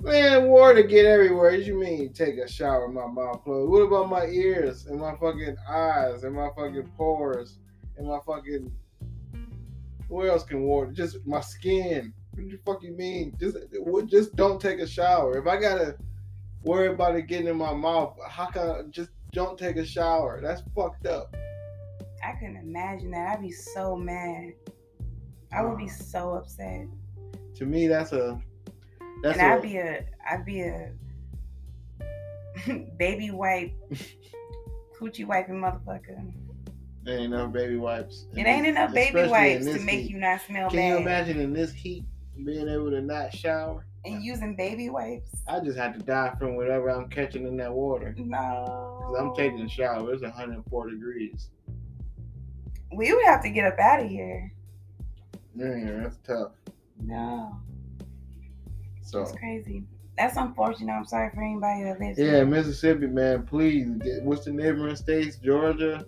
Man, 0.02 0.48
water 0.48 0.82
get 0.82 1.04
everywhere. 1.04 1.50
What 1.50 1.66
you 1.66 1.78
mean 1.78 2.14
take 2.14 2.38
a 2.38 2.48
shower 2.48 2.86
with 2.86 2.94
my 2.94 3.06
mouth 3.06 3.44
closed? 3.44 3.70
What 3.70 3.80
about 3.80 4.08
my 4.08 4.24
ears 4.24 4.86
and 4.86 4.98
my 4.98 5.14
fucking 5.16 5.56
eyes 5.68 6.24
and 6.24 6.34
my 6.34 6.48
fucking 6.56 6.90
pores 6.96 7.58
and 7.98 8.08
my 8.08 8.18
fucking? 8.26 8.72
Where 10.08 10.30
else 10.30 10.44
can 10.44 10.62
water? 10.62 10.90
Just 10.90 11.18
my 11.26 11.42
skin. 11.42 12.14
What 12.30 12.48
the 12.48 12.58
fuck 12.64 12.82
you 12.82 12.92
mean? 12.92 13.36
Just 13.38 13.58
just 14.06 14.34
don't 14.36 14.58
take 14.58 14.78
a 14.78 14.86
shower. 14.86 15.36
If 15.36 15.46
I 15.46 15.60
gotta 15.60 15.96
worry 16.62 16.88
about 16.88 17.16
it 17.16 17.26
getting 17.26 17.48
in 17.48 17.56
my 17.56 17.74
mouth, 17.74 18.16
how 18.26 18.46
can 18.46 18.70
I 18.70 18.82
just 18.88 19.10
don't 19.32 19.58
take 19.58 19.76
a 19.76 19.84
shower? 19.84 20.40
That's 20.42 20.62
fucked 20.74 21.06
up. 21.06 21.36
I 22.24 22.32
couldn't 22.32 22.56
imagine 22.56 23.10
that. 23.10 23.36
I'd 23.36 23.42
be 23.42 23.52
so 23.52 23.96
mad. 23.96 24.54
I 25.52 25.62
would 25.62 25.76
be 25.76 25.88
so 25.88 26.32
upset. 26.34 26.86
To 27.56 27.66
me, 27.66 27.86
that's 27.86 28.12
a 28.12 28.40
that's 29.22 29.38
and 29.38 29.52
I'd 29.52 29.62
be 29.62 29.76
a 29.76 30.04
I'd 30.28 30.44
be 30.44 30.60
a 30.62 30.92
baby 32.98 33.30
wipe 33.30 33.72
coochie 34.98 35.26
wiping 35.26 35.56
motherfucker. 35.60 36.32
there 37.02 37.18
ain't 37.18 37.32
enough 37.32 37.52
baby 37.52 37.76
wipes. 37.76 38.26
It 38.36 38.46
ain't 38.46 38.66
enough 38.66 38.92
baby 38.92 39.28
wipes 39.28 39.64
to 39.64 39.78
make 39.80 40.00
heat. 40.00 40.10
you 40.10 40.18
not 40.18 40.40
smell 40.42 40.68
Can 40.70 40.78
bad. 40.78 40.82
Can 40.82 40.90
you 40.90 40.96
imagine 40.98 41.40
in 41.40 41.52
this 41.52 41.72
heat 41.72 42.04
being 42.44 42.68
able 42.68 42.90
to 42.90 43.00
not 43.00 43.34
shower? 43.34 43.86
and 44.04 44.22
using 44.22 44.56
baby 44.56 44.88
wipes. 44.88 45.30
I 45.46 45.60
just 45.60 45.76
have 45.76 45.92
to 45.94 46.00
die 46.00 46.34
from 46.38 46.56
whatever 46.56 46.88
I'm 46.90 47.08
catching 47.08 47.46
in 47.46 47.56
that 47.58 47.72
water. 47.72 48.14
No. 48.16 49.02
Cause 49.02 49.16
I'm 49.18 49.34
taking 49.34 49.60
a 49.60 49.68
shower. 49.68 50.12
It's 50.12 50.22
104 50.22 50.90
degrees. 50.90 51.50
We 52.94 53.12
would 53.12 53.24
have 53.26 53.42
to 53.42 53.50
get 53.50 53.70
up 53.70 53.78
out 53.78 54.00
of 54.00 54.08
here. 54.08 54.52
Yeah, 55.54 56.02
that's 56.02 56.18
tough. 56.26 56.52
No. 57.00 57.56
So 59.10 59.22
It's 59.22 59.32
crazy. 59.32 59.82
That's 60.16 60.36
unfortunate. 60.36 60.92
I'm 60.92 61.04
sorry 61.04 61.30
for 61.34 61.42
anybody 61.42 61.82
that 61.82 61.98
lives 61.98 62.18
yeah, 62.18 62.26
here. 62.26 62.46
Mississippi, 62.46 63.08
man, 63.08 63.44
please. 63.44 63.88
Get, 63.98 64.22
what's 64.22 64.44
the 64.44 64.52
neighboring 64.52 64.94
states? 64.94 65.36
Georgia, 65.36 66.06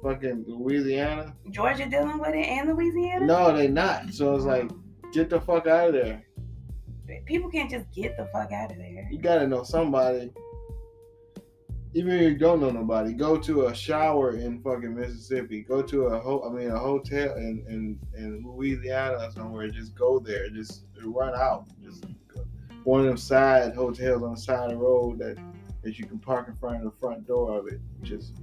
fucking 0.00 0.44
Louisiana. 0.46 1.34
Georgia 1.50 1.88
dealing 1.88 2.18
with 2.18 2.34
it 2.34 2.46
and 2.46 2.68
Louisiana? 2.68 3.26
No, 3.26 3.56
they 3.56 3.66
not. 3.66 4.12
So 4.12 4.36
it's 4.36 4.44
like, 4.44 4.70
get 5.12 5.28
the 5.28 5.40
fuck 5.40 5.66
out 5.66 5.88
of 5.88 5.94
there. 5.94 6.22
People 7.24 7.50
can't 7.50 7.70
just 7.70 7.90
get 7.92 8.16
the 8.16 8.26
fuck 8.26 8.52
out 8.52 8.70
of 8.70 8.78
there. 8.78 9.08
You 9.10 9.18
gotta 9.18 9.48
know 9.48 9.64
somebody. 9.64 10.30
Even 11.94 12.12
if 12.12 12.20
you 12.20 12.38
don't 12.38 12.60
know 12.60 12.70
nobody, 12.70 13.12
go 13.12 13.38
to 13.38 13.66
a 13.66 13.74
shower 13.74 14.36
in 14.36 14.60
fucking 14.60 14.94
Mississippi. 14.94 15.62
Go 15.62 15.82
to 15.82 16.06
a 16.06 16.20
ho- 16.20 16.44
I 16.48 16.52
mean 16.52 16.70
a 16.70 16.78
hotel 16.78 17.34
in, 17.36 17.64
in, 17.68 17.98
in 18.16 18.44
Louisiana 18.46 19.16
or 19.24 19.30
somewhere. 19.32 19.68
Just 19.68 19.96
go 19.96 20.20
there. 20.20 20.48
Just 20.50 20.84
run 21.02 21.34
out. 21.34 21.66
Just. 21.82 22.04
One 22.86 23.00
of 23.00 23.06
them 23.06 23.16
side 23.16 23.74
hotels 23.74 24.22
on 24.22 24.30
the 24.34 24.40
side 24.40 24.66
of 24.66 24.70
the 24.70 24.76
road 24.76 25.18
that 25.18 25.36
that 25.82 25.98
you 25.98 26.06
can 26.06 26.20
park 26.20 26.46
in 26.46 26.54
front 26.54 26.76
of 26.76 26.82
the 26.84 26.90
front 26.98 27.26
door 27.26 27.58
of 27.58 27.66
it. 27.66 27.80
Just 28.02 28.34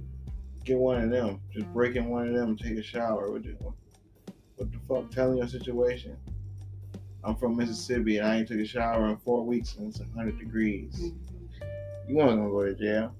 get 0.64 0.78
one 0.78 1.02
of 1.02 1.10
them. 1.10 1.40
Just 1.50 1.66
break 1.72 1.96
in 1.96 2.08
one 2.10 2.28
of 2.28 2.34
them 2.34 2.50
and 2.50 2.58
take 2.58 2.76
a 2.78 2.82
shower. 2.82 3.30
What, 3.30 3.42
the- 3.42 3.56
what 4.56 4.70
the 4.70 4.78
fuck? 4.86 5.10
Telling 5.10 5.38
your 5.38 5.48
situation. 5.48 6.16
I'm 7.22 7.34
from 7.36 7.56
Mississippi 7.56 8.18
and 8.18 8.26
I 8.26 8.36
ain't 8.36 8.48
took 8.48 8.58
a 8.58 8.66
shower 8.66 9.08
in 9.08 9.16
four 9.16 9.44
weeks 9.44 9.76
and 9.76 9.88
it's 9.88 9.98
100 9.98 10.38
degrees. 10.38 10.94
Mm-hmm. 11.00 12.10
You 12.10 12.16
want 12.16 12.30
to 12.32 12.50
go 12.50 12.64
to 12.64 12.74
jail. 12.74 13.14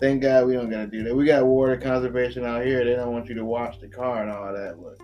Thank 0.00 0.22
God 0.22 0.46
we 0.46 0.54
don't 0.54 0.70
gotta 0.70 0.86
do 0.86 1.02
that. 1.04 1.14
We 1.14 1.26
got 1.26 1.44
water 1.44 1.76
conservation 1.76 2.44
out 2.46 2.64
here. 2.64 2.84
They 2.84 2.96
don't 2.96 3.12
want 3.12 3.28
you 3.28 3.34
to 3.34 3.44
wash 3.44 3.78
the 3.78 3.88
car 3.88 4.22
and 4.22 4.30
all 4.30 4.52
that, 4.52 4.76
but 4.82 4.98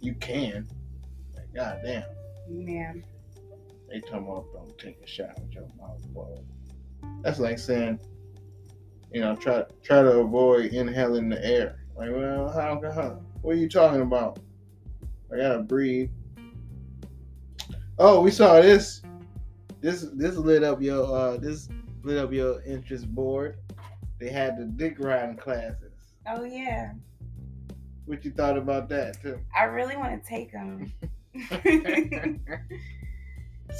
you 0.00 0.14
can. 0.14 0.66
Like, 1.34 1.52
God 1.54 1.80
damn. 1.84 2.04
Yeah. 2.48 2.92
They 3.88 4.00
talking 4.00 4.26
about 4.26 4.52
don't 4.52 4.78
take 4.78 5.00
a 5.02 5.06
shower 5.06 5.34
with 5.40 5.52
your 5.52 5.68
mouth 5.78 6.02
closed. 6.12 6.42
That's 7.22 7.38
like 7.38 7.58
saying, 7.58 8.00
you 9.12 9.20
know, 9.20 9.36
try 9.36 9.64
try 9.82 10.02
to 10.02 10.18
avoid 10.18 10.72
inhaling 10.72 11.28
the 11.28 11.44
air. 11.44 11.84
Like, 11.96 12.10
well, 12.10 12.50
how, 12.50 12.80
how 12.92 13.20
what 13.42 13.54
are 13.54 13.58
you 13.58 13.68
talking 13.68 14.02
about? 14.02 14.38
I 15.32 15.36
gotta 15.36 15.60
breathe. 15.60 16.10
Oh, 17.98 18.20
we 18.20 18.30
saw 18.30 18.60
this. 18.60 19.02
This 19.80 20.06
this 20.14 20.36
lit 20.36 20.64
up 20.64 20.82
your 20.82 21.04
uh 21.04 21.36
this 21.36 21.68
lit 22.02 22.18
up 22.18 22.32
your 22.32 22.60
interest 22.62 23.08
board. 23.14 23.56
They 24.18 24.30
had 24.30 24.58
the 24.58 24.64
dick 24.64 24.96
riding 24.98 25.36
classes. 25.36 25.92
Oh 26.28 26.44
yeah. 26.44 26.92
What 28.06 28.24
you 28.24 28.30
thought 28.30 28.56
about 28.56 28.88
that 28.88 29.20
too? 29.22 29.38
I 29.56 29.64
really 29.64 29.96
want 29.96 30.22
to 30.22 30.28
take 30.28 30.52
them. 30.52 30.92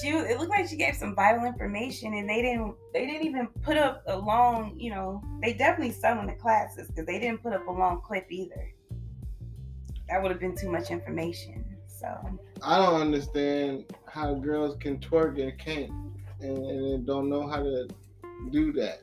she 0.00 0.08
it 0.08 0.38
looked 0.38 0.50
like 0.50 0.68
she 0.68 0.76
gave 0.76 0.94
some 0.94 1.14
vital 1.14 1.44
information 1.44 2.14
and 2.14 2.28
they 2.28 2.42
didn't 2.42 2.74
they 2.92 3.06
didn't 3.06 3.26
even 3.26 3.46
put 3.62 3.76
up 3.76 4.02
a 4.06 4.18
long 4.18 4.74
you 4.78 4.90
know 4.90 5.22
they 5.42 5.52
definitely 5.52 5.92
selling 5.92 6.26
the 6.26 6.34
classes 6.34 6.88
because 6.88 7.06
they 7.06 7.18
didn't 7.18 7.42
put 7.42 7.52
up 7.52 7.66
a 7.66 7.70
long 7.70 8.00
clip 8.00 8.26
either 8.30 8.72
that 10.08 10.20
would 10.20 10.30
have 10.30 10.40
been 10.40 10.56
too 10.56 10.70
much 10.70 10.90
information 10.90 11.64
so 11.86 12.06
I 12.62 12.78
don't 12.78 13.00
understand 13.00 13.84
how 14.06 14.34
girls 14.34 14.76
can 14.80 14.98
twerk 14.98 15.40
and 15.40 15.58
can't 15.58 15.90
and, 16.40 16.58
and 16.58 17.06
don't 17.06 17.28
know 17.28 17.48
how 17.48 17.62
to 17.62 17.88
do 18.50 18.72
that. 18.74 19.02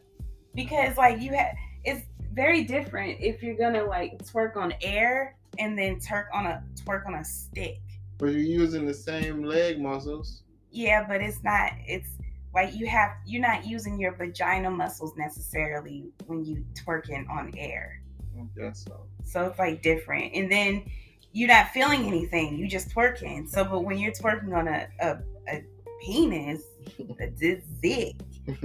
because 0.54 0.98
like 0.98 1.20
you 1.22 1.34
had 1.34 1.54
it's 1.84 2.06
very 2.34 2.64
different 2.64 3.20
if 3.20 3.42
you're 3.42 3.58
gonna 3.58 3.84
like 3.84 4.18
twerk 4.24 4.56
on 4.58 4.74
air 4.82 5.36
and 5.60 5.78
then 5.78 5.96
twerk 5.98 6.26
on 6.34 6.46
a 6.46 6.64
twerk 6.76 7.06
on 7.08 7.16
a 7.16 7.24
stick 7.24 7.80
But 8.18 8.28
you're 8.28 8.40
using 8.40 8.86
the 8.86 8.94
same 8.94 9.44
leg 9.44 9.80
muscles. 9.80 10.44
Yeah, 10.74 11.06
but 11.08 11.22
it's 11.22 11.44
not. 11.44 11.72
It's 11.88 12.10
like 12.54 12.76
you 12.76 12.88
have. 12.88 13.12
You're 13.26 13.44
not 13.44 13.66
using 13.66 14.00
your 14.00 14.14
vagina 14.14 14.72
muscles 14.72 15.14
necessarily 15.16 16.10
when 16.26 16.44
you 16.44 16.66
twerking 16.74 17.30
on 17.30 17.54
air. 17.56 18.02
I 18.36 18.72
so. 18.74 19.06
So 19.24 19.46
it's 19.46 19.60
like 19.60 19.84
different. 19.84 20.34
And 20.34 20.52
then 20.52 20.84
you're 21.32 21.48
not 21.48 21.70
feeling 21.70 22.06
anything. 22.06 22.58
You 22.58 22.68
just 22.68 22.90
twerking. 22.90 23.48
So, 23.48 23.64
but 23.64 23.82
when 23.82 24.00
you're 24.00 24.12
twerking 24.12 24.58
on 24.58 24.68
a 24.68 24.88
a, 25.00 25.20
a 25.48 25.64
penis, 26.04 26.64
a 27.20 27.62
zig, 27.82 28.16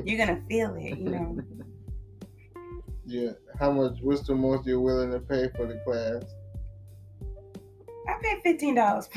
you're 0.02 0.18
gonna 0.18 0.42
feel 0.48 0.74
it. 0.76 0.98
You 0.98 1.10
know. 1.10 1.38
Yeah. 3.10 3.30
How 3.58 3.72
much? 3.72 4.00
What's 4.02 4.26
the 4.26 4.34
most 4.34 4.66
you're 4.66 4.80
willing 4.80 5.10
to 5.12 5.18
pay 5.18 5.48
for 5.56 5.66
the 5.66 5.80
class? 5.82 6.24
I 8.06 8.18
paid 8.22 8.42
fifteen 8.42 8.74
dollars. 8.74 9.08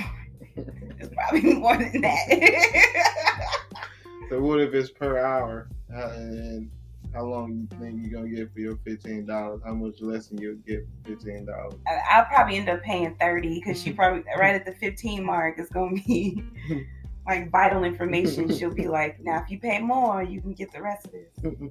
It's 0.56 1.14
probably 1.14 1.54
more 1.54 1.78
than 1.78 2.02
that. 2.02 3.02
So 4.30 4.40
what 4.40 4.62
if 4.62 4.74
it's 4.74 4.90
per 4.90 5.18
hour? 5.18 5.68
How, 5.94 6.10
and 6.12 6.72
how 7.14 7.26
long 7.26 7.68
you 7.70 7.78
think 7.78 8.00
you're 8.02 8.22
gonna 8.22 8.34
get 8.34 8.54
for 8.54 8.62
your 8.62 8.78
fifteen 8.78 9.26
dollars? 9.26 9.60
How 9.66 9.74
much 9.74 10.00
less 10.00 10.28
than 10.28 10.38
you'll 10.38 10.56
get 10.66 10.88
for 11.04 11.10
fifteen 11.10 11.46
dollars? 11.46 11.76
I- 11.86 12.02
I'll 12.10 12.26
probably 12.26 12.56
end 12.56 12.70
up 12.70 12.82
paying 12.82 13.14
30 13.16 13.60
because 13.60 13.82
she 13.82 13.90
mm-hmm. 13.90 13.98
probably 13.98 14.24
right 14.40 14.56
at 14.56 14.66
the 14.66 14.72
15 14.72 15.24
mark 15.24 15.60
is 15.60 15.68
gonna 15.70 15.96
be 16.08 16.44
like 17.28 17.52
vital 17.52 17.84
information. 17.84 18.56
She'll 18.56 18.74
be 18.74 18.88
like, 18.88 19.20
now 19.20 19.42
if 19.44 19.52
you 19.52 19.60
pay 19.60 19.80
more, 19.80 20.24
you 20.24 20.40
can 20.40 20.54
get 20.54 20.72
the 20.72 20.82
rest 20.82 21.08
of 21.08 21.12
this. 21.12 21.70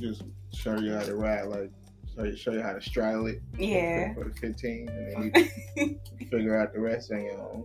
Just 0.00 0.22
show 0.54 0.78
you 0.78 0.94
how 0.94 1.02
to 1.02 1.14
ride, 1.14 1.44
like 1.44 1.70
show 2.14 2.24
you, 2.24 2.36
show 2.36 2.52
you 2.52 2.62
how 2.62 2.72
to 2.72 2.80
straddle 2.80 3.26
it. 3.26 3.40
Yeah. 3.58 4.14
For 4.14 4.24
the 4.24 4.34
fifteen, 4.34 4.88
and 4.88 5.32
then 5.34 5.50
you 5.76 6.00
figure 6.30 6.60
out 6.60 6.72
the 6.72 6.80
rest 6.80 7.12
on 7.12 7.22
your 7.22 7.40
own. 7.40 7.64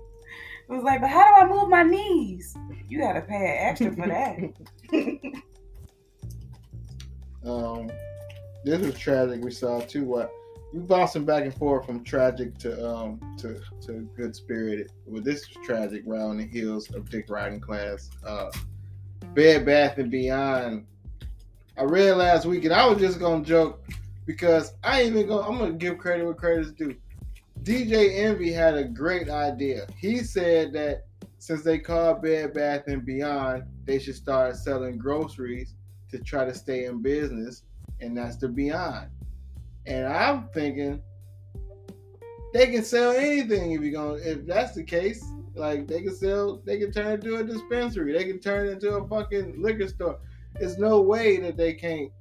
It 0.67 0.73
was 0.73 0.83
like, 0.83 1.01
but 1.01 1.09
how 1.09 1.45
do 1.45 1.45
I 1.45 1.47
move 1.47 1.69
my 1.69 1.83
knees? 1.83 2.55
You 2.87 2.99
gotta 2.99 3.21
pay 3.21 3.35
an 3.35 3.69
extra 3.69 3.95
for 3.95 4.07
that. 4.07 5.41
Um, 7.45 7.91
this 8.63 8.81
was 8.81 8.97
tragic. 8.97 9.43
We 9.43 9.51
saw 9.51 9.79
too. 9.81 10.03
What 10.03 10.31
we 10.73 10.79
bouncing 10.79 11.25
back 11.25 11.43
and 11.43 11.53
forth 11.53 11.85
from 11.85 12.03
tragic 12.03 12.57
to 12.59 12.87
um 12.87 13.19
to 13.37 13.61
to 13.85 14.09
good 14.15 14.35
spirited. 14.35 14.91
Well, 15.05 15.21
this 15.21 15.47
was 15.47 15.65
tragic. 15.65 16.03
Right 16.05 16.21
on 16.21 16.37
the 16.37 16.47
heels 16.47 16.89
of 16.93 17.09
Dick 17.09 17.29
Riding 17.29 17.59
class. 17.59 18.09
Uh, 18.25 18.49
Bed 19.33 19.65
Bath 19.65 19.97
and 19.99 20.09
Beyond. 20.09 20.85
I 21.77 21.83
read 21.83 22.13
last 22.13 22.45
week, 22.45 22.63
and 22.65 22.73
I 22.73 22.87
was 22.87 22.99
just 22.99 23.19
gonna 23.19 23.43
joke 23.43 23.85
because 24.25 24.73
I 24.83 25.01
ain't 25.01 25.15
even 25.15 25.27
gonna. 25.27 25.47
I'm 25.47 25.57
gonna 25.57 25.73
give 25.73 25.97
credit 25.97 26.25
where 26.25 26.33
credit's 26.33 26.71
due. 26.71 26.95
DJ 27.63 28.17
Envy 28.17 28.51
had 28.51 28.75
a 28.75 28.83
great 28.83 29.29
idea. 29.29 29.87
He 29.97 30.19
said 30.19 30.73
that 30.73 31.05
since 31.39 31.63
they 31.63 31.79
call 31.79 32.15
Bed 32.15 32.53
Bath 32.53 32.87
and 32.87 33.05
Beyond, 33.05 33.63
they 33.85 33.99
should 33.99 34.15
start 34.15 34.55
selling 34.55 34.97
groceries 34.97 35.75
to 36.11 36.19
try 36.19 36.45
to 36.45 36.53
stay 36.53 36.85
in 36.85 37.01
business, 37.01 37.63
and 38.01 38.17
that's 38.17 38.37
the 38.37 38.47
Beyond. 38.47 39.09
And 39.85 40.07
I'm 40.07 40.49
thinking 40.49 41.01
they 42.53 42.67
can 42.67 42.83
sell 42.83 43.11
anything 43.11 43.73
if 43.73 43.81
you're 43.81 43.91
gonna. 43.91 44.15
If 44.15 44.45
that's 44.45 44.73
the 44.73 44.83
case, 44.83 45.23
like 45.55 45.87
they 45.87 46.01
can 46.01 46.15
sell, 46.15 46.61
they 46.65 46.79
can 46.79 46.91
turn 46.91 47.13
into 47.13 47.37
a 47.37 47.43
dispensary. 47.43 48.13
They 48.13 48.25
can 48.25 48.39
turn 48.39 48.67
into 48.67 48.95
a 48.95 49.07
fucking 49.07 49.61
liquor 49.61 49.87
store. 49.87 50.19
There's 50.59 50.77
no 50.77 51.01
way 51.01 51.37
that 51.37 51.57
they 51.57 51.73
can't, 51.73 52.11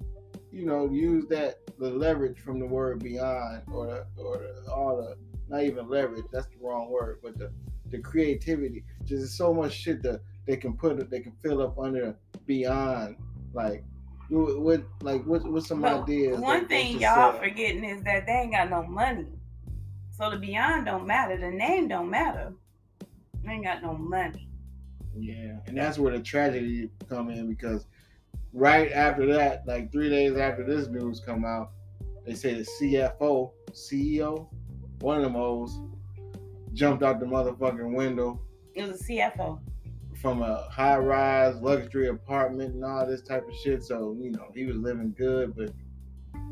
you 0.52 0.66
know, 0.66 0.90
use 0.90 1.26
that 1.28 1.63
the 1.78 1.90
leverage 1.90 2.38
from 2.38 2.58
the 2.60 2.66
word 2.66 3.02
beyond 3.02 3.62
or 3.72 3.86
the, 3.86 4.22
or 4.22 4.38
the, 4.38 4.70
all 4.70 4.96
the 4.96 5.16
not 5.48 5.62
even 5.62 5.88
leverage. 5.88 6.24
That's 6.32 6.46
the 6.46 6.56
wrong 6.60 6.90
word, 6.90 7.20
but 7.22 7.38
the 7.38 7.50
the 7.90 7.98
creativity. 7.98 8.84
Just 9.04 9.36
so 9.36 9.52
much 9.52 9.72
shit 9.72 10.02
that 10.02 10.20
they 10.46 10.56
can 10.56 10.76
put, 10.76 11.10
they 11.10 11.20
can 11.20 11.32
fill 11.42 11.62
up 11.62 11.78
under 11.78 12.16
beyond. 12.46 13.16
Like 13.52 13.84
what, 14.28 14.82
like 15.02 15.24
what 15.24 15.44
what's 15.44 15.68
some 15.68 15.82
But 15.82 16.02
ideas? 16.02 16.38
one 16.38 16.60
that- 16.60 16.68
thing 16.68 17.00
y'all 17.00 17.38
forgetting 17.38 17.84
is 17.84 18.02
that 18.04 18.26
they 18.26 18.32
ain't 18.32 18.52
got 18.52 18.70
no 18.70 18.82
money. 18.82 19.26
So 20.10 20.30
the 20.30 20.38
beyond 20.38 20.86
don't 20.86 21.06
matter. 21.06 21.36
The 21.36 21.50
name 21.50 21.88
don't 21.88 22.08
matter. 22.08 22.52
They 23.44 23.52
ain't 23.52 23.64
got 23.64 23.82
no 23.82 23.94
money. 23.94 24.48
Yeah, 25.16 25.58
and 25.66 25.76
that's 25.76 25.98
where 25.98 26.12
the 26.16 26.22
tragedy 26.22 26.90
come 27.08 27.30
in 27.30 27.48
because 27.48 27.86
right 28.54 28.90
after 28.92 29.26
that, 29.26 29.66
like 29.66 29.92
three 29.92 30.08
days 30.08 30.36
after 30.36 30.64
this 30.64 30.88
news 30.88 31.20
come 31.20 31.44
out, 31.44 31.72
they 32.24 32.34
say 32.34 32.54
the 32.54 32.62
CFO, 32.80 33.50
CEO, 33.72 34.48
one 35.00 35.18
of 35.18 35.24
them 35.24 35.36
O's, 35.36 35.78
jumped 36.72 37.02
out 37.02 37.20
the 37.20 37.26
motherfucking 37.26 37.94
window 37.94 38.40
It 38.74 38.88
was 38.88 39.00
a 39.00 39.04
CFO. 39.04 39.60
from 40.16 40.42
a 40.42 40.66
high 40.70 40.96
rise 40.96 41.56
luxury 41.56 42.08
apartment 42.08 42.74
and 42.74 42.84
all 42.84 43.06
this 43.06 43.22
type 43.22 43.46
of 43.46 43.54
shit. 43.62 43.82
So, 43.84 44.16
you 44.18 44.30
know, 44.30 44.48
he 44.54 44.64
was 44.64 44.76
living 44.76 45.14
good, 45.16 45.54
but 45.54 45.70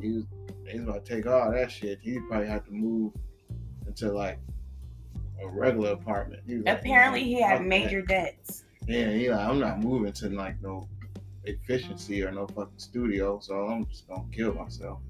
he 0.01 0.13
was 0.13 0.25
he 0.69 0.79
was 0.79 0.89
about 0.89 1.05
to 1.05 1.15
take 1.15 1.27
all 1.27 1.51
that 1.51 1.71
shit. 1.71 1.99
He 2.03 2.19
probably 2.29 2.47
had 2.47 2.65
to 2.67 2.71
move 2.73 3.13
into 3.87 4.13
like 4.13 4.39
a 5.43 5.49
regular 5.49 5.91
apartment. 5.93 6.43
He 6.47 6.57
was 6.57 6.65
like, 6.67 6.79
Apparently, 6.79 7.25
he 7.25 7.41
had 7.41 7.65
major 7.65 8.03
debts. 8.03 8.65
Yeah, 8.87 9.11
he 9.11 9.31
like, 9.31 9.47
I'm 9.47 9.59
not 9.59 9.81
moving 9.81 10.13
to 10.13 10.29
like 10.31 10.61
no 10.63 10.89
efficiency 11.45 12.23
or 12.23 12.33
no 12.33 12.47
fucking 12.47 12.73
studio, 12.77 13.39
so 13.41 13.67
I'm 13.67 13.87
just 13.87 14.09
gonna 14.09 14.25
kill 14.33 14.55
myself. 14.55 15.01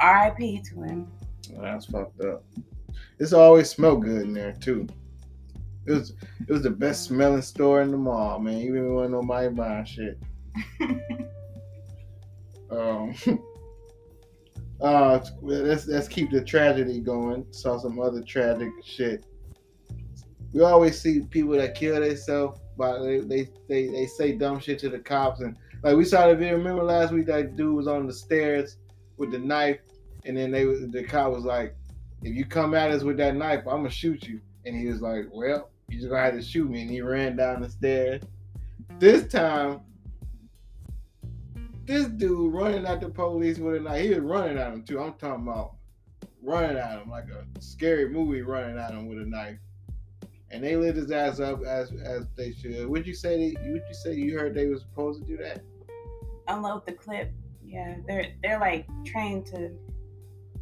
R.I.P. 0.00 0.62
to 0.70 0.82
him. 0.82 1.10
Well, 1.50 1.62
that's 1.62 1.86
fucked 1.86 2.20
up. 2.20 2.44
It's 3.18 3.32
always 3.32 3.70
smell 3.70 3.96
good 3.96 4.22
in 4.22 4.32
there 4.32 4.52
too. 4.52 4.86
It 5.86 5.92
was 5.92 6.14
it 6.40 6.52
was 6.52 6.62
the 6.62 6.70
best 6.70 7.04
smelling 7.04 7.42
store 7.42 7.82
in 7.82 7.90
the 7.90 7.96
mall, 7.96 8.38
man. 8.38 8.58
Even 8.58 8.94
when 8.94 9.12
nobody 9.12 9.48
buying 9.48 9.84
shit. 9.84 10.18
um, 12.70 13.14
uh, 14.80 15.20
let's 15.40 15.86
let's 15.86 16.08
keep 16.08 16.30
the 16.30 16.42
tragedy 16.44 17.00
going. 17.00 17.46
Saw 17.50 17.78
some 17.78 18.00
other 18.00 18.22
tragic 18.22 18.70
shit. 18.84 19.24
We 20.52 20.62
always 20.62 21.00
see 21.00 21.20
people 21.30 21.52
that 21.52 21.74
kill 21.74 22.00
themselves, 22.00 22.60
but 22.76 23.02
they, 23.02 23.20
they 23.20 23.48
they 23.68 23.86
they 23.88 24.06
say 24.06 24.32
dumb 24.32 24.60
shit 24.60 24.78
to 24.80 24.88
the 24.88 24.98
cops, 24.98 25.40
and 25.40 25.56
like 25.82 25.96
we 25.96 26.04
saw 26.04 26.28
the 26.28 26.34
video. 26.34 26.56
Remember 26.56 26.82
last 26.82 27.12
week 27.12 27.26
that 27.26 27.56
dude 27.56 27.74
was 27.74 27.88
on 27.88 28.06
the 28.06 28.12
stairs 28.12 28.76
with 29.16 29.32
the 29.32 29.38
knife, 29.38 29.80
and 30.24 30.36
then 30.36 30.50
they 30.50 30.64
the 30.64 31.04
cop 31.04 31.32
was 31.32 31.44
like, 31.44 31.74
"If 32.22 32.34
you 32.34 32.44
come 32.44 32.74
at 32.74 32.90
us 32.90 33.02
with 33.02 33.16
that 33.18 33.36
knife, 33.36 33.60
I'm 33.60 33.78
gonna 33.78 33.90
shoot 33.90 34.26
you." 34.26 34.40
And 34.64 34.76
he 34.76 34.86
was 34.86 35.00
like, 35.00 35.26
"Well, 35.32 35.70
you 35.88 35.98
just 35.98 36.08
gonna 36.08 36.22
have 36.22 36.34
to 36.34 36.42
shoot 36.42 36.70
me." 36.70 36.82
And 36.82 36.90
he 36.90 37.00
ran 37.00 37.36
down 37.36 37.62
the 37.62 37.68
stairs. 37.68 38.22
This 38.98 39.26
time, 39.26 39.80
this 41.84 42.06
dude 42.06 42.52
running 42.52 42.86
at 42.86 43.00
the 43.00 43.08
police 43.08 43.58
with 43.58 43.76
a 43.76 43.80
knife. 43.80 44.02
He 44.02 44.10
was 44.10 44.20
running 44.20 44.58
at 44.58 44.72
him 44.72 44.84
too. 44.84 45.00
I'm 45.00 45.14
talking 45.14 45.48
about 45.48 45.74
running 46.42 46.76
at 46.76 47.02
him 47.02 47.10
like 47.10 47.28
a 47.28 47.44
scary 47.60 48.08
movie, 48.08 48.42
running 48.42 48.78
at 48.78 48.92
him 48.92 49.08
with 49.08 49.18
a 49.18 49.26
knife. 49.26 49.58
And 50.50 50.62
they 50.62 50.76
lit 50.76 50.96
his 50.96 51.10
ass 51.10 51.40
up 51.40 51.64
as 51.64 51.90
as 52.04 52.28
they 52.36 52.52
should. 52.52 52.86
Would 52.86 53.06
you 53.06 53.14
say? 53.14 53.54
They, 53.54 53.70
would 53.70 53.82
you 53.88 53.94
say 53.94 54.14
you 54.14 54.38
heard 54.38 54.54
they 54.54 54.66
were 54.66 54.78
supposed 54.78 55.22
to 55.22 55.26
do 55.26 55.36
that? 55.38 55.62
Unload 56.48 56.86
the 56.86 56.92
clip. 56.92 57.32
Yeah, 57.64 57.96
they're 58.06 58.28
they're 58.42 58.60
like 58.60 58.86
trained 59.04 59.46
to 59.46 59.70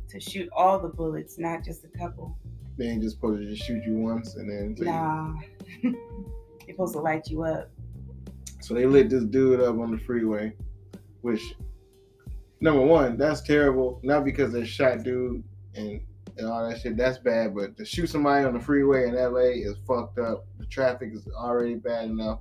to 0.09 0.20
shoot 0.20 0.49
all 0.53 0.78
the 0.78 0.89
bullets, 0.89 1.39
not 1.39 1.64
just 1.64 1.85
a 1.85 1.99
couple. 1.99 2.37
They 2.76 2.87
ain't 2.87 3.03
just 3.03 3.16
supposed 3.16 3.41
to 3.41 3.49
just 3.49 3.66
shoot 3.66 3.83
you 3.85 3.97
once 3.97 4.37
and 4.37 4.51
then. 4.51 4.87
Nah, 4.87 5.35
they're 5.83 5.95
supposed 6.68 6.95
to 6.95 7.01
light 7.01 7.28
you 7.28 7.43
up. 7.45 7.70
So 8.61 8.74
they 8.74 8.87
lit 8.87 9.11
this 9.11 9.24
dude 9.24 9.61
up 9.61 9.78
on 9.78 9.91
the 9.91 9.99
freeway, 9.99 10.53
which 11.22 11.55
number 12.61 12.83
one, 12.83 13.16
that's 13.16 13.41
terrible. 13.41 14.01
Not 14.03 14.24
because 14.24 14.53
they 14.53 14.64
shot 14.64 15.03
dude 15.03 15.43
and, 15.74 16.01
and 16.37 16.47
all 16.47 16.68
that 16.68 16.81
shit, 16.81 16.97
that's 16.97 17.18
bad. 17.18 17.55
But 17.55 17.76
to 17.76 17.85
shoot 17.85 18.09
somebody 18.09 18.45
on 18.45 18.55
the 18.55 18.61
freeway 18.61 19.09
in 19.09 19.14
LA 19.14 19.70
is 19.70 19.76
fucked 19.87 20.18
up. 20.18 20.47
The 20.59 20.66
traffic 20.66 21.11
is 21.12 21.26
already 21.35 21.74
bad 21.74 22.05
enough, 22.05 22.41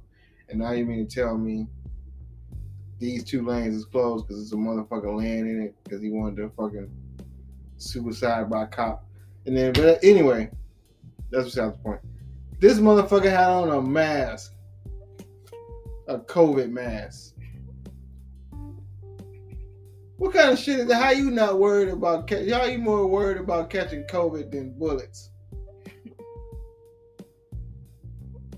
and 0.49 0.59
now 0.59 0.71
you 0.71 0.85
mean 0.85 1.07
to 1.07 1.15
tell 1.15 1.37
me 1.37 1.67
these 2.99 3.23
two 3.23 3.45
lanes 3.45 3.75
is 3.75 3.85
closed 3.85 4.27
because 4.27 4.41
it's 4.43 4.53
a 4.53 4.55
motherfucker 4.55 5.17
laying 5.17 5.47
in 5.49 5.61
it 5.61 5.75
because 5.83 6.01
he 6.01 6.09
wanted 6.09 6.35
to 6.37 6.49
fucking 6.49 6.89
suicide 7.77 8.49
by 8.49 8.65
cop. 8.65 9.05
And 9.45 9.55
then, 9.55 9.73
but 9.73 10.03
anyway, 10.03 10.49
that's 11.31 11.45
besides 11.45 11.77
the 11.77 11.83
point. 11.83 12.01
This 12.59 12.79
motherfucker 12.79 13.29
had 13.29 13.49
on 13.49 13.69
a 13.69 13.81
mask 13.81 14.53
a 16.09 16.17
COVID 16.17 16.71
mask. 16.71 17.35
What 20.17 20.33
kind 20.33 20.49
of 20.49 20.59
shit 20.59 20.79
is 20.81 20.87
that? 20.87 21.01
How 21.01 21.11
you 21.11 21.31
not 21.31 21.59
worried 21.59 21.87
about? 21.89 22.27
ca- 22.27 22.49
How 22.49 22.65
you 22.65 22.79
more 22.79 23.07
worried 23.07 23.37
about 23.37 23.69
catching 23.69 24.03
COVID 24.03 24.51
than 24.51 24.71
bullets? 24.71 25.29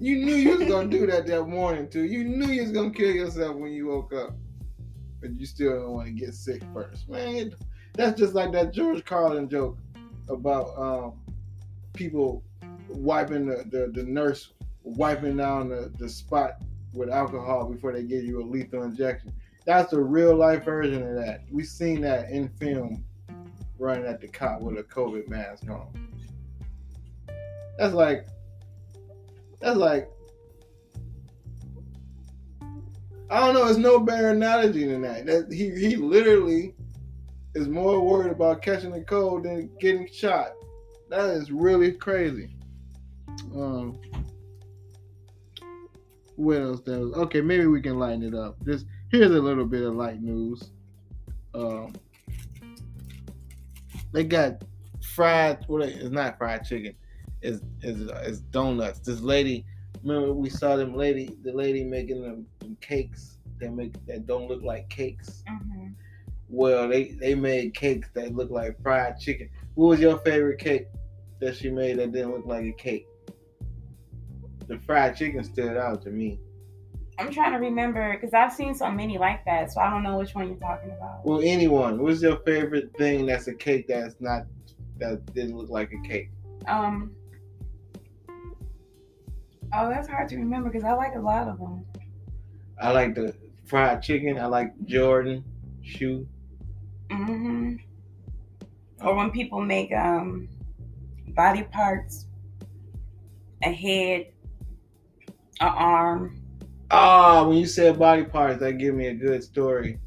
You 0.02 0.26
knew 0.26 0.34
you 0.34 0.58
was 0.58 0.68
gonna 0.68 0.90
do 0.90 1.06
that 1.06 1.28
that 1.28 1.44
morning 1.44 1.88
too. 1.88 2.06
You 2.06 2.24
knew 2.24 2.48
you 2.48 2.64
was 2.64 2.72
gonna 2.72 2.90
kill 2.90 3.12
yourself 3.12 3.56
when 3.56 3.72
you 3.72 3.86
woke 3.86 4.12
up, 4.12 4.34
but 5.22 5.40
you 5.40 5.46
still 5.46 5.80
don't 5.80 5.92
want 5.92 6.08
to 6.08 6.12
get 6.12 6.34
sick 6.34 6.64
first, 6.74 7.08
man. 7.08 7.54
That's 7.94 8.20
just 8.20 8.34
like 8.34 8.52
that 8.54 8.74
George 8.74 9.06
Carlin 9.06 9.48
joke 9.48 9.78
about 10.28 10.76
um, 10.76 11.20
people 11.94 12.44
wiping 12.90 13.46
the, 13.46 13.64
the, 13.70 13.92
the 13.94 14.02
nurse 14.02 14.54
wiping 14.82 15.38
down 15.38 15.70
the, 15.70 15.94
the 16.00 16.10
spot 16.10 16.64
with 16.96 17.12
alcohol 17.12 17.72
before 17.72 17.94
they 17.94 18.02
give 18.02 18.24
you 18.24 18.42
a 18.42 18.44
lethal 18.44 18.82
injection. 18.82 19.32
That's 19.68 19.92
the 19.92 20.02
real 20.02 20.36
life 20.36 20.66
version 20.66 21.08
of 21.08 21.16
that. 21.24 21.44
We've 21.52 21.68
seen 21.68 22.02
that 22.02 22.32
in 22.32 22.50
film 22.50 23.06
running 23.78 24.06
at 24.06 24.20
the 24.20 24.30
cop 24.30 24.62
with 24.62 24.80
a 24.80 24.84
COVID 24.84 25.28
mask 25.28 25.70
on. 25.70 26.10
That's 27.78 27.94
like 27.94 28.26
that's 29.62 29.78
like 29.78 30.10
I 33.30 33.40
don't 33.40 33.54
know, 33.54 33.68
it's 33.68 33.78
no 33.78 34.00
better 34.00 34.32
analogy 34.32 34.86
than 34.86 35.02
that. 35.04 35.26
That 35.26 35.52
he 35.52 35.70
he 35.70 35.96
literally 35.96 36.76
is 37.56 37.68
more 37.68 38.02
worried 38.02 38.32
about 38.32 38.62
catching 38.62 38.94
a 38.94 39.04
cold 39.04 39.44
than 39.44 39.70
getting 39.80 40.08
shot. 40.12 40.52
That 41.10 41.30
is 41.30 41.52
really 41.52 41.94
crazy. 41.94 42.56
Um 43.56 44.00
what 46.42 46.58
else 46.58 46.82
was 46.88 47.14
okay 47.14 47.40
maybe 47.40 47.68
we 47.68 47.82
can 47.82 48.00
lighten 48.00 48.24
it 48.24 48.34
up 48.34 48.56
this 48.62 48.84
here's 49.12 49.30
a 49.30 49.40
little 49.42 49.66
bit 49.66 49.84
of 49.84 49.94
light 49.96 50.22
news 50.22 50.72
um 51.54 51.94
they 54.12 54.24
got 54.24 54.64
fried 55.04 55.64
well 55.68 55.84
it's 55.84 56.10
not 56.10 56.38
fried 56.40 56.66
chicken 56.66 56.96
it's, 57.42 57.62
it's, 57.82 58.12
it's 58.24 58.40
donuts 58.40 59.00
this 59.00 59.22
lady 59.22 59.66
remember 60.04 60.34
we 60.34 60.50
saw 60.50 60.76
them 60.76 60.96
lady 60.96 61.36
the 61.44 61.52
lady 61.52 61.84
making 61.84 62.22
them, 62.22 62.46
them 62.60 62.78
cakes 62.82 63.38
that 63.60 63.72
make 63.74 63.94
that 64.06 64.26
don't 64.26 64.48
look 64.48 64.62
like 64.64 64.90
cakes 64.90 65.44
hmm 65.48 65.88
well 66.50 66.90
they 66.90 67.12
they 67.12 67.34
made 67.34 67.74
cakes 67.74 68.10
that 68.14 68.36
look 68.36 68.50
like 68.50 68.80
fried 68.82 69.18
chicken 69.18 69.50
what 69.76 69.88
was 69.88 70.00
your 70.00 70.18
favorite 70.20 70.60
cake 70.60 70.86
that 71.40 71.56
she 71.56 71.70
made 71.70 71.98
that 71.98 72.12
didn't 72.12 72.32
look 72.32 72.46
like 72.46 72.66
a 72.66 72.74
cake 72.74 73.08
the 74.68 74.78
fried 74.80 75.16
chicken 75.16 75.44
stood 75.44 75.78
out 75.78 76.02
to 76.02 76.10
me 76.10 76.40
I'm 77.22 77.32
trying 77.32 77.52
to 77.52 77.60
remember 77.60 78.14
because 78.16 78.34
I've 78.34 78.52
seen 78.52 78.74
so 78.74 78.90
many 78.90 79.20
like 79.20 79.46
that, 79.46 79.72
so 79.72 79.80
I 79.80 79.92
don't 79.92 80.02
know 80.02 80.18
which 80.18 80.34
one 80.34 80.48
you're 80.48 80.58
talking 80.58 80.90
about. 80.90 81.24
Well, 81.24 81.42
anyone. 81.44 82.02
What's 82.02 82.24
your 82.24 82.38
favorite 82.38 82.92
thing 82.98 83.28
that's 83.28 83.48
a 83.48 83.54
cake 83.54 83.88
that's 83.88 84.16
not 84.20 84.48
that 84.98 85.24
didn't 85.34 85.56
look 85.56 85.70
like 85.70 85.92
a 85.94 86.08
cake? 86.08 86.32
Um. 86.68 87.12
Oh, 89.74 89.90
that's 89.90 90.08
hard 90.08 90.28
to 90.30 90.38
remember 90.38 90.70
because 90.70 90.84
I 90.84 90.94
like 90.94 91.16
a 91.16 91.20
lot 91.20 91.48
of 91.48 91.58
them. 91.58 91.86
I 92.80 92.92
like 92.92 93.16
the 93.16 93.34
fried 93.66 94.02
chicken. 94.02 94.38
I 94.38 94.48
like 94.48 94.74
Jordan 94.86 95.44
shoe. 95.82 96.28
hmm 97.10 97.76
Or 99.02 99.16
when 99.16 99.32
people 99.32 99.62
make 99.62 99.94
um 99.94 100.50
body 101.30 101.64
parts, 101.64 102.26
a 103.64 103.72
head, 103.72 104.34
a 105.62 105.66
arm. 105.66 106.42
Ah, 106.90 107.48
when 107.48 107.58
you 107.58 107.66
said 107.66 107.98
body 107.98 108.26
parts, 108.26 108.60
that 108.60 108.74
give 108.74 108.94
me 108.96 109.08
a 109.08 109.14
good 109.14 109.44
story. 109.44 110.00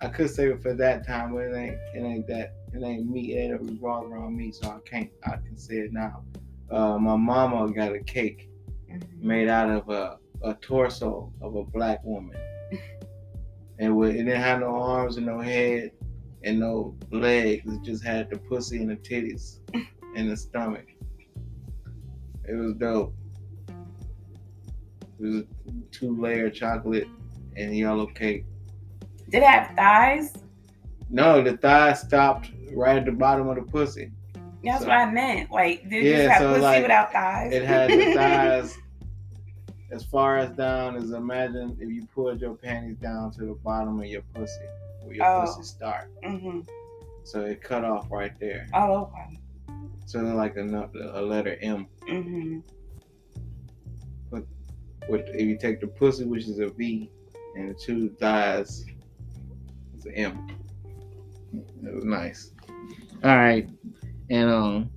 I 0.00 0.08
could 0.08 0.30
save 0.30 0.50
it 0.52 0.62
for 0.62 0.74
that 0.74 1.04
time, 1.04 1.32
but 1.32 1.40
it 1.40 1.56
ain't. 1.56 1.78
It 1.94 2.00
ain't 2.00 2.26
that. 2.28 2.54
it 2.72 2.82
ain't 2.84 3.10
me. 3.10 3.32
It 3.34 3.50
ain't 3.50 3.60
revolved 3.60 4.12
around 4.12 4.36
me, 4.36 4.52
so 4.52 4.68
I 4.70 4.78
can't. 4.88 5.10
I 5.24 5.36
can 5.36 5.56
say 5.56 5.78
it 5.78 5.92
now. 5.92 6.22
Uh, 6.70 6.98
my 6.98 7.16
mama 7.16 7.72
got 7.72 7.94
a 7.94 8.00
cake 8.00 8.48
Mhm. 8.90 9.20
made 9.20 9.48
out 9.48 9.70
of 9.70 9.88
a, 9.88 10.18
a 10.42 10.54
torso 10.54 11.32
of 11.40 11.54
a 11.56 11.64
black 11.64 12.02
woman. 12.04 12.36
And 13.78 13.96
with, 13.96 14.10
it 14.10 14.24
didn't 14.24 14.40
have 14.40 14.60
no 14.60 14.74
arms 14.74 15.16
and 15.18 15.26
no 15.26 15.38
head 15.40 15.92
and 16.42 16.58
no 16.58 16.96
legs. 17.12 17.62
It 17.72 17.82
just 17.82 18.04
had 18.04 18.28
the 18.30 18.38
pussy 18.38 18.78
and 18.78 18.90
the 18.90 18.96
titties 18.96 19.58
and 20.16 20.30
the 20.30 20.36
stomach. 20.36 20.86
It 22.48 22.54
was 22.54 22.74
dope. 22.74 23.14
It 25.20 25.26
was 25.26 25.44
two 25.92 26.20
layer 26.20 26.50
chocolate 26.50 27.06
and 27.56 27.76
yellow 27.76 28.06
cake. 28.06 28.46
Did 29.30 29.42
it 29.42 29.46
have 29.48 29.76
thighs? 29.76 30.32
No, 31.10 31.42
the 31.42 31.56
thighs 31.56 32.00
stopped 32.00 32.50
right 32.72 32.96
at 32.98 33.04
the 33.04 33.12
bottom 33.12 33.48
of 33.48 33.56
the 33.56 33.62
pussy. 33.62 34.10
That's 34.64 34.82
So- 34.82 34.88
what 34.88 34.96
I 34.98 35.10
meant. 35.10 35.50
Like, 35.50 35.88
did 35.88 36.04
Yeah, 36.04 36.12
just 36.16 36.28
have 36.30 36.38
so, 36.40 36.48
pussy 36.50 36.60
like, 36.62 36.82
without 36.82 37.12
thighs? 37.12 37.52
It 37.52 37.64
had 37.64 37.90
the 37.90 38.14
thighs 38.14 38.78
as 39.90 40.04
far 40.04 40.36
as 40.38 40.50
down 40.56 40.96
as 40.96 41.12
imagine 41.12 41.76
if 41.80 41.88
you 41.88 42.04
pulled 42.14 42.40
your 42.40 42.54
panties 42.54 42.96
down 42.96 43.30
to 43.32 43.46
the 43.46 43.54
bottom 43.64 43.98
of 44.00 44.06
your 44.06 44.22
pussy, 44.34 44.60
where 45.02 45.14
your 45.14 45.26
Oh. 45.26 45.40
pussy 45.46 45.62
start. 45.62 46.10
hmm 46.24 46.60
So 47.24 47.44
it 47.44 47.62
cut 47.62 47.84
off 47.84 48.10
right 48.10 48.32
there. 48.40 48.66
Oh, 48.74 49.02
okay. 49.12 49.38
So 50.06 50.20
it's 50.24 50.34
like 50.34 50.56
a, 50.56 50.90
a 51.14 51.22
letter 51.22 51.56
M. 51.60 51.86
hmm 52.08 52.58
With 54.30 55.26
if 55.28 55.40
you 55.40 55.56
take 55.56 55.80
the 55.80 55.86
pussy, 55.86 56.24
which 56.24 56.44
is 56.48 56.58
a 56.58 56.68
V, 56.68 57.10
and 57.56 57.70
the 57.70 57.74
two 57.74 58.10
thighs, 58.20 58.84
it's 59.94 60.04
an 60.04 60.12
M. 60.14 60.48
It 61.82 61.94
was 61.94 62.04
nice. 62.04 62.52
All 63.24 63.36
right, 63.36 63.68
and 64.30 64.50
um, 64.50 64.90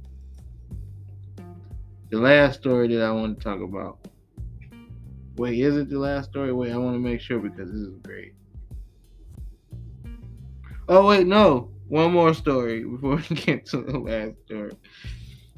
the 2.10 2.20
last 2.20 2.60
story 2.60 2.88
that 2.90 3.02
I 3.02 3.12
want 3.12 3.38
to 3.38 3.44
talk 3.44 3.62
about. 3.62 4.00
Wait, 5.38 5.60
is 5.60 5.78
it 5.78 5.90
the 5.90 5.98
last 5.98 6.30
story? 6.30 6.52
Wait, 6.52 6.72
I 6.72 6.78
want 6.78 6.96
to 6.96 7.00
make 7.00 7.22
sure 7.22 7.40
because 7.40 7.72
this 7.72 7.82
is 7.82 7.98
great. 8.04 8.34
Oh 10.90 11.08
wait, 11.08 11.26
no, 11.26 11.70
one 11.88 12.12
more 12.12 12.34
story 12.34 12.84
before 12.84 13.16
we 13.30 13.36
get 13.36 13.66
to 13.68 13.82
the 13.82 13.98
last 13.98 14.34
story. 14.46 14.72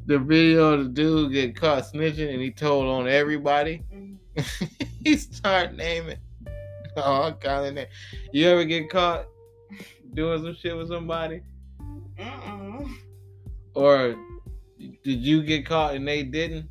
The 0.06 0.20
video 0.20 0.74
of 0.74 0.84
the 0.84 0.90
dude 0.90 1.32
get 1.32 1.56
caught 1.56 1.84
snitching 1.84 2.32
and 2.32 2.42
he 2.42 2.52
told 2.52 2.86
on 2.86 3.08
everybody. 3.08 3.84
he 5.04 5.18
start 5.18 5.74
naming 5.74 6.18
all 6.98 7.34
kind 7.34 7.68
of 7.68 7.74
names. 7.74 7.90
You 8.32 8.48
ever 8.50 8.64
get 8.66 8.90
caught 8.90 9.26
doing 10.14 10.44
some 10.44 10.56
shit 10.56 10.78
with 10.78 10.90
somebody. 10.90 11.42
Or 13.74 14.16
did 14.78 15.20
you 15.20 15.44
get 15.44 15.66
caught 15.66 15.96
and 15.96 16.08
they 16.08 16.24
didn't? 16.24 16.70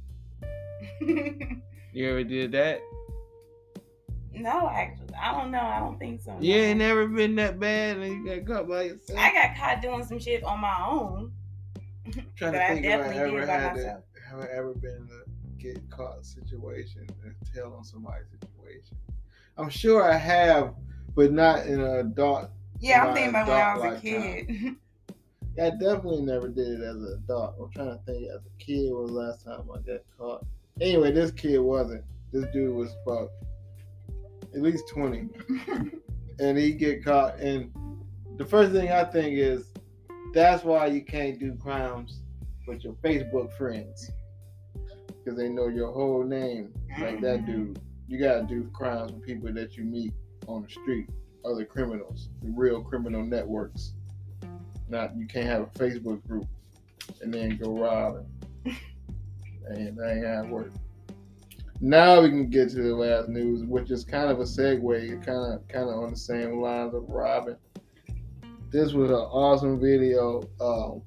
You 1.94 2.08
ever 2.08 2.24
did 2.24 2.52
that? 2.52 2.80
no, 4.34 4.66
actually, 4.66 5.14
I 5.14 5.38
don't 5.38 5.50
know. 5.50 5.60
I 5.60 5.78
don't 5.78 5.98
think 5.98 6.22
so. 6.22 6.34
You 6.40 6.54
no. 6.54 6.60
ain't 6.62 6.78
never 6.78 7.06
been 7.06 7.34
that 7.36 7.60
bad 7.60 7.98
and 7.98 8.26
you 8.26 8.26
got 8.26 8.46
caught 8.46 8.68
by 8.68 8.82
yourself. 8.84 9.18
I 9.18 9.30
got 9.30 9.56
caught 9.56 9.82
doing 9.82 10.02
some 10.04 10.18
shit 10.18 10.42
on 10.42 10.60
my 10.60 10.86
own. 10.88 11.32
trying 12.36 12.52
to 12.52 12.62
I 12.62 12.72
if 12.72 13.00
I 13.00 13.14
ever 13.14 13.46
had 13.46 13.74
to, 13.74 14.02
have 14.26 14.40
I 14.40 14.46
ever 14.56 14.72
been 14.72 14.90
in 14.90 15.08
a 15.12 15.62
get 15.62 15.78
caught 15.90 16.24
situation 16.24 17.06
and 17.24 17.34
tell 17.54 17.72
on 17.74 17.84
somebody's 17.84 18.26
situation. 18.30 18.96
I'm 19.56 19.68
sure 19.68 20.10
I 20.10 20.16
have, 20.16 20.74
but 21.14 21.30
not 21.30 21.66
in 21.66 21.80
an 21.80 21.98
adult. 21.98 22.50
Yeah, 22.80 23.04
I'm 23.04 23.14
thinking 23.14 23.30
about 23.30 23.48
when 23.48 23.56
I 23.56 23.90
was 23.90 23.98
a 23.98 24.00
kid. 24.00 24.76
I 25.60 25.70
definitely 25.70 26.22
never 26.22 26.48
did 26.48 26.80
it 26.80 26.82
as 26.82 26.96
an 26.96 27.22
adult. 27.24 27.54
I'm 27.60 27.70
trying 27.70 27.98
to 27.98 28.04
think 28.04 28.28
as 28.28 28.40
a 28.46 28.64
kid 28.64 28.90
was 28.92 29.10
the 29.10 29.16
last 29.16 29.44
time 29.44 29.68
I 29.72 29.78
got 29.78 30.00
caught. 30.18 30.46
Anyway, 30.80 31.12
this 31.12 31.30
kid 31.30 31.58
wasn't. 31.58 32.04
This 32.32 32.46
dude 32.52 32.74
was 32.74 32.94
about 33.06 33.30
at 34.54 34.62
least 34.62 34.84
20. 34.88 35.28
and 36.40 36.58
he 36.58 36.72
get 36.72 37.04
caught 37.04 37.38
and 37.38 37.70
the 38.38 38.44
first 38.44 38.72
thing 38.72 38.90
I 38.90 39.04
think 39.04 39.38
is 39.38 39.66
that's 40.32 40.64
why 40.64 40.86
you 40.86 41.02
can't 41.02 41.38
do 41.38 41.54
crimes 41.56 42.22
with 42.66 42.82
your 42.82 42.94
Facebook 42.94 43.52
friends. 43.56 44.10
Because 45.06 45.38
they 45.38 45.48
know 45.48 45.68
your 45.68 45.92
whole 45.92 46.24
name. 46.24 46.72
Like 46.98 47.20
that 47.20 47.40
mm-hmm. 47.40 47.52
dude. 47.52 47.80
You 48.08 48.18
gotta 48.18 48.42
do 48.42 48.68
crimes 48.72 49.12
with 49.12 49.24
people 49.24 49.52
that 49.52 49.76
you 49.76 49.84
meet 49.84 50.12
on 50.46 50.62
the 50.62 50.68
street, 50.68 51.08
other 51.44 51.64
criminals, 51.64 52.28
the 52.42 52.50
real 52.50 52.82
criminal 52.82 53.24
networks. 53.24 53.92
Not 54.88 55.16
you 55.16 55.26
can't 55.26 55.46
have 55.46 55.62
a 55.62 55.66
Facebook 55.66 56.26
group 56.26 56.46
and 57.20 57.32
then 57.32 57.56
go 57.56 57.76
rob 57.76 58.24
and, 58.64 58.76
and 59.68 59.96
that 59.96 60.16
ain't 60.16 60.26
how 60.26 60.44
it 60.44 60.48
works. 60.48 60.78
Now 61.80 62.20
we 62.22 62.28
can 62.28 62.48
get 62.48 62.70
to 62.70 62.82
the 62.82 62.94
last 62.94 63.28
news, 63.28 63.64
which 63.64 63.90
is 63.90 64.04
kind 64.04 64.30
of 64.30 64.38
a 64.38 64.44
segue, 64.44 65.24
kind 65.26 65.52
of 65.52 65.66
kind 65.68 65.88
of 65.88 65.96
on 65.96 66.10
the 66.10 66.16
same 66.16 66.60
lines 66.60 66.94
of 66.94 67.08
robbing. 67.08 67.56
This 68.70 68.92
was 68.92 69.10
an 69.10 69.16
awesome 69.16 69.80
video. 69.80 70.42
Um, 70.60 71.02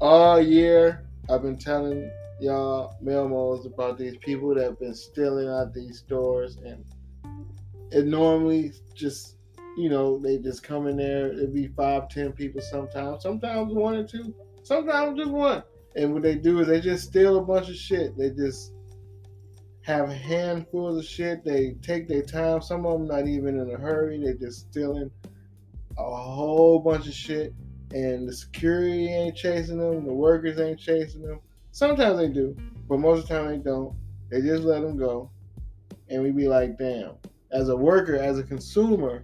all 0.00 0.40
year 0.40 1.04
I've 1.30 1.42
been 1.42 1.56
telling 1.56 2.10
y'all 2.40 2.96
Melmos 3.02 3.66
about 3.66 3.98
these 3.98 4.16
people 4.18 4.54
that 4.54 4.64
have 4.64 4.78
been 4.78 4.94
stealing 4.94 5.48
out 5.48 5.72
these 5.72 5.98
stores, 5.98 6.56
and 6.56 6.84
it 7.90 8.06
normally 8.06 8.72
just 8.94 9.36
you 9.76 9.88
know 9.88 10.18
they 10.18 10.38
just 10.38 10.62
come 10.62 10.86
in 10.86 10.96
there. 10.96 11.28
It'd 11.32 11.54
be 11.54 11.68
five, 11.68 12.08
ten 12.08 12.32
people 12.32 12.60
sometimes, 12.60 13.22
sometimes 13.22 13.72
one 13.72 13.94
or 13.96 14.06
two, 14.06 14.34
sometimes 14.62 15.18
just 15.18 15.30
one. 15.30 15.62
And 15.96 16.12
what 16.12 16.22
they 16.22 16.34
do 16.34 16.60
is 16.60 16.66
they 16.66 16.80
just 16.80 17.08
steal 17.08 17.38
a 17.38 17.42
bunch 17.42 17.68
of 17.68 17.76
shit. 17.76 18.16
They 18.16 18.30
just 18.30 18.72
have 19.82 20.08
handfuls 20.08 20.98
of 20.98 21.04
shit. 21.04 21.44
They 21.44 21.76
take 21.82 22.08
their 22.08 22.22
time. 22.22 22.62
Some 22.62 22.86
of 22.86 22.98
them 22.98 23.08
not 23.08 23.28
even 23.28 23.60
in 23.60 23.70
a 23.70 23.78
hurry. 23.78 24.18
They 24.18 24.34
just 24.34 24.70
stealing 24.70 25.10
a 25.96 26.02
whole 26.02 26.78
bunch 26.78 27.06
of 27.06 27.14
shit. 27.14 27.54
And 27.92 28.28
the 28.28 28.32
security 28.32 29.06
ain't 29.06 29.36
chasing 29.36 29.78
them. 29.78 30.04
The 30.04 30.12
workers 30.12 30.58
ain't 30.58 30.80
chasing 30.80 31.22
them. 31.22 31.38
Sometimes 31.70 32.18
they 32.18 32.28
do, 32.28 32.56
but 32.88 32.98
most 32.98 33.22
of 33.22 33.28
the 33.28 33.34
time 33.34 33.48
they 33.50 33.58
don't. 33.58 33.94
They 34.30 34.40
just 34.40 34.64
let 34.64 34.82
them 34.82 34.96
go. 34.96 35.30
And 36.08 36.22
we 36.22 36.30
be 36.30 36.48
like, 36.48 36.78
damn. 36.78 37.12
As 37.52 37.68
a 37.68 37.76
worker, 37.76 38.16
as 38.16 38.38
a 38.38 38.42
consumer, 38.42 39.22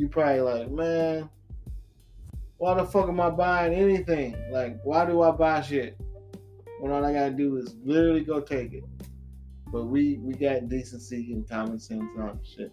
you 0.00 0.08
probably 0.08 0.40
like, 0.40 0.70
man, 0.70 1.28
why 2.56 2.74
the 2.74 2.86
fuck 2.86 3.08
am 3.08 3.20
I 3.20 3.28
buying 3.28 3.74
anything? 3.74 4.34
Like, 4.50 4.80
why 4.82 5.04
do 5.04 5.20
I 5.20 5.30
buy 5.30 5.60
shit 5.60 6.00
when 6.80 6.90
all 6.90 7.04
I 7.04 7.12
gotta 7.12 7.32
do 7.32 7.56
is 7.58 7.76
literally 7.84 8.24
go 8.24 8.40
take 8.40 8.72
it? 8.72 8.84
But 9.70 9.84
we 9.84 10.16
we 10.22 10.32
got 10.32 10.68
decency 10.68 11.32
and 11.32 11.46
common 11.48 11.78
sense 11.78 12.04
that 12.16 12.38
shit. 12.42 12.72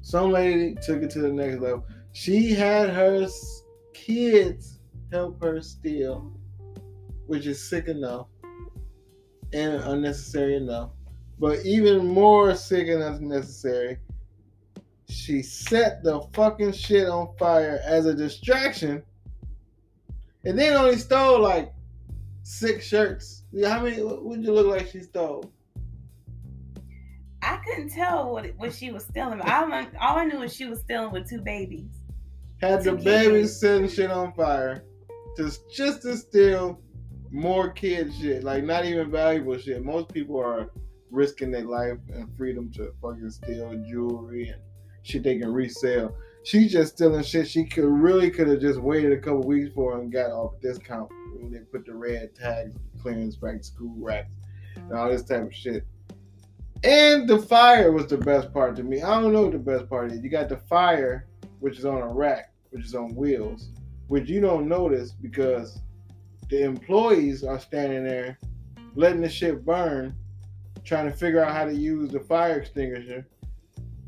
Some 0.00 0.30
lady 0.30 0.76
took 0.82 1.02
it 1.02 1.10
to 1.10 1.20
the 1.20 1.32
next 1.32 1.60
level. 1.60 1.84
She 2.12 2.52
had 2.52 2.90
her 2.90 3.26
kids 3.92 4.78
help 5.12 5.42
her 5.42 5.60
steal, 5.60 6.32
which 7.26 7.46
is 7.46 7.62
sick 7.62 7.86
enough 7.88 8.28
and 9.52 9.74
unnecessary 9.74 10.56
enough. 10.56 10.90
But 11.38 11.66
even 11.66 12.06
more 12.06 12.54
sick 12.54 12.88
and 12.88 13.02
unnecessary, 13.02 13.98
she 15.26 15.42
set 15.42 16.04
the 16.04 16.20
fucking 16.34 16.72
shit 16.72 17.08
on 17.08 17.34
fire 17.36 17.80
as 17.84 18.06
a 18.06 18.14
distraction 18.14 19.02
and 20.44 20.56
then 20.56 20.76
only 20.76 20.96
stole 20.96 21.40
like 21.40 21.72
six 22.44 22.86
shirts. 22.86 23.42
How 23.64 23.82
many 23.82 24.00
would 24.00 24.44
you 24.44 24.52
look 24.52 24.68
like 24.68 24.88
she 24.88 25.00
stole? 25.00 25.50
I 27.42 27.56
couldn't 27.56 27.90
tell 27.90 28.32
what 28.32 28.46
what 28.56 28.72
she 28.72 28.92
was 28.92 29.04
stealing. 29.04 29.40
All 29.40 29.72
I, 29.72 29.88
all 30.00 30.18
I 30.18 30.24
knew 30.26 30.38
was 30.38 30.54
she 30.54 30.66
was 30.66 30.80
stealing 30.80 31.10
with 31.10 31.28
two 31.28 31.40
babies. 31.40 31.90
Had 32.60 32.84
the 32.84 32.92
babies 32.92 33.58
setting 33.58 33.88
shit 33.88 34.10
on 34.10 34.32
fire 34.32 34.84
just 35.36 35.60
just 35.74 36.02
to 36.02 36.16
steal 36.16 36.80
more 37.32 37.70
kid 37.70 38.12
shit. 38.14 38.44
Like 38.44 38.62
not 38.62 38.84
even 38.84 39.10
valuable 39.10 39.58
shit. 39.58 39.84
Most 39.84 40.08
people 40.12 40.38
are 40.38 40.70
risking 41.10 41.50
their 41.50 41.64
life 41.64 41.98
and 42.12 42.28
freedom 42.36 42.70
to 42.74 42.92
fucking 43.02 43.30
steal 43.30 43.74
jewelry 43.88 44.48
and 44.48 44.60
shit 45.06 45.22
they 45.22 45.38
can 45.38 45.52
resell. 45.52 46.14
She's 46.44 46.72
just 46.72 46.94
stealing 46.94 47.24
shit 47.24 47.48
she 47.48 47.64
could 47.64 47.84
really 47.84 48.30
could 48.30 48.48
have 48.48 48.60
just 48.60 48.80
waited 48.80 49.12
a 49.12 49.18
couple 49.18 49.42
weeks 49.42 49.74
for 49.74 49.98
and 49.98 50.12
got 50.12 50.30
off 50.30 50.60
discount 50.60 51.10
when 51.38 51.50
they 51.50 51.58
put 51.58 51.86
the 51.86 51.94
red 51.94 52.34
tags, 52.34 52.78
clearance 53.00 53.36
back 53.36 53.64
school 53.64 53.94
racks, 53.98 54.34
and 54.76 54.92
all 54.92 55.08
this 55.08 55.24
type 55.24 55.42
of 55.42 55.54
shit. 55.54 55.84
And 56.84 57.28
the 57.28 57.38
fire 57.38 57.90
was 57.90 58.06
the 58.06 58.18
best 58.18 58.52
part 58.52 58.76
to 58.76 58.82
me. 58.82 59.02
I 59.02 59.20
don't 59.20 59.32
know 59.32 59.42
what 59.42 59.52
the 59.52 59.58
best 59.58 59.88
part 59.88 60.12
is. 60.12 60.22
You 60.22 60.28
got 60.28 60.48
the 60.48 60.58
fire, 60.58 61.26
which 61.60 61.78
is 61.78 61.84
on 61.84 62.02
a 62.02 62.08
rack, 62.08 62.52
which 62.70 62.84
is 62.84 62.94
on 62.94 63.14
wheels, 63.16 63.70
which 64.08 64.28
you 64.28 64.40
don't 64.40 64.68
notice 64.68 65.10
because 65.10 65.80
the 66.48 66.62
employees 66.62 67.42
are 67.42 67.58
standing 67.58 68.04
there 68.04 68.38
letting 68.96 69.20
the 69.20 69.28
shit 69.28 69.64
burn, 69.64 70.16
trying 70.82 71.08
to 71.10 71.16
figure 71.16 71.44
out 71.44 71.54
how 71.54 71.64
to 71.64 71.74
use 71.74 72.10
the 72.10 72.20
fire 72.20 72.58
extinguisher. 72.58 73.26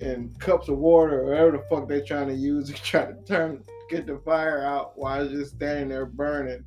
And 0.01 0.39
cups 0.39 0.69
of 0.69 0.79
water 0.79 1.23
or 1.23 1.25
whatever 1.27 1.51
the 1.53 1.65
fuck 1.69 1.89
they're 1.89 2.05
trying 2.05 2.29
to 2.29 2.35
use 2.35 2.69
to 2.69 2.75
try 2.83 3.07
to 3.07 3.15
turn 3.25 3.63
get 3.89 4.07
the 4.07 4.19
fire 4.19 4.65
out 4.65 4.97
while 4.99 5.23
it's 5.23 5.33
just 5.33 5.57
standing 5.57 5.89
there 5.89 6.07
burning. 6.07 6.65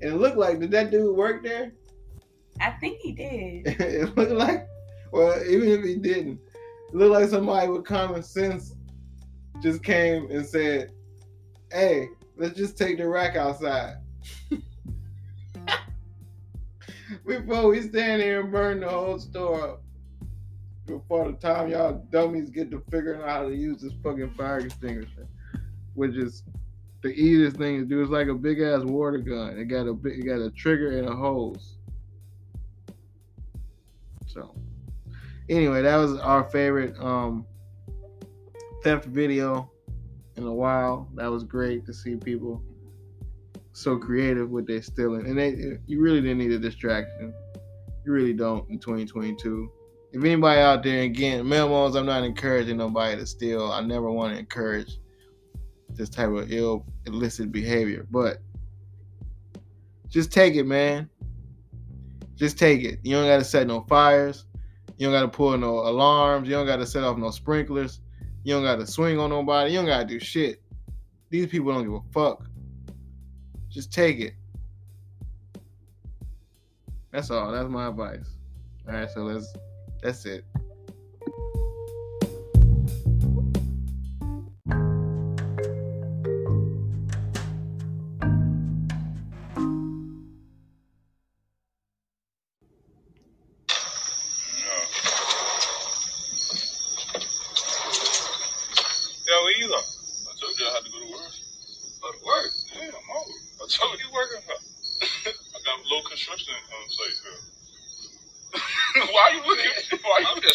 And 0.00 0.12
it 0.12 0.16
looked 0.16 0.36
like 0.36 0.58
did 0.60 0.70
that 0.72 0.90
dude 0.90 1.16
work 1.16 1.42
there? 1.42 1.72
I 2.60 2.70
think 2.72 3.00
he 3.00 3.12
did. 3.12 3.66
it 3.80 4.16
looked 4.16 4.32
like 4.32 4.66
well, 5.12 5.42
even 5.48 5.68
if 5.68 5.84
he 5.84 5.96
didn't, 5.96 6.40
it 6.88 6.94
looked 6.94 7.12
like 7.12 7.28
somebody 7.28 7.68
with 7.68 7.84
common 7.84 8.22
sense 8.22 8.74
just 9.60 9.82
came 9.82 10.30
and 10.30 10.46
said, 10.46 10.92
Hey, 11.72 12.08
let's 12.36 12.56
just 12.56 12.78
take 12.78 12.98
the 12.98 13.08
rack 13.08 13.36
outside. 13.36 13.96
Before 17.26 17.68
we 17.68 17.80
stand 17.82 18.22
here 18.22 18.40
and 18.40 18.52
burn 18.52 18.80
the 18.80 18.88
whole 18.88 19.18
store 19.18 19.70
up. 19.70 19.82
Before 20.88 21.30
the 21.30 21.36
time 21.36 21.68
y'all 21.68 22.02
dummies 22.10 22.48
get 22.48 22.70
to 22.70 22.82
figuring 22.90 23.20
out 23.20 23.28
how 23.28 23.48
to 23.48 23.54
use 23.54 23.82
this 23.82 23.92
fucking 24.02 24.30
fire 24.30 24.60
extinguisher. 24.60 25.28
Which 25.94 26.16
is 26.16 26.44
the 27.02 27.10
easiest 27.10 27.56
thing 27.56 27.80
to 27.80 27.84
do. 27.84 28.00
It's 28.00 28.10
like 28.10 28.28
a 28.28 28.34
big 28.34 28.60
ass 28.60 28.82
water 28.82 29.18
gun. 29.18 29.58
It 29.58 29.66
got 29.66 29.86
a 29.86 29.92
big, 29.92 30.18
it 30.18 30.26
got 30.26 30.40
a 30.40 30.50
trigger 30.50 30.98
and 30.98 31.08
a 31.08 31.14
hose. 31.14 31.76
So 34.26 34.54
anyway, 35.48 35.82
that 35.82 35.96
was 35.96 36.18
our 36.18 36.44
favorite 36.44 36.98
um 36.98 37.46
theft 38.82 39.06
video 39.06 39.70
in 40.36 40.44
a 40.44 40.52
while. 40.52 41.08
That 41.14 41.30
was 41.30 41.44
great 41.44 41.84
to 41.86 41.92
see 41.92 42.16
people 42.16 42.62
so 43.72 43.96
creative 43.96 44.50
with 44.50 44.66
their 44.66 44.82
stealing, 44.82 45.26
and 45.26 45.38
they 45.38 45.78
you 45.86 46.00
really 46.00 46.20
didn't 46.20 46.38
need 46.38 46.52
a 46.52 46.58
distraction. 46.58 47.32
You 48.04 48.12
really 48.12 48.32
don't 48.32 48.68
in 48.70 48.78
2022. 48.78 49.70
If 50.12 50.24
anybody 50.24 50.60
out 50.60 50.82
there, 50.82 51.02
again, 51.02 51.44
Melmos, 51.44 51.96
I'm 51.96 52.06
not 52.06 52.24
encouraging 52.24 52.78
nobody 52.78 53.16
to 53.16 53.26
steal. 53.26 53.70
I 53.70 53.82
never 53.82 54.10
want 54.10 54.32
to 54.32 54.38
encourage 54.38 54.98
this 55.90 56.08
type 56.08 56.30
of 56.30 56.50
ill, 56.50 56.86
illicit 57.06 57.52
behavior, 57.52 58.06
but 58.10 58.38
just 60.08 60.32
take 60.32 60.54
it, 60.54 60.64
man. 60.64 61.10
Just 62.36 62.58
take 62.58 62.82
it. 62.84 63.00
You 63.02 63.16
don't 63.16 63.26
got 63.26 63.38
to 63.38 63.44
set 63.44 63.66
no 63.66 63.82
fires. 63.82 64.46
You 64.96 65.06
don't 65.06 65.14
got 65.14 65.22
to 65.22 65.36
pull 65.36 65.56
no 65.58 65.80
alarms. 65.80 66.48
You 66.48 66.54
don't 66.54 66.66
got 66.66 66.76
to 66.76 66.86
set 66.86 67.04
off 67.04 67.18
no 67.18 67.30
sprinklers. 67.30 68.00
You 68.44 68.54
don't 68.54 68.64
got 68.64 68.76
to 68.76 68.86
swing 68.86 69.18
on 69.18 69.30
nobody. 69.30 69.72
You 69.72 69.78
don't 69.78 69.86
got 69.86 70.00
to 70.00 70.06
do 70.06 70.18
shit. 70.18 70.62
These 71.30 71.48
people 71.48 71.72
don't 71.72 71.82
give 71.82 71.92
a 71.92 72.00
fuck. 72.12 72.44
Just 73.68 73.92
take 73.92 74.20
it. 74.20 74.34
That's 77.10 77.30
all. 77.30 77.52
That's 77.52 77.68
my 77.68 77.88
advice. 77.88 78.28
All 78.86 78.94
right, 78.94 79.10
so 79.10 79.20
let's. 79.20 79.52
That's 80.02 80.26
it. 80.26 80.44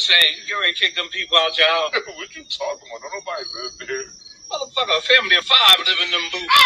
Saying, 0.03 0.35
you 0.47 0.55
already 0.55 0.73
kicked 0.75 0.95
them 0.95 1.07
people 1.09 1.37
out 1.37 1.57
your 1.57 1.67
house. 1.71 1.91
what 2.19 2.35
you 2.35 2.43
talking 2.47 2.87
about? 2.91 3.01
Don't 3.01 3.13
nobody 3.15 3.43
live 3.55 3.73
there. 3.87 4.05
Motherfucker, 4.51 4.97
a 4.99 5.01
family 5.01 5.35
of 5.39 5.45
five 5.47 5.79
live 5.79 5.99
in 6.03 6.11
them 6.11 6.27
boots. 6.31 6.53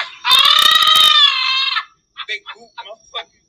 Big 2.28 2.44
boot, 2.56 2.68
motherfucker. 2.84 3.40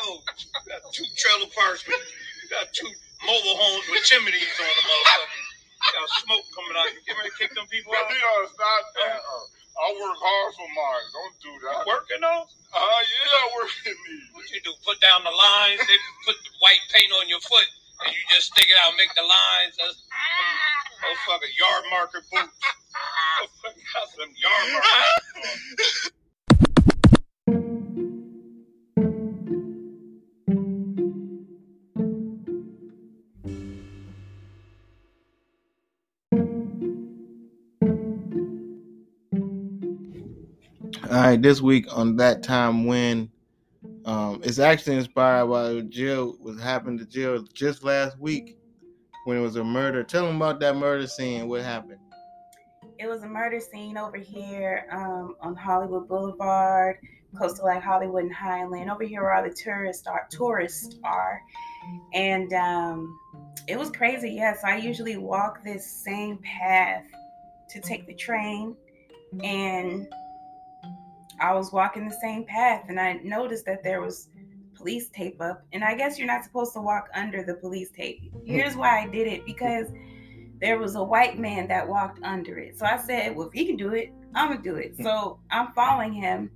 Oh, 0.00 0.16
you 0.24 0.72
got 0.72 0.80
two 0.94 1.04
trailer 1.20 1.50
parks. 1.52 1.84
with- 1.86 2.00
You 2.42 2.48
got 2.48 2.72
two 2.72 2.88
mobile 3.26 3.56
homes 3.60 3.84
with 3.92 4.04
chimneys 4.08 4.56
on 4.56 4.64
them, 4.64 4.84
motherfucker. 4.88 5.28
You 5.84 5.90
got 5.92 6.08
smoke 6.24 6.44
coming 6.56 6.76
out. 6.80 6.88
You 6.96 7.00
get 7.04 7.16
ready 7.20 7.28
to 7.28 7.36
kick 7.36 7.52
them 7.52 7.68
people 7.68 7.92
out? 7.92 8.08
Stop 8.08 8.84
that. 9.04 9.20
Uh, 9.20 9.44
I 9.80 9.86
work 9.96 10.12
hard 10.16 10.50
for 10.56 10.68
mine. 10.72 11.04
Don't 11.12 11.36
do 11.40 11.52
that. 11.68 11.84
Working 11.88 12.20
on? 12.24 12.44
Uh, 12.72 13.00
yeah, 13.00 13.40
I 13.40 13.44
work 13.60 13.72
in 13.88 13.96
these. 14.08 14.28
What 14.32 14.44
you 14.52 14.60
do? 14.64 14.72
Put 14.84 15.00
down 15.00 15.24
the 15.24 15.30
lines. 15.32 15.80
They 15.84 15.96
put 16.24 16.36
the 16.40 16.52
white 16.60 16.80
paint 16.92 17.12
on 17.20 17.28
your 17.28 17.40
foot, 17.44 17.68
you 18.12 18.22
just 18.34 18.52
stick 18.52 18.66
it 18.68 18.76
out, 18.84 18.94
make 18.96 19.14
the 19.14 19.22
lines. 19.22 19.76
Oh 21.02 21.16
fuck 21.26 21.40
a 21.42 21.48
yard 21.58 21.84
marker 21.90 22.22
boots. 22.32 22.58
Oh 23.42 23.46
fuck, 23.62 23.74
got 23.94 24.08
some 24.10 24.32
yard 24.40 24.72
markers. 24.72 26.10
All 41.10 41.16
right, 41.16 41.40
this 41.42 41.60
week 41.60 41.86
on 41.96 42.16
that 42.16 42.42
time 42.44 42.84
when 42.86 43.30
um, 44.04 44.40
it's 44.42 44.58
actually 44.58 44.96
inspired 44.96 45.46
by 45.46 45.74
what 45.74 45.90
Jil 45.90 46.36
was 46.40 46.60
happened 46.60 46.98
to 47.00 47.06
Jil 47.06 47.44
just 47.52 47.84
last 47.84 48.18
week 48.18 48.56
when 49.24 49.36
it 49.36 49.40
was 49.40 49.56
a 49.56 49.64
murder. 49.64 50.02
Tell 50.02 50.26
them 50.26 50.36
about 50.36 50.60
that 50.60 50.76
murder 50.76 51.06
scene. 51.06 51.48
What 51.48 51.62
happened? 51.62 51.98
It 52.98 53.06
was 53.06 53.22
a 53.22 53.28
murder 53.28 53.60
scene 53.60 53.96
over 53.96 54.18
here 54.18 54.86
um, 54.92 55.36
on 55.40 55.54
Hollywood 55.54 56.08
Boulevard, 56.08 56.98
close 57.36 57.58
to 57.58 57.64
like 57.64 57.82
Hollywood 57.82 58.24
and 58.24 58.32
Highland. 58.32 58.90
Over 58.90 59.04
here 59.04 59.22
where 59.22 59.34
all 59.34 59.42
the 59.42 59.50
tourists 59.50 60.06
are, 60.06 60.26
tourists 60.30 60.96
are, 61.04 61.40
and 62.12 62.52
um, 62.52 63.18
it 63.68 63.78
was 63.78 63.90
crazy. 63.90 64.32
Yes, 64.32 64.64
I 64.64 64.76
usually 64.76 65.16
walk 65.16 65.62
this 65.64 65.86
same 66.04 66.38
path 66.38 67.04
to 67.70 67.80
take 67.80 68.06
the 68.06 68.14
train, 68.14 68.76
and 69.42 70.06
I 71.40 71.54
was 71.54 71.72
walking 71.72 72.08
the 72.08 72.18
same 72.20 72.44
path, 72.44 72.84
and 72.88 73.00
I 73.00 73.14
noticed 73.24 73.64
that 73.66 73.82
there 73.82 74.00
was 74.00 74.28
police 74.74 75.08
tape 75.08 75.40
up, 75.40 75.64
and 75.72 75.84
I 75.84 75.94
guess 75.94 76.18
you're 76.18 76.26
not 76.26 76.44
supposed 76.44 76.72
to 76.74 76.80
walk 76.80 77.08
under 77.14 77.42
the 77.42 77.54
police 77.54 77.90
tape. 77.90 78.32
Here's 78.44 78.76
why 78.76 79.02
I 79.02 79.08
did 79.08 79.26
it 79.26 79.44
because 79.44 79.88
there 80.60 80.78
was 80.78 80.94
a 80.94 81.02
white 81.02 81.38
man 81.38 81.68
that 81.68 81.88
walked 81.88 82.22
under 82.22 82.58
it. 82.58 82.78
So 82.78 82.86
I 82.86 82.98
said, 82.98 83.34
well, 83.34 83.48
if 83.48 83.52
he 83.52 83.66
can 83.66 83.76
do 83.76 83.94
it, 83.94 84.12
I'm 84.34 84.50
gonna 84.50 84.62
do 84.62 84.76
it. 84.76 84.94
So 85.02 85.38
I'm 85.50 85.72
following 85.72 86.12
him. 86.12 86.50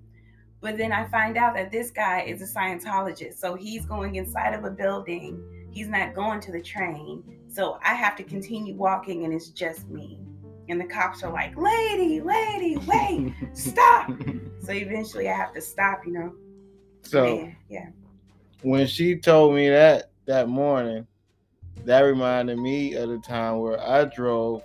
But 0.61 0.79
then 0.79 0.93
I 0.93 1.07
find 1.09 1.37
out 1.37 1.55
that 1.57 1.71
this 1.71 1.91
guy 1.91 2.23
is 2.23 2.41
a 2.41 2.47
Scientologist. 2.47 3.35
So 3.35 3.55
he's 3.55 3.85
going 3.85 4.15
inside 4.15 4.55
of 4.55 4.65
a 4.65 4.71
building. 4.71 5.43
He's 5.71 5.89
not 5.89 6.15
going 6.15 6.41
to 6.41 6.53
the 6.53 6.63
train. 6.63 7.23
So 7.53 7.79
I 7.83 7.95
have 7.95 8.17
to 8.17 8.23
continue 8.23 8.75
walking 8.75 9.25
and 9.25 9.35
it's 9.35 9.49
just 9.49 9.89
me. 9.89 10.19
And 10.69 10.81
the 10.81 10.85
cops 10.87 11.23
are 11.23 11.33
like, 11.33 11.57
lady, 11.57 12.21
lady, 12.21 12.77
wait, 12.79 13.35
stop. 13.53 14.11
so 14.63 14.73
eventually 14.73 15.29
I 15.29 15.37
have 15.37 15.53
to 15.55 15.61
stop, 15.61 16.07
you 16.07 16.13
know. 16.13 16.33
So 17.03 17.25
Yeah, 17.25 17.51
yeah. 17.69 17.87
when 18.63 18.87
she 18.87 19.17
told 19.17 19.55
me 19.55 19.69
that 19.69 20.11
that 20.27 20.49
morning, 20.49 21.07
that 21.85 22.01
reminded 22.01 22.59
me 22.59 22.95
of 22.95 23.11
the 23.11 23.19
time 23.19 23.59
where 23.59 23.79
I 23.79 24.05
drove, 24.07 24.63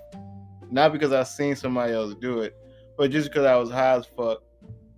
not 0.72 0.93
because 0.93 1.12
I 1.12 1.24
seen 1.24 1.56
somebody 1.56 1.91
else 1.93 2.16
do 2.22 2.39
it, 2.39 2.56
but 2.97 3.12
just 3.12 3.30
because 3.30 3.45
I 3.45 3.56
was 3.58 3.70
high 3.70 3.97
as 3.97 4.06
fuck 4.06 4.41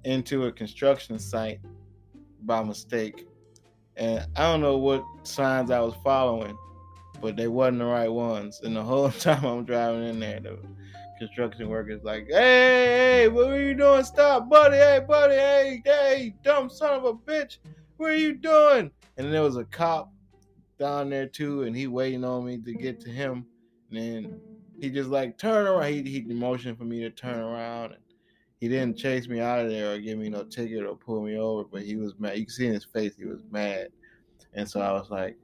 into 0.03 0.45
a 0.45 0.51
construction 0.51 1.17
site 1.17 1.59
by 2.43 2.63
mistake. 2.63 3.25
And 3.97 4.25
I 4.35 4.43
don't 4.43 4.61
know 4.61 4.77
what 4.77 5.03
signs 5.23 5.71
I 5.71 5.79
was 5.79 5.95
following, 6.03 6.55
but 7.21 7.35
they 7.35 7.47
wasn't 7.47 7.79
the 7.79 7.85
right 7.85 8.11
ones. 8.11 8.61
And 8.63 8.75
the 8.75 8.83
whole 8.83 9.09
time 9.19 9.43
I'm 9.45 9.65
driving 9.65 10.07
in 10.07 10.19
there, 10.19 10.39
the 10.39 10.59
construction 11.21 11.69
workers 11.69 12.01
like, 12.03 12.25
hey, 12.29 13.21
hey, 13.21 13.27
what 13.27 13.49
are 13.49 13.61
you 13.61 13.75
doing? 13.75 14.03
Stop, 14.03 14.49
buddy, 14.49 14.77
hey, 14.77 14.99
buddy, 15.07 15.35
hey, 15.35 15.81
hey, 15.85 16.33
dumb 16.43 16.67
son 16.67 16.93
of 16.93 17.05
a 17.05 17.13
bitch, 17.13 17.59
what 17.97 18.09
are 18.09 18.15
you 18.15 18.33
doing? 18.33 18.89
And 19.17 19.25
then 19.27 19.31
there 19.31 19.43
was 19.43 19.57
a 19.57 19.65
cop 19.65 20.11
down 20.79 21.11
there 21.11 21.27
too, 21.27 21.61
and 21.61 21.75
he 21.75 21.85
waiting 21.85 22.23
on 22.23 22.43
me 22.43 22.57
to 22.57 22.73
get 22.73 22.99
to 23.01 23.09
him. 23.11 23.45
And 23.91 24.39
he 24.79 24.89
just 24.89 25.09
like 25.09 25.37
turn 25.37 25.67
around. 25.67 25.93
He 25.93 26.01
he 26.01 26.21
motioned 26.33 26.79
for 26.79 26.85
me 26.85 27.01
to 27.01 27.11
turn 27.11 27.39
around, 27.39 27.91
and 27.91 28.01
he 28.59 28.67
didn't 28.67 28.97
chase 28.97 29.27
me 29.27 29.41
out 29.41 29.63
of 29.63 29.69
there 29.69 29.93
or 29.93 29.99
give 29.99 30.17
me 30.17 30.27
no 30.27 30.43
ticket 30.43 30.83
or 30.83 30.95
pull 30.95 31.21
me 31.21 31.37
over. 31.37 31.65
But 31.71 31.83
he 31.83 31.97
was 31.97 32.13
mad. 32.17 32.39
You 32.39 32.45
can 32.45 32.53
see 32.53 32.65
in 32.65 32.73
his 32.73 32.85
face 32.85 33.13
he 33.15 33.25
was 33.25 33.43
mad. 33.51 33.89
And 34.55 34.67
so 34.67 34.81
I 34.81 34.91
was 34.93 35.11
like, 35.11 35.37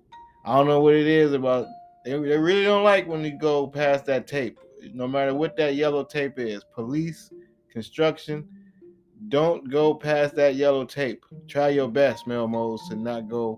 I 0.44 0.56
don't 0.56 0.68
know 0.68 0.80
what 0.80 0.96
it 0.96 1.06
is 1.06 1.34
about. 1.34 1.68
They, 2.04 2.12
they 2.14 2.38
really 2.38 2.64
don't 2.64 2.84
like 2.84 3.08
when 3.08 3.24
you 3.24 3.38
go 3.38 3.68
past 3.68 4.06
that 4.06 4.26
tape, 4.26 4.58
no 4.94 5.08
matter 5.08 5.34
what 5.34 5.56
that 5.58 5.76
yellow 5.76 6.04
tape 6.04 6.40
is. 6.40 6.64
Police, 6.74 7.32
construction, 7.72 8.48
don't 9.30 9.70
go 9.70 9.94
past 9.94 10.36
that 10.36 10.56
yellow 10.56 10.86
tape. 10.86 11.26
Try 11.48 11.70
your 11.70 11.88
best, 11.88 12.26
Melmos, 12.28 12.80
to 12.90 12.96
not 12.96 13.28
go 13.30 13.58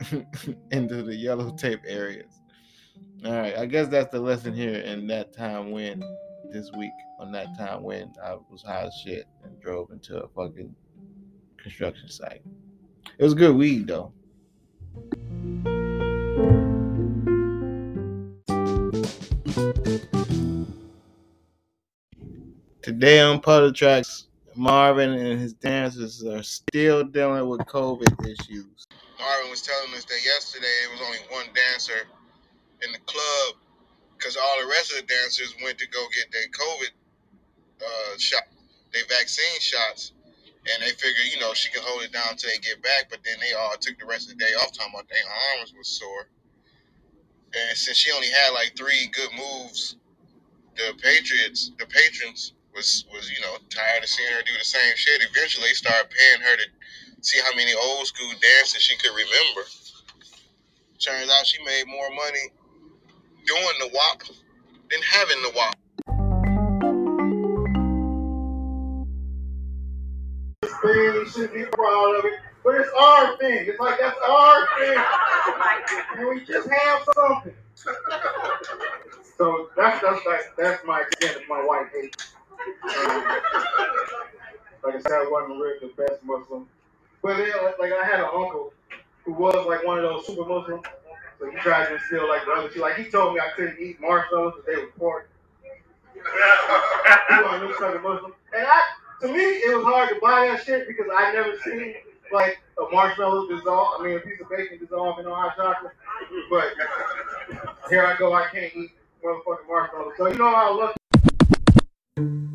into 0.70 1.02
the 1.02 1.14
yellow 1.14 1.50
tape 1.56 1.80
areas. 1.86 2.32
All 3.24 3.32
right, 3.32 3.56
I 3.56 3.66
guess 3.66 3.88
that's 3.88 4.10
the 4.10 4.20
lesson 4.20 4.54
here. 4.54 4.76
In 4.76 5.06
that 5.08 5.32
time 5.32 5.70
when 5.70 6.02
this 6.50 6.70
week, 6.76 6.92
on 7.18 7.30
that 7.32 7.56
time 7.58 7.82
when 7.82 8.12
I 8.22 8.36
was 8.50 8.62
high 8.62 8.86
as 8.86 8.94
shit 9.04 9.26
and 9.44 9.60
drove 9.60 9.90
into 9.90 10.22
a 10.22 10.28
fucking 10.28 10.74
construction 11.58 12.08
site. 12.08 12.42
It 13.18 13.24
was 13.24 13.34
good 13.34 13.54
weed 13.54 13.88
though. 13.88 14.12
Today 22.90 23.20
on 23.20 23.38
Puddle 23.38 23.72
Tracks, 23.72 24.26
Marvin 24.56 25.12
and 25.12 25.38
his 25.38 25.52
dancers 25.52 26.24
are 26.24 26.42
still 26.42 27.04
dealing 27.04 27.48
with 27.48 27.60
COVID 27.60 28.26
issues. 28.26 28.84
Marvin 29.16 29.48
was 29.48 29.62
telling 29.62 29.94
us 29.94 30.04
that 30.06 30.18
yesterday 30.24 30.74
it 30.82 30.90
was 30.90 31.00
only 31.06 31.18
one 31.30 31.46
dancer 31.54 32.02
in 32.82 32.90
the 32.90 32.98
club 33.06 33.62
because 34.18 34.36
all 34.36 34.60
the 34.60 34.66
rest 34.66 34.90
of 34.90 34.96
the 34.96 35.06
dancers 35.06 35.54
went 35.62 35.78
to 35.78 35.86
go 35.86 36.04
get 36.12 36.32
their 36.32 36.48
COVID 36.50 36.90
uh, 37.80 38.18
shot, 38.18 38.42
their 38.92 39.06
vaccine 39.08 39.60
shots, 39.60 40.10
and 40.66 40.82
they 40.82 40.90
figured, 40.90 41.30
you 41.32 41.38
know, 41.38 41.54
she 41.54 41.70
could 41.70 41.84
hold 41.84 42.02
it 42.02 42.12
down 42.12 42.34
till 42.34 42.50
they 42.50 42.58
get 42.58 42.82
back. 42.82 43.06
But 43.08 43.20
then 43.24 43.36
they 43.38 43.54
all 43.54 43.76
took 43.78 44.00
the 44.00 44.06
rest 44.06 44.32
of 44.32 44.36
the 44.36 44.44
day 44.44 44.50
off, 44.58 44.72
talking 44.72 44.92
about 44.92 45.06
their 45.08 45.22
arms 45.60 45.72
was 45.78 45.86
sore. 45.86 46.26
And 47.54 47.78
since 47.78 47.98
she 47.98 48.10
only 48.10 48.30
had 48.30 48.50
like 48.50 48.74
three 48.76 49.08
good 49.14 49.30
moves, 49.38 49.94
the 50.74 50.92
Patriots, 51.00 51.70
the 51.78 51.86
patrons 51.86 52.54
was 52.74 53.04
was 53.12 53.30
you 53.30 53.40
know 53.40 53.56
tired 53.68 54.02
of 54.02 54.08
seeing 54.08 54.32
her 54.32 54.42
do 54.42 54.52
the 54.58 54.64
same 54.64 54.94
shit. 54.96 55.22
Eventually, 55.22 55.68
started 55.74 56.10
paying 56.10 56.42
her 56.42 56.56
to 56.56 56.66
see 57.22 57.40
how 57.40 57.54
many 57.54 57.74
old 57.74 58.06
school 58.06 58.32
dances 58.40 58.82
she 58.82 58.96
could 58.96 59.14
remember. 59.14 59.68
Turns 60.98 61.30
out 61.30 61.46
she 61.46 61.62
made 61.64 61.84
more 61.86 62.10
money 62.10 62.52
doing 63.46 63.76
the 63.80 63.90
WAP 63.92 64.22
than 64.90 65.00
having 65.02 65.42
the 65.42 65.52
WAP. 65.56 65.76
thing. 70.82 71.18
We 71.18 71.30
should 71.30 71.52
be 71.52 71.64
proud 71.64 72.18
of 72.18 72.24
it. 72.24 72.32
But 72.62 72.74
it's 72.74 72.90
our 72.98 73.36
thing. 73.38 73.66
It's 73.68 73.80
like 73.80 73.98
that's 73.98 74.18
our 74.26 74.68
thing. 74.78 75.04
And 76.16 76.28
we 76.28 76.44
just 76.44 76.68
have 76.68 77.02
something. 77.14 77.54
So 79.38 79.70
that's 79.76 80.02
that's 80.02 80.20
that's, 80.26 80.44
that's 80.58 80.84
my 80.84 81.00
of 81.00 81.48
my 81.48 81.60
white 81.64 81.86
hate. 81.94 82.14
Like 84.82 84.94
I 84.96 85.00
said, 85.00 85.12
I 85.12 85.28
wasn't 85.30 85.60
really 85.60 85.78
the 85.80 85.92
best 85.96 86.22
Muslim. 86.24 86.66
But 87.22 87.36
then, 87.36 87.50
like, 87.78 87.92
I 87.92 88.04
had 88.04 88.20
an 88.20 88.30
uncle 88.32 88.72
who 89.24 89.32
was 89.32 89.66
like 89.66 89.84
one 89.86 89.98
of 89.98 90.04
those 90.04 90.26
super 90.26 90.44
Muslims. 90.44 90.84
So 91.38 91.50
he 91.50 91.56
tried 91.58 91.86
to 91.86 91.94
instill 91.94 92.28
like 92.28 92.44
the 92.44 92.52
other 92.52 92.70
shit. 92.70 92.82
Like 92.82 92.96
he 92.96 93.04
told 93.04 93.34
me 93.34 93.40
I 93.40 93.50
couldn't 93.56 93.78
eat 93.80 94.00
marshmallows 94.00 94.54
because 94.56 94.66
they 94.66 94.82
were 94.82 94.90
pork. 94.98 95.30
He 96.12 96.20
was 96.20 97.76
a 97.80 97.90
new 97.92 98.02
Muslim. 98.02 98.32
And 98.54 98.66
I 98.66 98.80
to 99.22 99.28
me, 99.28 99.40
it 99.40 99.76
was 99.76 99.84
hard 99.84 100.08
to 100.10 100.16
buy 100.20 100.48
that 100.48 100.64
shit 100.64 100.86
because 100.86 101.06
I 101.14 101.32
never 101.32 101.56
seen 101.64 101.94
like 102.32 102.60
a 102.78 102.92
marshmallow 102.92 103.48
dissolve. 103.48 104.00
I 104.00 104.04
mean, 104.04 104.16
a 104.16 104.20
piece 104.20 104.40
of 104.40 104.48
bacon 104.50 104.78
dissolve 104.78 105.18
in 105.18 105.26
hot 105.26 105.56
chocolate. 105.56 105.92
But 106.50 106.72
here 107.88 108.06
I 108.06 108.16
go, 108.18 108.32
I 108.32 108.46
can't 108.48 108.72
eat 108.76 108.90
motherfucking 109.24 109.68
marshmallows. 109.68 110.12
So 110.16 110.28
you 110.28 110.36
know 110.36 110.54
how 110.54 110.78
lucky. 110.78 112.49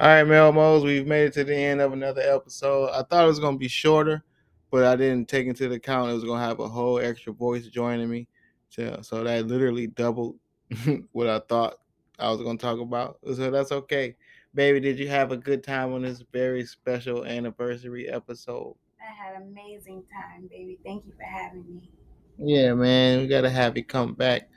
All 0.00 0.06
right, 0.08 0.26
Melmos, 0.26 0.82
we've 0.84 1.06
made 1.06 1.26
it 1.26 1.32
to 1.34 1.44
the 1.44 1.54
end 1.54 1.80
of 1.80 1.92
another 1.92 2.22
episode. 2.22 2.88
I 2.90 3.02
thought 3.02 3.24
it 3.24 3.28
was 3.28 3.38
gonna 3.38 3.58
be 3.58 3.68
shorter, 3.68 4.24
but 4.70 4.84
I 4.84 4.96
didn't 4.96 5.28
take 5.28 5.46
into 5.46 5.70
account 5.72 6.10
it 6.10 6.14
was 6.14 6.24
gonna 6.24 6.42
have 6.44 6.58
a 6.60 6.68
whole 6.68 6.98
extra 6.98 7.32
voice 7.34 7.66
joining 7.68 8.08
me. 8.10 8.26
So, 8.70 9.00
so 9.02 9.22
that 9.24 9.46
literally 9.46 9.88
doubled 9.88 10.36
what 11.12 11.28
I 11.28 11.40
thought 11.40 11.76
I 12.18 12.30
was 12.30 12.42
gonna 12.42 12.58
talk 12.58 12.80
about. 12.80 13.18
So 13.34 13.50
that's 13.50 13.72
okay. 13.72 14.16
Baby, 14.54 14.80
did 14.80 14.98
you 14.98 15.08
have 15.08 15.32
a 15.32 15.36
good 15.36 15.62
time 15.62 15.92
on 15.92 16.02
this 16.02 16.24
very 16.32 16.64
special 16.64 17.24
anniversary 17.26 18.08
episode? 18.08 18.76
I 19.00 19.12
had 19.12 19.36
an 19.42 19.48
amazing 19.48 20.04
time, 20.12 20.48
baby. 20.48 20.78
Thank 20.84 21.06
you 21.06 21.12
for 21.16 21.24
having 21.24 21.64
me. 21.68 21.90
Yeah, 22.38 22.74
man, 22.74 23.20
we 23.20 23.28
gotta 23.28 23.50
have 23.50 23.76
you 23.76 23.84
come 23.84 24.14
back. 24.14 24.48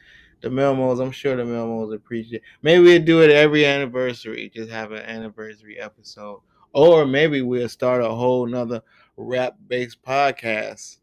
The 0.43 0.49
Melmos, 0.49 1.01
I'm 1.01 1.11
sure 1.11 1.37
the 1.37 1.43
Melmos 1.43 1.95
appreciate. 1.95 2.41
Maybe 2.61 2.83
we'll 2.83 3.01
do 3.01 3.21
it 3.21 3.31
every 3.31 3.65
anniversary. 3.65 4.51
Just 4.53 4.69
have 4.69 4.91
an 4.91 5.01
anniversary 5.03 5.79
episode, 5.79 6.41
or 6.73 7.05
maybe 7.05 7.41
we'll 7.41 7.69
start 7.69 8.03
a 8.03 8.09
whole 8.09 8.45
nother 8.45 8.81
rap-based 9.15 10.03
podcast. 10.03 10.97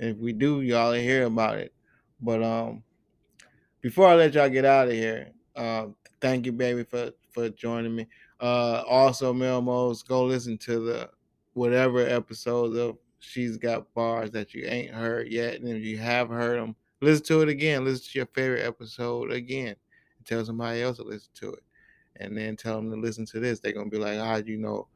If 0.00 0.16
we 0.16 0.32
do, 0.32 0.62
y'all 0.62 0.94
hear 0.94 1.26
about 1.26 1.58
it. 1.58 1.72
But 2.20 2.42
um, 2.42 2.82
before 3.80 4.08
I 4.08 4.16
let 4.16 4.34
y'all 4.34 4.48
get 4.48 4.64
out 4.64 4.88
of 4.88 4.94
here, 4.94 5.30
uh, 5.54 5.86
thank 6.20 6.44
you, 6.44 6.50
baby, 6.50 6.82
for 6.82 7.12
for 7.30 7.48
joining 7.50 7.94
me. 7.94 8.08
Uh, 8.40 8.82
also, 8.88 9.32
Melmos, 9.32 10.04
go 10.04 10.24
listen 10.24 10.58
to 10.58 10.84
the 10.84 11.10
whatever 11.52 12.00
episodes 12.00 12.76
of 12.76 12.98
She's 13.20 13.58
Got 13.58 13.94
Bars 13.94 14.32
that 14.32 14.54
you 14.54 14.66
ain't 14.66 14.90
heard 14.90 15.28
yet, 15.28 15.60
and 15.60 15.68
if 15.68 15.84
you 15.84 15.98
have 15.98 16.30
heard 16.30 16.60
them, 16.60 16.74
listen 17.04 17.24
to 17.26 17.42
it 17.42 17.48
again. 17.48 17.84
Listen 17.84 18.04
to 18.12 18.18
your 18.18 18.26
favorite 18.26 18.66
episode 18.66 19.30
again. 19.30 19.76
Tell 20.24 20.44
somebody 20.44 20.82
else 20.82 20.96
to 20.96 21.04
listen 21.04 21.30
to 21.34 21.52
it, 21.52 21.62
and 22.16 22.36
then 22.36 22.56
tell 22.56 22.76
them 22.76 22.90
to 22.90 22.96
listen 22.96 23.26
to 23.26 23.40
this. 23.40 23.60
They're 23.60 23.72
gonna 23.72 23.90
be 23.90 23.98
like, 23.98 24.18
"How 24.18 24.36
you 24.36 24.56
know, 24.56 24.88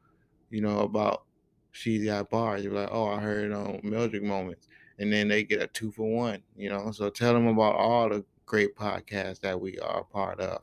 you 0.49 0.61
know 0.61 0.79
about 0.79 1.23
She's 1.71 2.05
Got 2.05 2.29
Bars?" 2.29 2.63
You're 2.63 2.73
like, 2.73 2.89
"Oh, 2.91 3.07
I 3.07 3.19
heard 3.19 3.51
on 3.51 3.79
Mildred 3.83 4.23
Moments." 4.23 4.67
and 4.99 5.11
then 5.11 5.29
they 5.29 5.43
get 5.43 5.61
a 5.61 5.67
two 5.67 5.91
for 5.91 6.09
one, 6.09 6.43
you 6.55 6.69
know. 6.69 6.91
So 6.91 7.09
tell 7.09 7.33
them 7.33 7.47
about 7.47 7.75
all 7.75 8.09
the 8.09 8.23
great 8.45 8.75
podcasts 8.75 9.39
that 9.41 9.59
we 9.59 9.79
are 9.79 10.03
part 10.03 10.39
of. 10.39 10.61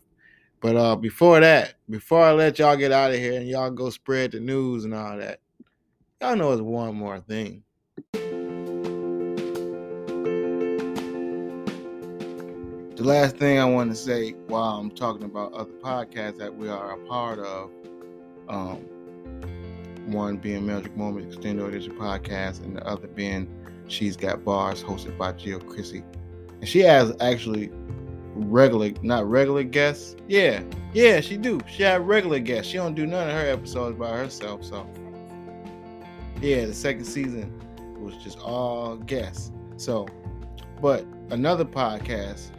But 0.61 0.76
uh 0.76 0.97
before 0.97 1.40
that, 1.40 1.74
before 1.88 2.22
I 2.22 2.32
let 2.32 2.59
y'all 2.59 2.76
get 2.76 2.92
out 2.92 3.11
of 3.12 3.18
here 3.18 3.40
and 3.40 3.49
y'all 3.49 3.70
go 3.70 3.90
spread 3.90 4.32
the 4.32 4.40
news 4.40 4.84
and 4.84 4.94
all 4.94 5.16
that, 5.18 5.40
y'all 6.20 6.36
know 6.36 6.53
it's 6.53 6.62
one 6.62 6.94
more 6.94 7.20
thing. 7.20 7.64
Last 13.07 13.36
thing 13.36 13.61
I 13.61 13.64
want 13.64 13.92
to 13.92 13.96
say 13.96 14.32
while 14.48 14.80
I'm 14.80 14.90
talking 14.90 15.22
about 15.22 15.52
other 15.52 15.70
podcasts 15.70 16.38
that 16.38 16.52
we 16.52 16.68
are 16.68 16.94
a 16.94 16.98
part 17.07 17.38
of, 17.38 17.70
um, 18.48 18.78
one 20.07 20.38
being 20.38 20.66
Magic 20.66 20.96
Moments 20.96 21.32
Extended 21.32 21.64
Edition 21.68 21.92
podcast, 21.92 22.64
and 22.64 22.76
the 22.76 22.84
other 22.84 23.07
being 23.07 23.48
She's 23.86 24.16
Got 24.16 24.44
Bars, 24.44 24.82
hosted 24.82 25.16
by 25.16 25.30
Jil 25.30 25.61
Chrissie. 25.61 26.02
And 26.61 26.68
she 26.68 26.80
has 26.80 27.14
actually 27.20 27.70
regular, 28.34 28.90
not 29.02 29.30
regular 29.30 29.62
guests. 29.62 30.16
Yeah, 30.26 30.64
yeah, 30.92 31.20
she 31.20 31.36
do. 31.36 31.61
She 31.70 31.84
had 31.84 32.04
regular 32.09 32.40
guests. 32.40 32.72
She 32.72 32.76
don't 32.76 32.96
do 32.96 33.07
none 33.07 33.30
of 33.30 33.36
her 33.36 33.48
episodes 33.48 33.96
by 33.96 34.16
herself. 34.18 34.64
So, 34.64 34.84
yeah, 36.42 36.64
the 36.64 36.74
second 36.74 37.04
season 37.04 37.57
was 38.00 38.16
just 38.16 38.40
all 38.40 38.96
guests. 38.96 39.52
So, 39.76 40.09
but 40.82 41.07
another 41.30 41.64
podcast 41.64 42.50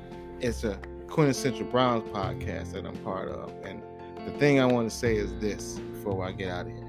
is 0.41 0.63
a 0.63 0.79
quintessential 1.07 1.65
Browns 1.65 2.07
podcast 2.09 2.73
that 2.73 2.85
I'm 2.85 2.97
part 2.97 3.29
of. 3.29 3.53
And 3.63 3.81
the 4.25 4.31
thing 4.37 4.59
I 4.59 4.65
want 4.65 4.89
to 4.89 4.95
say 4.95 5.15
is 5.15 5.33
this 5.39 5.79
before 5.93 6.25
I 6.25 6.31
get 6.31 6.49
out 6.49 6.67
of 6.67 6.73
here. 6.73 6.83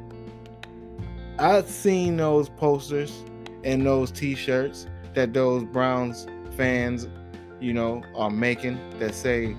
I've 1.38 1.68
seen 1.68 2.16
those 2.16 2.49
posters 2.49 3.22
and 3.64 3.86
those 3.86 4.11
t-shirts 4.11 4.86
that 5.14 5.32
those 5.32 5.64
Browns 5.64 6.26
fans, 6.57 7.09
you 7.61 7.72
know, 7.72 8.03
are 8.16 8.30
making 8.30 8.78
that 8.99 9.14
say, 9.14 9.57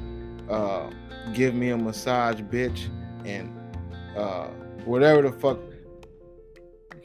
uh, 0.49 0.89
give 1.33 1.55
me 1.55 1.69
a 1.69 1.77
massage, 1.77 2.41
bitch, 2.41 2.89
and 3.25 3.53
uh, 4.17 4.47
whatever 4.85 5.21
the 5.21 5.31
fuck 5.31 5.59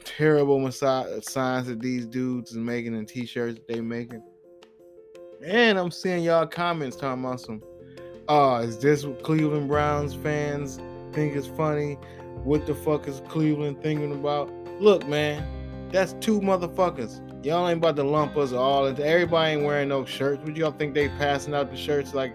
terrible 0.03 0.59
massage 0.59 1.23
signs 1.23 1.67
that 1.67 1.79
these 1.79 2.05
dudes 2.05 2.51
is 2.51 2.57
making 2.57 2.95
and 2.95 3.07
t-shirts 3.07 3.59
they 3.67 3.81
making. 3.81 4.21
And 5.45 5.77
I'm 5.77 5.91
seeing 5.91 6.23
y'all 6.23 6.47
comments 6.47 6.95
talking 6.95 7.23
about 7.23 7.39
some, 7.39 7.61
uh, 8.27 8.63
is 8.65 8.79
this 8.79 9.05
what 9.05 9.21
Cleveland 9.21 9.67
Browns 9.67 10.15
fans 10.15 10.79
think 11.13 11.35
is 11.35 11.45
funny? 11.45 11.99
What 12.43 12.65
the 12.65 12.73
fuck 12.73 13.07
is 13.07 13.21
Cleveland 13.29 13.79
thinking 13.83 14.11
about? 14.11 14.51
Look, 14.79 15.07
man, 15.07 15.45
that's 15.91 16.13
two 16.13 16.41
motherfuckers. 16.41 17.21
Y'all 17.45 17.69
ain't 17.69 17.77
about 17.77 17.95
to 17.97 18.03
lump 18.03 18.35
us 18.37 18.53
all 18.53 18.87
everybody 18.87 19.51
ain't 19.51 19.63
wearing 19.63 19.89
no 19.89 20.03
shirts. 20.03 20.43
Would 20.45 20.57
y'all 20.57 20.71
think 20.71 20.95
they 20.95 21.09
passing 21.09 21.53
out 21.53 21.69
the 21.69 21.77
shirts 21.77 22.15
like 22.15 22.33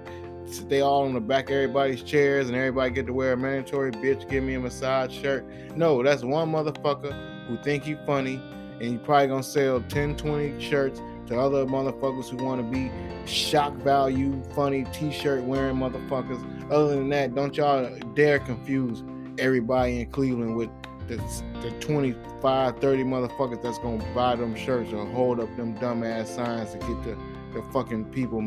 they 0.68 0.80
all 0.80 1.02
on 1.02 1.14
the 1.14 1.20
back 1.20 1.46
of 1.46 1.56
everybody's 1.56 2.04
chairs 2.04 2.46
and 2.46 2.56
everybody 2.56 2.92
get 2.92 3.06
to 3.06 3.12
wear 3.12 3.32
a 3.32 3.36
mandatory 3.36 3.90
bitch 3.90 4.28
give 4.30 4.44
me 4.44 4.54
a 4.54 4.61
massage 4.61 5.12
shirt? 5.12 5.44
No, 5.74 6.00
that's 6.04 6.22
one 6.22 6.52
motherfucker 6.52 7.48
who 7.48 7.61
think 7.64 7.82
he 7.82 7.96
funny 8.06 8.40
and 8.80 8.92
you 8.92 8.98
probably 8.98 9.26
gonna 9.26 9.42
sell 9.42 9.80
10, 9.88 10.16
20 10.16 10.61
shirts 10.61 11.00
to 11.31 11.39
other 11.41 11.64
motherfuckers 11.64 12.28
who 12.28 12.45
want 12.45 12.61
to 12.61 12.66
be 12.66 12.91
shock 13.24 13.72
value, 13.76 14.43
funny 14.55 14.85
t-shirt 14.93 15.43
wearing 15.45 15.76
motherfuckers. 15.76 16.45
Other 16.70 16.97
than 16.97 17.09
that, 17.11 17.35
don't 17.35 17.57
y'all 17.57 17.89
dare 18.14 18.41
confuse 18.41 19.05
everybody 19.39 20.01
in 20.01 20.11
Cleveland 20.11 20.57
with 20.57 20.70
the, 21.07 21.16
the 21.62 21.70
25, 21.81 22.78
30 22.78 23.05
motherfuckers 23.05 23.62
that's 23.62 23.78
gonna 23.78 24.05
buy 24.12 24.35
them 24.37 24.57
shirts 24.57 24.93
or 24.93 25.07
hold 25.07 25.41
up 25.41 25.55
them 25.57 25.76
dumbass 25.78 26.26
signs 26.26 26.72
to 26.72 26.78
get 26.78 27.03
the, 27.05 27.16
the 27.55 27.62
fucking 27.72 28.07
people, 28.07 28.41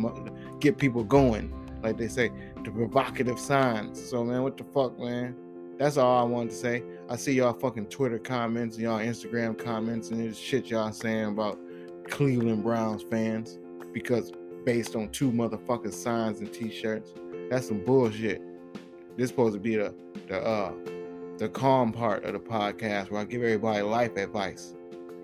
get 0.60 0.78
people 0.78 1.04
going. 1.04 1.54
Like 1.82 1.98
they 1.98 2.08
say, 2.08 2.32
the 2.64 2.72
provocative 2.72 3.40
signs. 3.40 4.10
So, 4.10 4.24
man, 4.24 4.44
what 4.44 4.58
the 4.58 4.64
fuck, 4.66 4.98
man? 5.00 5.36
That's 5.78 5.98
all 5.98 6.22
I 6.22 6.24
wanted 6.24 6.52
to 6.52 6.56
say. 6.56 6.84
I 7.10 7.16
see 7.16 7.34
y'all 7.34 7.54
fucking 7.54 7.88
Twitter 7.88 8.20
comments, 8.20 8.78
y'all 8.78 9.00
Instagram 9.00 9.58
comments, 9.58 10.12
and 10.12 10.22
this 10.22 10.38
shit 10.38 10.68
y'all 10.68 10.92
saying 10.92 11.26
about 11.26 11.58
Cleveland 12.14 12.61
Browns 12.61 13.01
fans 13.01 13.57
because 13.91 14.32
based 14.66 14.95
on 14.95 15.09
two 15.09 15.32
motherfucking 15.32 15.91
signs 15.91 16.41
and 16.41 16.53
t-shirts. 16.53 17.11
That's 17.49 17.68
some 17.68 17.84
bullshit. 17.84 18.39
This 19.18 19.30
supposed 19.30 19.55
to 19.55 19.59
be 19.59 19.78
the 19.78 19.95
the 20.28 20.39
uh 20.39 20.72
the 21.39 21.49
calm 21.49 21.91
part 21.91 22.24
of 22.24 22.34
the 22.34 22.39
podcast 22.39 23.09
where 23.09 23.22
I 23.22 23.26
give 23.26 23.41
everybody 23.41 23.82
life 23.82 24.16
advice. 24.16 24.76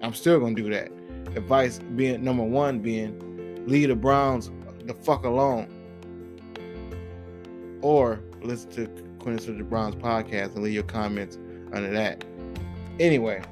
I'm 0.01 0.15
still 0.15 0.39
gonna 0.39 0.55
do 0.55 0.67
that. 0.71 0.91
Advice 1.35 1.77
being 1.95 2.23
number 2.23 2.43
one 2.43 2.79
being 2.79 3.63
leave 3.67 3.89
the 3.89 3.95
Browns 3.95 4.49
the 4.85 4.95
fuck 4.95 5.25
alone. 5.25 5.67
Or 7.83 8.19
listen 8.41 8.71
to 8.71 8.87
Quintessential 9.19 9.59
the 9.59 9.63
Browns 9.63 9.93
podcast 9.93 10.55
and 10.55 10.63
leave 10.63 10.73
your 10.73 10.83
comments 10.83 11.37
under 11.71 11.91
that. 11.91 12.25
Anyway, 12.99 13.43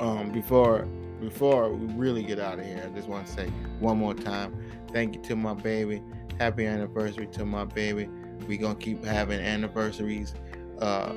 um, 0.00 0.32
before 0.32 0.88
before 1.20 1.72
we 1.72 1.92
really 1.94 2.22
get 2.22 2.38
out 2.38 2.58
of 2.58 2.64
here, 2.64 2.82
I 2.84 2.94
just 2.94 3.08
want 3.08 3.26
to 3.26 3.32
say 3.32 3.48
one 3.80 3.98
more 3.98 4.14
time, 4.14 4.56
thank 4.92 5.14
you 5.14 5.22
to 5.22 5.36
my 5.36 5.54
baby. 5.54 6.02
Happy 6.38 6.66
anniversary 6.66 7.26
to 7.28 7.44
my 7.44 7.64
baby. 7.64 8.08
We 8.46 8.56
gonna 8.58 8.74
keep 8.74 9.04
having 9.04 9.40
anniversaries. 9.40 10.34
Uh, 10.80 11.12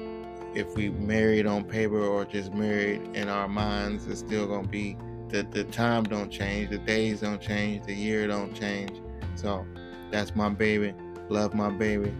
if 0.55 0.75
we 0.75 0.89
married 0.89 1.45
on 1.45 1.63
paper 1.63 2.01
or 2.01 2.25
just 2.25 2.53
married 2.53 3.01
in 3.15 3.29
our 3.29 3.47
minds, 3.47 4.07
it's 4.07 4.19
still 4.19 4.47
gonna 4.47 4.67
be 4.67 4.97
the 5.27 5.43
the 5.43 5.63
time 5.65 6.03
don't 6.03 6.31
change, 6.31 6.69
the 6.69 6.77
days 6.79 7.21
don't 7.21 7.41
change, 7.41 7.85
the 7.85 7.93
year 7.93 8.27
don't 8.27 8.53
change. 8.53 9.01
So 9.35 9.65
that's 10.11 10.35
my 10.35 10.49
baby. 10.49 10.93
Love 11.29 11.53
my 11.53 11.69
baby. 11.69 12.13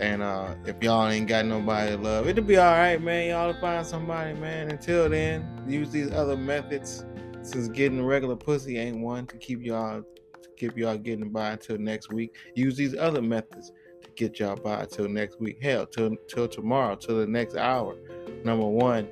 And 0.00 0.22
uh, 0.22 0.54
if 0.66 0.82
y'all 0.82 1.08
ain't 1.08 1.26
got 1.26 1.46
nobody 1.46 1.92
to 1.92 1.96
love, 1.96 2.28
it'll 2.28 2.44
be 2.44 2.58
all 2.58 2.72
right, 2.72 3.00
man. 3.00 3.28
Y'all 3.28 3.54
find 3.60 3.86
somebody, 3.86 4.34
man. 4.34 4.70
Until 4.70 5.08
then, 5.08 5.46
use 5.66 5.90
these 5.90 6.12
other 6.12 6.36
methods. 6.36 7.04
Since 7.46 7.68
getting 7.68 8.04
regular 8.04 8.34
pussy 8.34 8.76
ain't 8.76 8.98
one 8.98 9.24
to 9.28 9.36
keep 9.36 9.62
y'all 9.62 10.02
to 10.02 10.48
keep 10.56 10.76
y'all 10.76 10.98
getting 10.98 11.30
by 11.30 11.50
until 11.50 11.78
next 11.78 12.12
week. 12.12 12.34
Use 12.56 12.76
these 12.76 12.96
other 12.96 13.22
methods 13.22 13.70
to 14.02 14.10
get 14.16 14.40
y'all 14.40 14.56
by 14.56 14.80
until 14.80 15.08
next 15.08 15.38
week. 15.38 15.62
Hell, 15.62 15.86
till 15.86 16.16
till 16.26 16.48
tomorrow, 16.48 16.96
till 16.96 17.18
the 17.18 17.26
next 17.26 17.54
hour. 17.54 17.94
Number 18.42 18.66
one, 18.66 19.06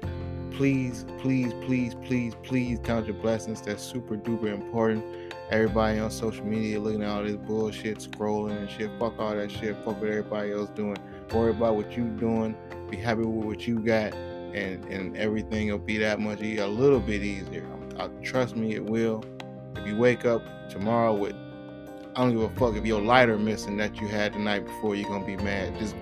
please, 0.50 1.06
please, 1.20 1.52
please, 1.64 1.94
please, 2.04 2.34
please 2.42 2.80
count 2.82 3.06
your 3.06 3.14
blessings. 3.14 3.60
That's 3.60 3.84
super 3.84 4.16
duper 4.16 4.52
important. 4.52 5.04
Everybody 5.50 6.00
on 6.00 6.10
social 6.10 6.44
media 6.44 6.80
looking 6.80 7.04
at 7.04 7.10
all 7.10 7.22
this 7.22 7.36
bullshit, 7.36 7.98
scrolling 7.98 8.58
and 8.58 8.68
shit. 8.68 8.90
Fuck 8.98 9.16
all 9.20 9.36
that 9.36 9.52
shit. 9.52 9.76
Fuck 9.84 10.00
what 10.00 10.10
everybody 10.10 10.50
else 10.50 10.70
doing. 10.70 10.96
Worry 11.32 11.52
about 11.52 11.76
what 11.76 11.96
you 11.96 12.06
doing. 12.18 12.56
Be 12.90 12.96
happy 12.96 13.20
with 13.20 13.44
what 13.44 13.64
you 13.68 13.78
got, 13.78 14.12
and 14.12 14.84
and 14.86 15.16
everything 15.16 15.70
will 15.70 15.78
be 15.78 15.98
that 15.98 16.18
much 16.18 16.40
a 16.40 16.66
little 16.66 16.98
bit 16.98 17.22
easier. 17.22 17.64
Uh, 17.98 18.08
trust 18.22 18.56
me, 18.56 18.74
it 18.74 18.84
will. 18.84 19.24
If 19.76 19.86
you 19.86 19.96
wake 19.96 20.24
up 20.24 20.42
tomorrow 20.70 21.14
with, 21.14 21.34
I 22.16 22.20
don't 22.20 22.32
give 22.32 22.42
a 22.42 22.48
fuck 22.56 22.76
if 22.76 22.86
your 22.86 23.02
lighter 23.02 23.38
missing 23.38 23.76
that 23.78 24.00
you 24.00 24.08
had 24.08 24.34
the 24.34 24.38
night 24.38 24.64
before, 24.64 24.94
you're 24.94 25.08
gonna 25.08 25.26
be 25.26 25.36
mad. 25.36 25.78
Just 25.78 25.96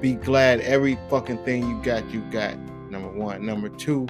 be 0.00 0.14
glad 0.14 0.60
every 0.60 0.98
fucking 1.08 1.44
thing 1.44 1.68
you 1.68 1.82
got, 1.82 2.08
you 2.10 2.20
got. 2.30 2.56
Number 2.90 3.08
one. 3.08 3.44
Number 3.44 3.68
two, 3.68 4.06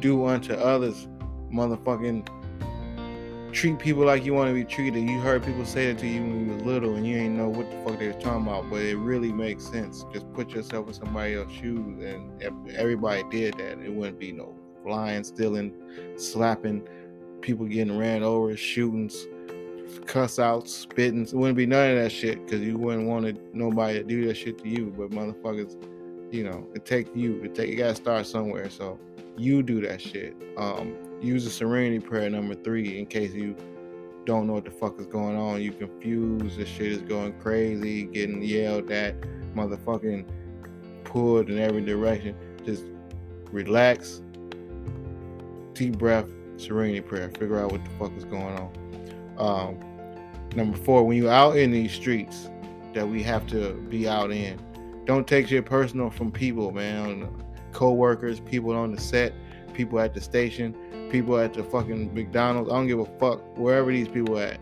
do 0.00 0.26
unto 0.26 0.54
others, 0.54 1.08
motherfucking 1.52 2.28
treat 3.52 3.78
people 3.78 4.04
like 4.04 4.24
you 4.24 4.32
want 4.32 4.48
to 4.48 4.54
be 4.54 4.64
treated. 4.64 5.02
You 5.08 5.20
heard 5.20 5.44
people 5.44 5.64
say 5.64 5.92
that 5.92 6.00
to 6.00 6.06
you 6.06 6.22
when 6.22 6.48
you 6.48 6.54
was 6.54 6.62
little 6.64 6.94
and 6.94 7.06
you 7.06 7.16
ain't 7.16 7.36
know 7.36 7.48
what 7.48 7.70
the 7.70 7.76
fuck 7.84 7.98
they 7.98 8.08
was 8.08 8.22
talking 8.22 8.42
about, 8.42 8.68
but 8.70 8.80
it 8.80 8.96
really 8.96 9.32
makes 9.32 9.64
sense. 9.64 10.04
Just 10.12 10.30
put 10.32 10.50
yourself 10.50 10.88
in 10.88 10.94
somebody 10.94 11.34
else's 11.34 11.56
shoes, 11.56 12.02
and 12.02 12.42
if 12.42 12.52
everybody 12.74 13.22
did 13.30 13.54
that, 13.58 13.78
it 13.78 13.92
wouldn't 13.92 14.18
be 14.18 14.32
no 14.32 14.56
flying, 14.82 15.24
stealing, 15.24 15.74
slapping, 16.16 16.86
people 17.40 17.66
getting 17.66 17.98
ran 17.98 18.22
over, 18.22 18.56
shootings, 18.56 19.26
cuss 20.06 20.38
outs, 20.38 20.74
spitting. 20.74 21.22
It 21.22 21.34
wouldn't 21.34 21.56
be 21.56 21.66
none 21.66 21.90
of 21.90 22.02
that 22.02 22.10
shit 22.10 22.44
because 22.44 22.60
you 22.60 22.76
wouldn't 22.76 23.06
want 23.06 23.26
to, 23.26 23.40
nobody 23.52 23.98
to 23.98 24.04
do 24.04 24.26
that 24.26 24.36
shit 24.36 24.58
to 24.58 24.68
you. 24.68 24.92
But 24.96 25.10
motherfuckers, 25.10 25.76
you 26.32 26.44
know, 26.44 26.66
it 26.74 26.84
takes 26.84 27.10
you. 27.14 27.42
It 27.42 27.54
take 27.54 27.70
you 27.70 27.76
gotta 27.76 27.94
start 27.94 28.26
somewhere. 28.26 28.70
So 28.70 28.98
you 29.36 29.62
do 29.62 29.80
that 29.82 30.00
shit. 30.00 30.36
Um, 30.56 30.96
use 31.20 31.44
the 31.44 31.50
serenity 31.50 32.00
prayer 32.00 32.28
number 32.30 32.54
three 32.54 32.98
in 32.98 33.06
case 33.06 33.32
you 33.32 33.56
don't 34.24 34.46
know 34.46 34.54
what 34.54 34.64
the 34.64 34.70
fuck 34.70 34.98
is 35.00 35.06
going 35.06 35.36
on. 35.36 35.60
You 35.60 35.72
confused. 35.72 36.56
The 36.56 36.66
shit 36.66 36.92
is 36.92 37.02
going 37.02 37.38
crazy, 37.40 38.04
getting 38.04 38.42
yelled 38.42 38.90
at, 38.90 39.20
motherfucking 39.54 40.26
pulled 41.04 41.50
in 41.50 41.58
every 41.58 41.82
direction. 41.82 42.36
Just 42.64 42.84
relax, 43.50 44.22
deep 45.74 45.98
breath, 45.98 46.26
serenity 46.56 47.00
prayer. 47.00 47.30
Figure 47.30 47.60
out 47.60 47.72
what 47.72 47.84
the 47.84 47.90
fuck 47.98 48.16
is 48.16 48.24
going 48.24 48.58
on. 48.58 48.72
Um, 49.38 49.78
number 50.54 50.76
four, 50.76 51.04
when 51.04 51.16
you're 51.16 51.32
out 51.32 51.56
in 51.56 51.70
these 51.70 51.92
streets 51.92 52.48
that 52.94 53.08
we 53.08 53.22
have 53.22 53.46
to 53.48 53.74
be 53.88 54.08
out 54.08 54.30
in, 54.30 54.60
don't 55.04 55.26
take 55.26 55.48
shit 55.48 55.66
personal 55.66 56.10
from 56.10 56.30
people, 56.30 56.70
man. 56.72 57.28
Co-workers, 57.72 58.40
people 58.40 58.72
on 58.72 58.94
the 58.94 59.00
set, 59.00 59.32
people 59.72 59.98
at 59.98 60.14
the 60.14 60.20
station, 60.20 60.76
people 61.10 61.38
at 61.38 61.54
the 61.54 61.64
fucking 61.64 62.14
McDonald's. 62.14 62.70
I 62.70 62.74
don't 62.74 62.86
give 62.86 63.00
a 63.00 63.18
fuck 63.18 63.40
wherever 63.56 63.90
these 63.90 64.08
people 64.08 64.38
at. 64.38 64.58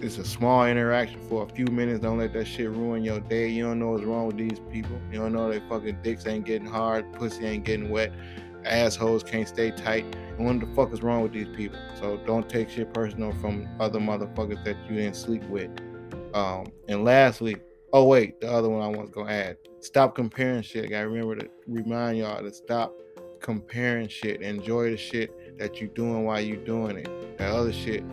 It's 0.00 0.16
a 0.16 0.24
small 0.24 0.64
interaction 0.64 1.20
for 1.28 1.42
a 1.44 1.48
few 1.48 1.66
minutes. 1.66 2.00
Don't 2.00 2.18
let 2.18 2.32
that 2.32 2.46
shit 2.46 2.70
ruin 2.70 3.04
your 3.04 3.20
day. 3.20 3.48
You 3.48 3.64
don't 3.64 3.78
know 3.78 3.90
what's 3.90 4.04
wrong 4.04 4.28
with 4.28 4.38
these 4.38 4.58
people. 4.72 4.98
You 5.12 5.18
don't 5.18 5.32
know 5.34 5.50
they 5.50 5.60
fucking 5.68 5.98
dicks 6.02 6.26
ain't 6.26 6.46
getting 6.46 6.66
hard, 6.66 7.12
pussy 7.12 7.44
ain't 7.44 7.64
getting 7.64 7.90
wet, 7.90 8.12
assholes 8.64 9.22
can't 9.22 9.48
stay 9.48 9.70
tight. 9.70 10.04
And 10.38 10.46
what 10.46 10.60
the 10.60 10.74
fuck 10.74 10.92
is 10.92 11.02
wrong 11.02 11.22
with 11.22 11.32
these 11.32 11.48
people? 11.56 11.78
So 11.98 12.18
don't 12.26 12.48
take 12.48 12.70
shit 12.70 12.92
personal 12.94 13.32
from 13.34 13.68
other 13.78 13.98
motherfuckers 13.98 14.64
that 14.64 14.76
you 14.88 14.96
didn't 14.96 15.16
sleep 15.16 15.44
with. 15.44 15.70
Um, 16.34 16.66
and 16.88 17.04
lastly, 17.04 17.56
oh 17.92 18.04
wait, 18.04 18.40
the 18.40 18.50
other 18.50 18.68
one 18.68 18.82
I 18.82 18.88
was 18.98 19.10
gonna 19.10 19.32
add. 19.32 19.56
Stop 19.80 20.14
comparing 20.14 20.62
shit. 20.62 20.92
I 20.92 21.00
remember 21.00 21.36
to 21.36 21.48
remind 21.66 22.18
y'all 22.18 22.42
to 22.42 22.52
stop 22.52 22.94
comparing 23.40 24.08
shit. 24.08 24.42
Enjoy 24.42 24.90
the 24.90 24.96
shit 24.96 25.58
that 25.58 25.80
you're 25.80 25.90
doing 25.90 26.24
while 26.24 26.40
you're 26.40 26.64
doing 26.64 26.98
it. 26.98 27.38
That 27.38 27.50
other 27.50 27.72
shit 27.72 28.04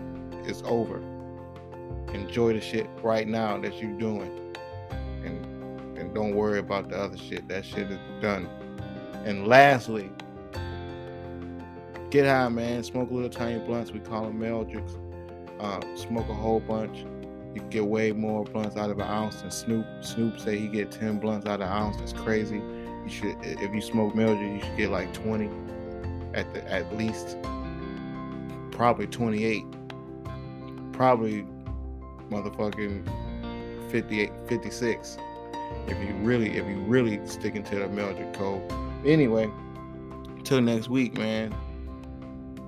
is 0.46 0.64
over. 0.66 1.02
Enjoy 2.14 2.54
the 2.54 2.62
shit 2.62 2.88
right 3.04 3.28
now 3.28 3.58
that 3.60 3.82
you're 3.82 3.98
doing. 3.98 4.56
And 5.24 5.46
and 5.98 6.14
don't 6.14 6.36
worry 6.36 6.60
about 6.60 6.90
the 6.90 6.98
other 6.98 7.18
shit. 7.18 7.48
That 7.48 7.66
shit 7.66 7.92
is 7.92 8.00
done. 8.22 8.48
And 9.26 9.48
lastly, 9.48 10.10
get 12.10 12.26
high, 12.26 12.50
man. 12.50 12.84
Smoke 12.84 13.12
little 13.12 13.30
tiny 13.30 13.60
blunts. 13.60 13.92
We 13.92 14.00
call 14.00 14.26
them 14.26 14.40
Meldricks. 14.40 14.98
Uh, 15.60 15.82
smoke 15.96 16.30
a 16.30 16.34
whole 16.34 16.60
bunch. 16.60 17.06
You 17.56 17.62
get 17.70 17.86
way 17.86 18.12
more 18.12 18.44
blunts 18.44 18.78
out 18.78 18.92
of 18.92 19.00
an 19.00 19.08
ounce 19.08 19.42
than 19.42 19.50
Snoop. 19.52 19.86
Snoop 20.02 20.40
say 20.40 20.58
he 20.58 20.68
get 20.68 20.92
10 20.92 21.18
blunts 21.18 21.48
out 21.48 21.62
of 21.62 21.68
an 21.68 21.74
ounce. 21.74 21.98
That's 21.98 22.14
crazy. 22.14 22.58
You 22.58 23.10
should, 23.10 23.36
if 23.42 23.74
you 23.74 23.82
smoke 23.82 24.14
Meldrick, 24.14 24.56
you 24.56 24.62
should 24.62 24.78
get 24.78 24.92
like 24.92 25.14
20 25.14 25.50
at 26.34 26.54
the 26.54 26.72
at 26.72 26.96
least. 26.96 27.38
Probably 28.72 29.08
28. 29.08 29.64
Probably 30.92 31.46
motherfucking 32.30 33.10
58, 33.90 34.32
56. 34.48 35.18
If 35.88 35.98
you 36.08 36.14
really, 36.16 36.58
if 36.58 36.68
you 36.68 36.78
really 36.82 37.26
sticking 37.26 37.64
to 37.64 37.76
the 37.76 37.86
Meldrick 37.86 38.34
code. 38.34 38.62
Anyway, 39.06 39.50
till 40.44 40.62
next 40.62 40.90
week, 40.90 41.18
man. 41.18 41.56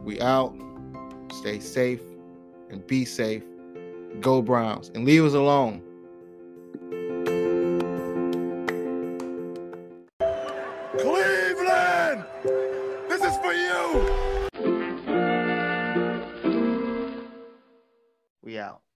We 0.10 0.20
out. 0.22 0.56
Stay 1.32 1.60
safe 1.60 2.02
and 2.72 2.86
be 2.88 3.06
safe. 3.06 3.44
Go 4.22 4.42
Browns 4.42 4.90
and 4.96 5.06
leave 5.06 5.24
us 5.24 5.36
alone. 5.36 5.84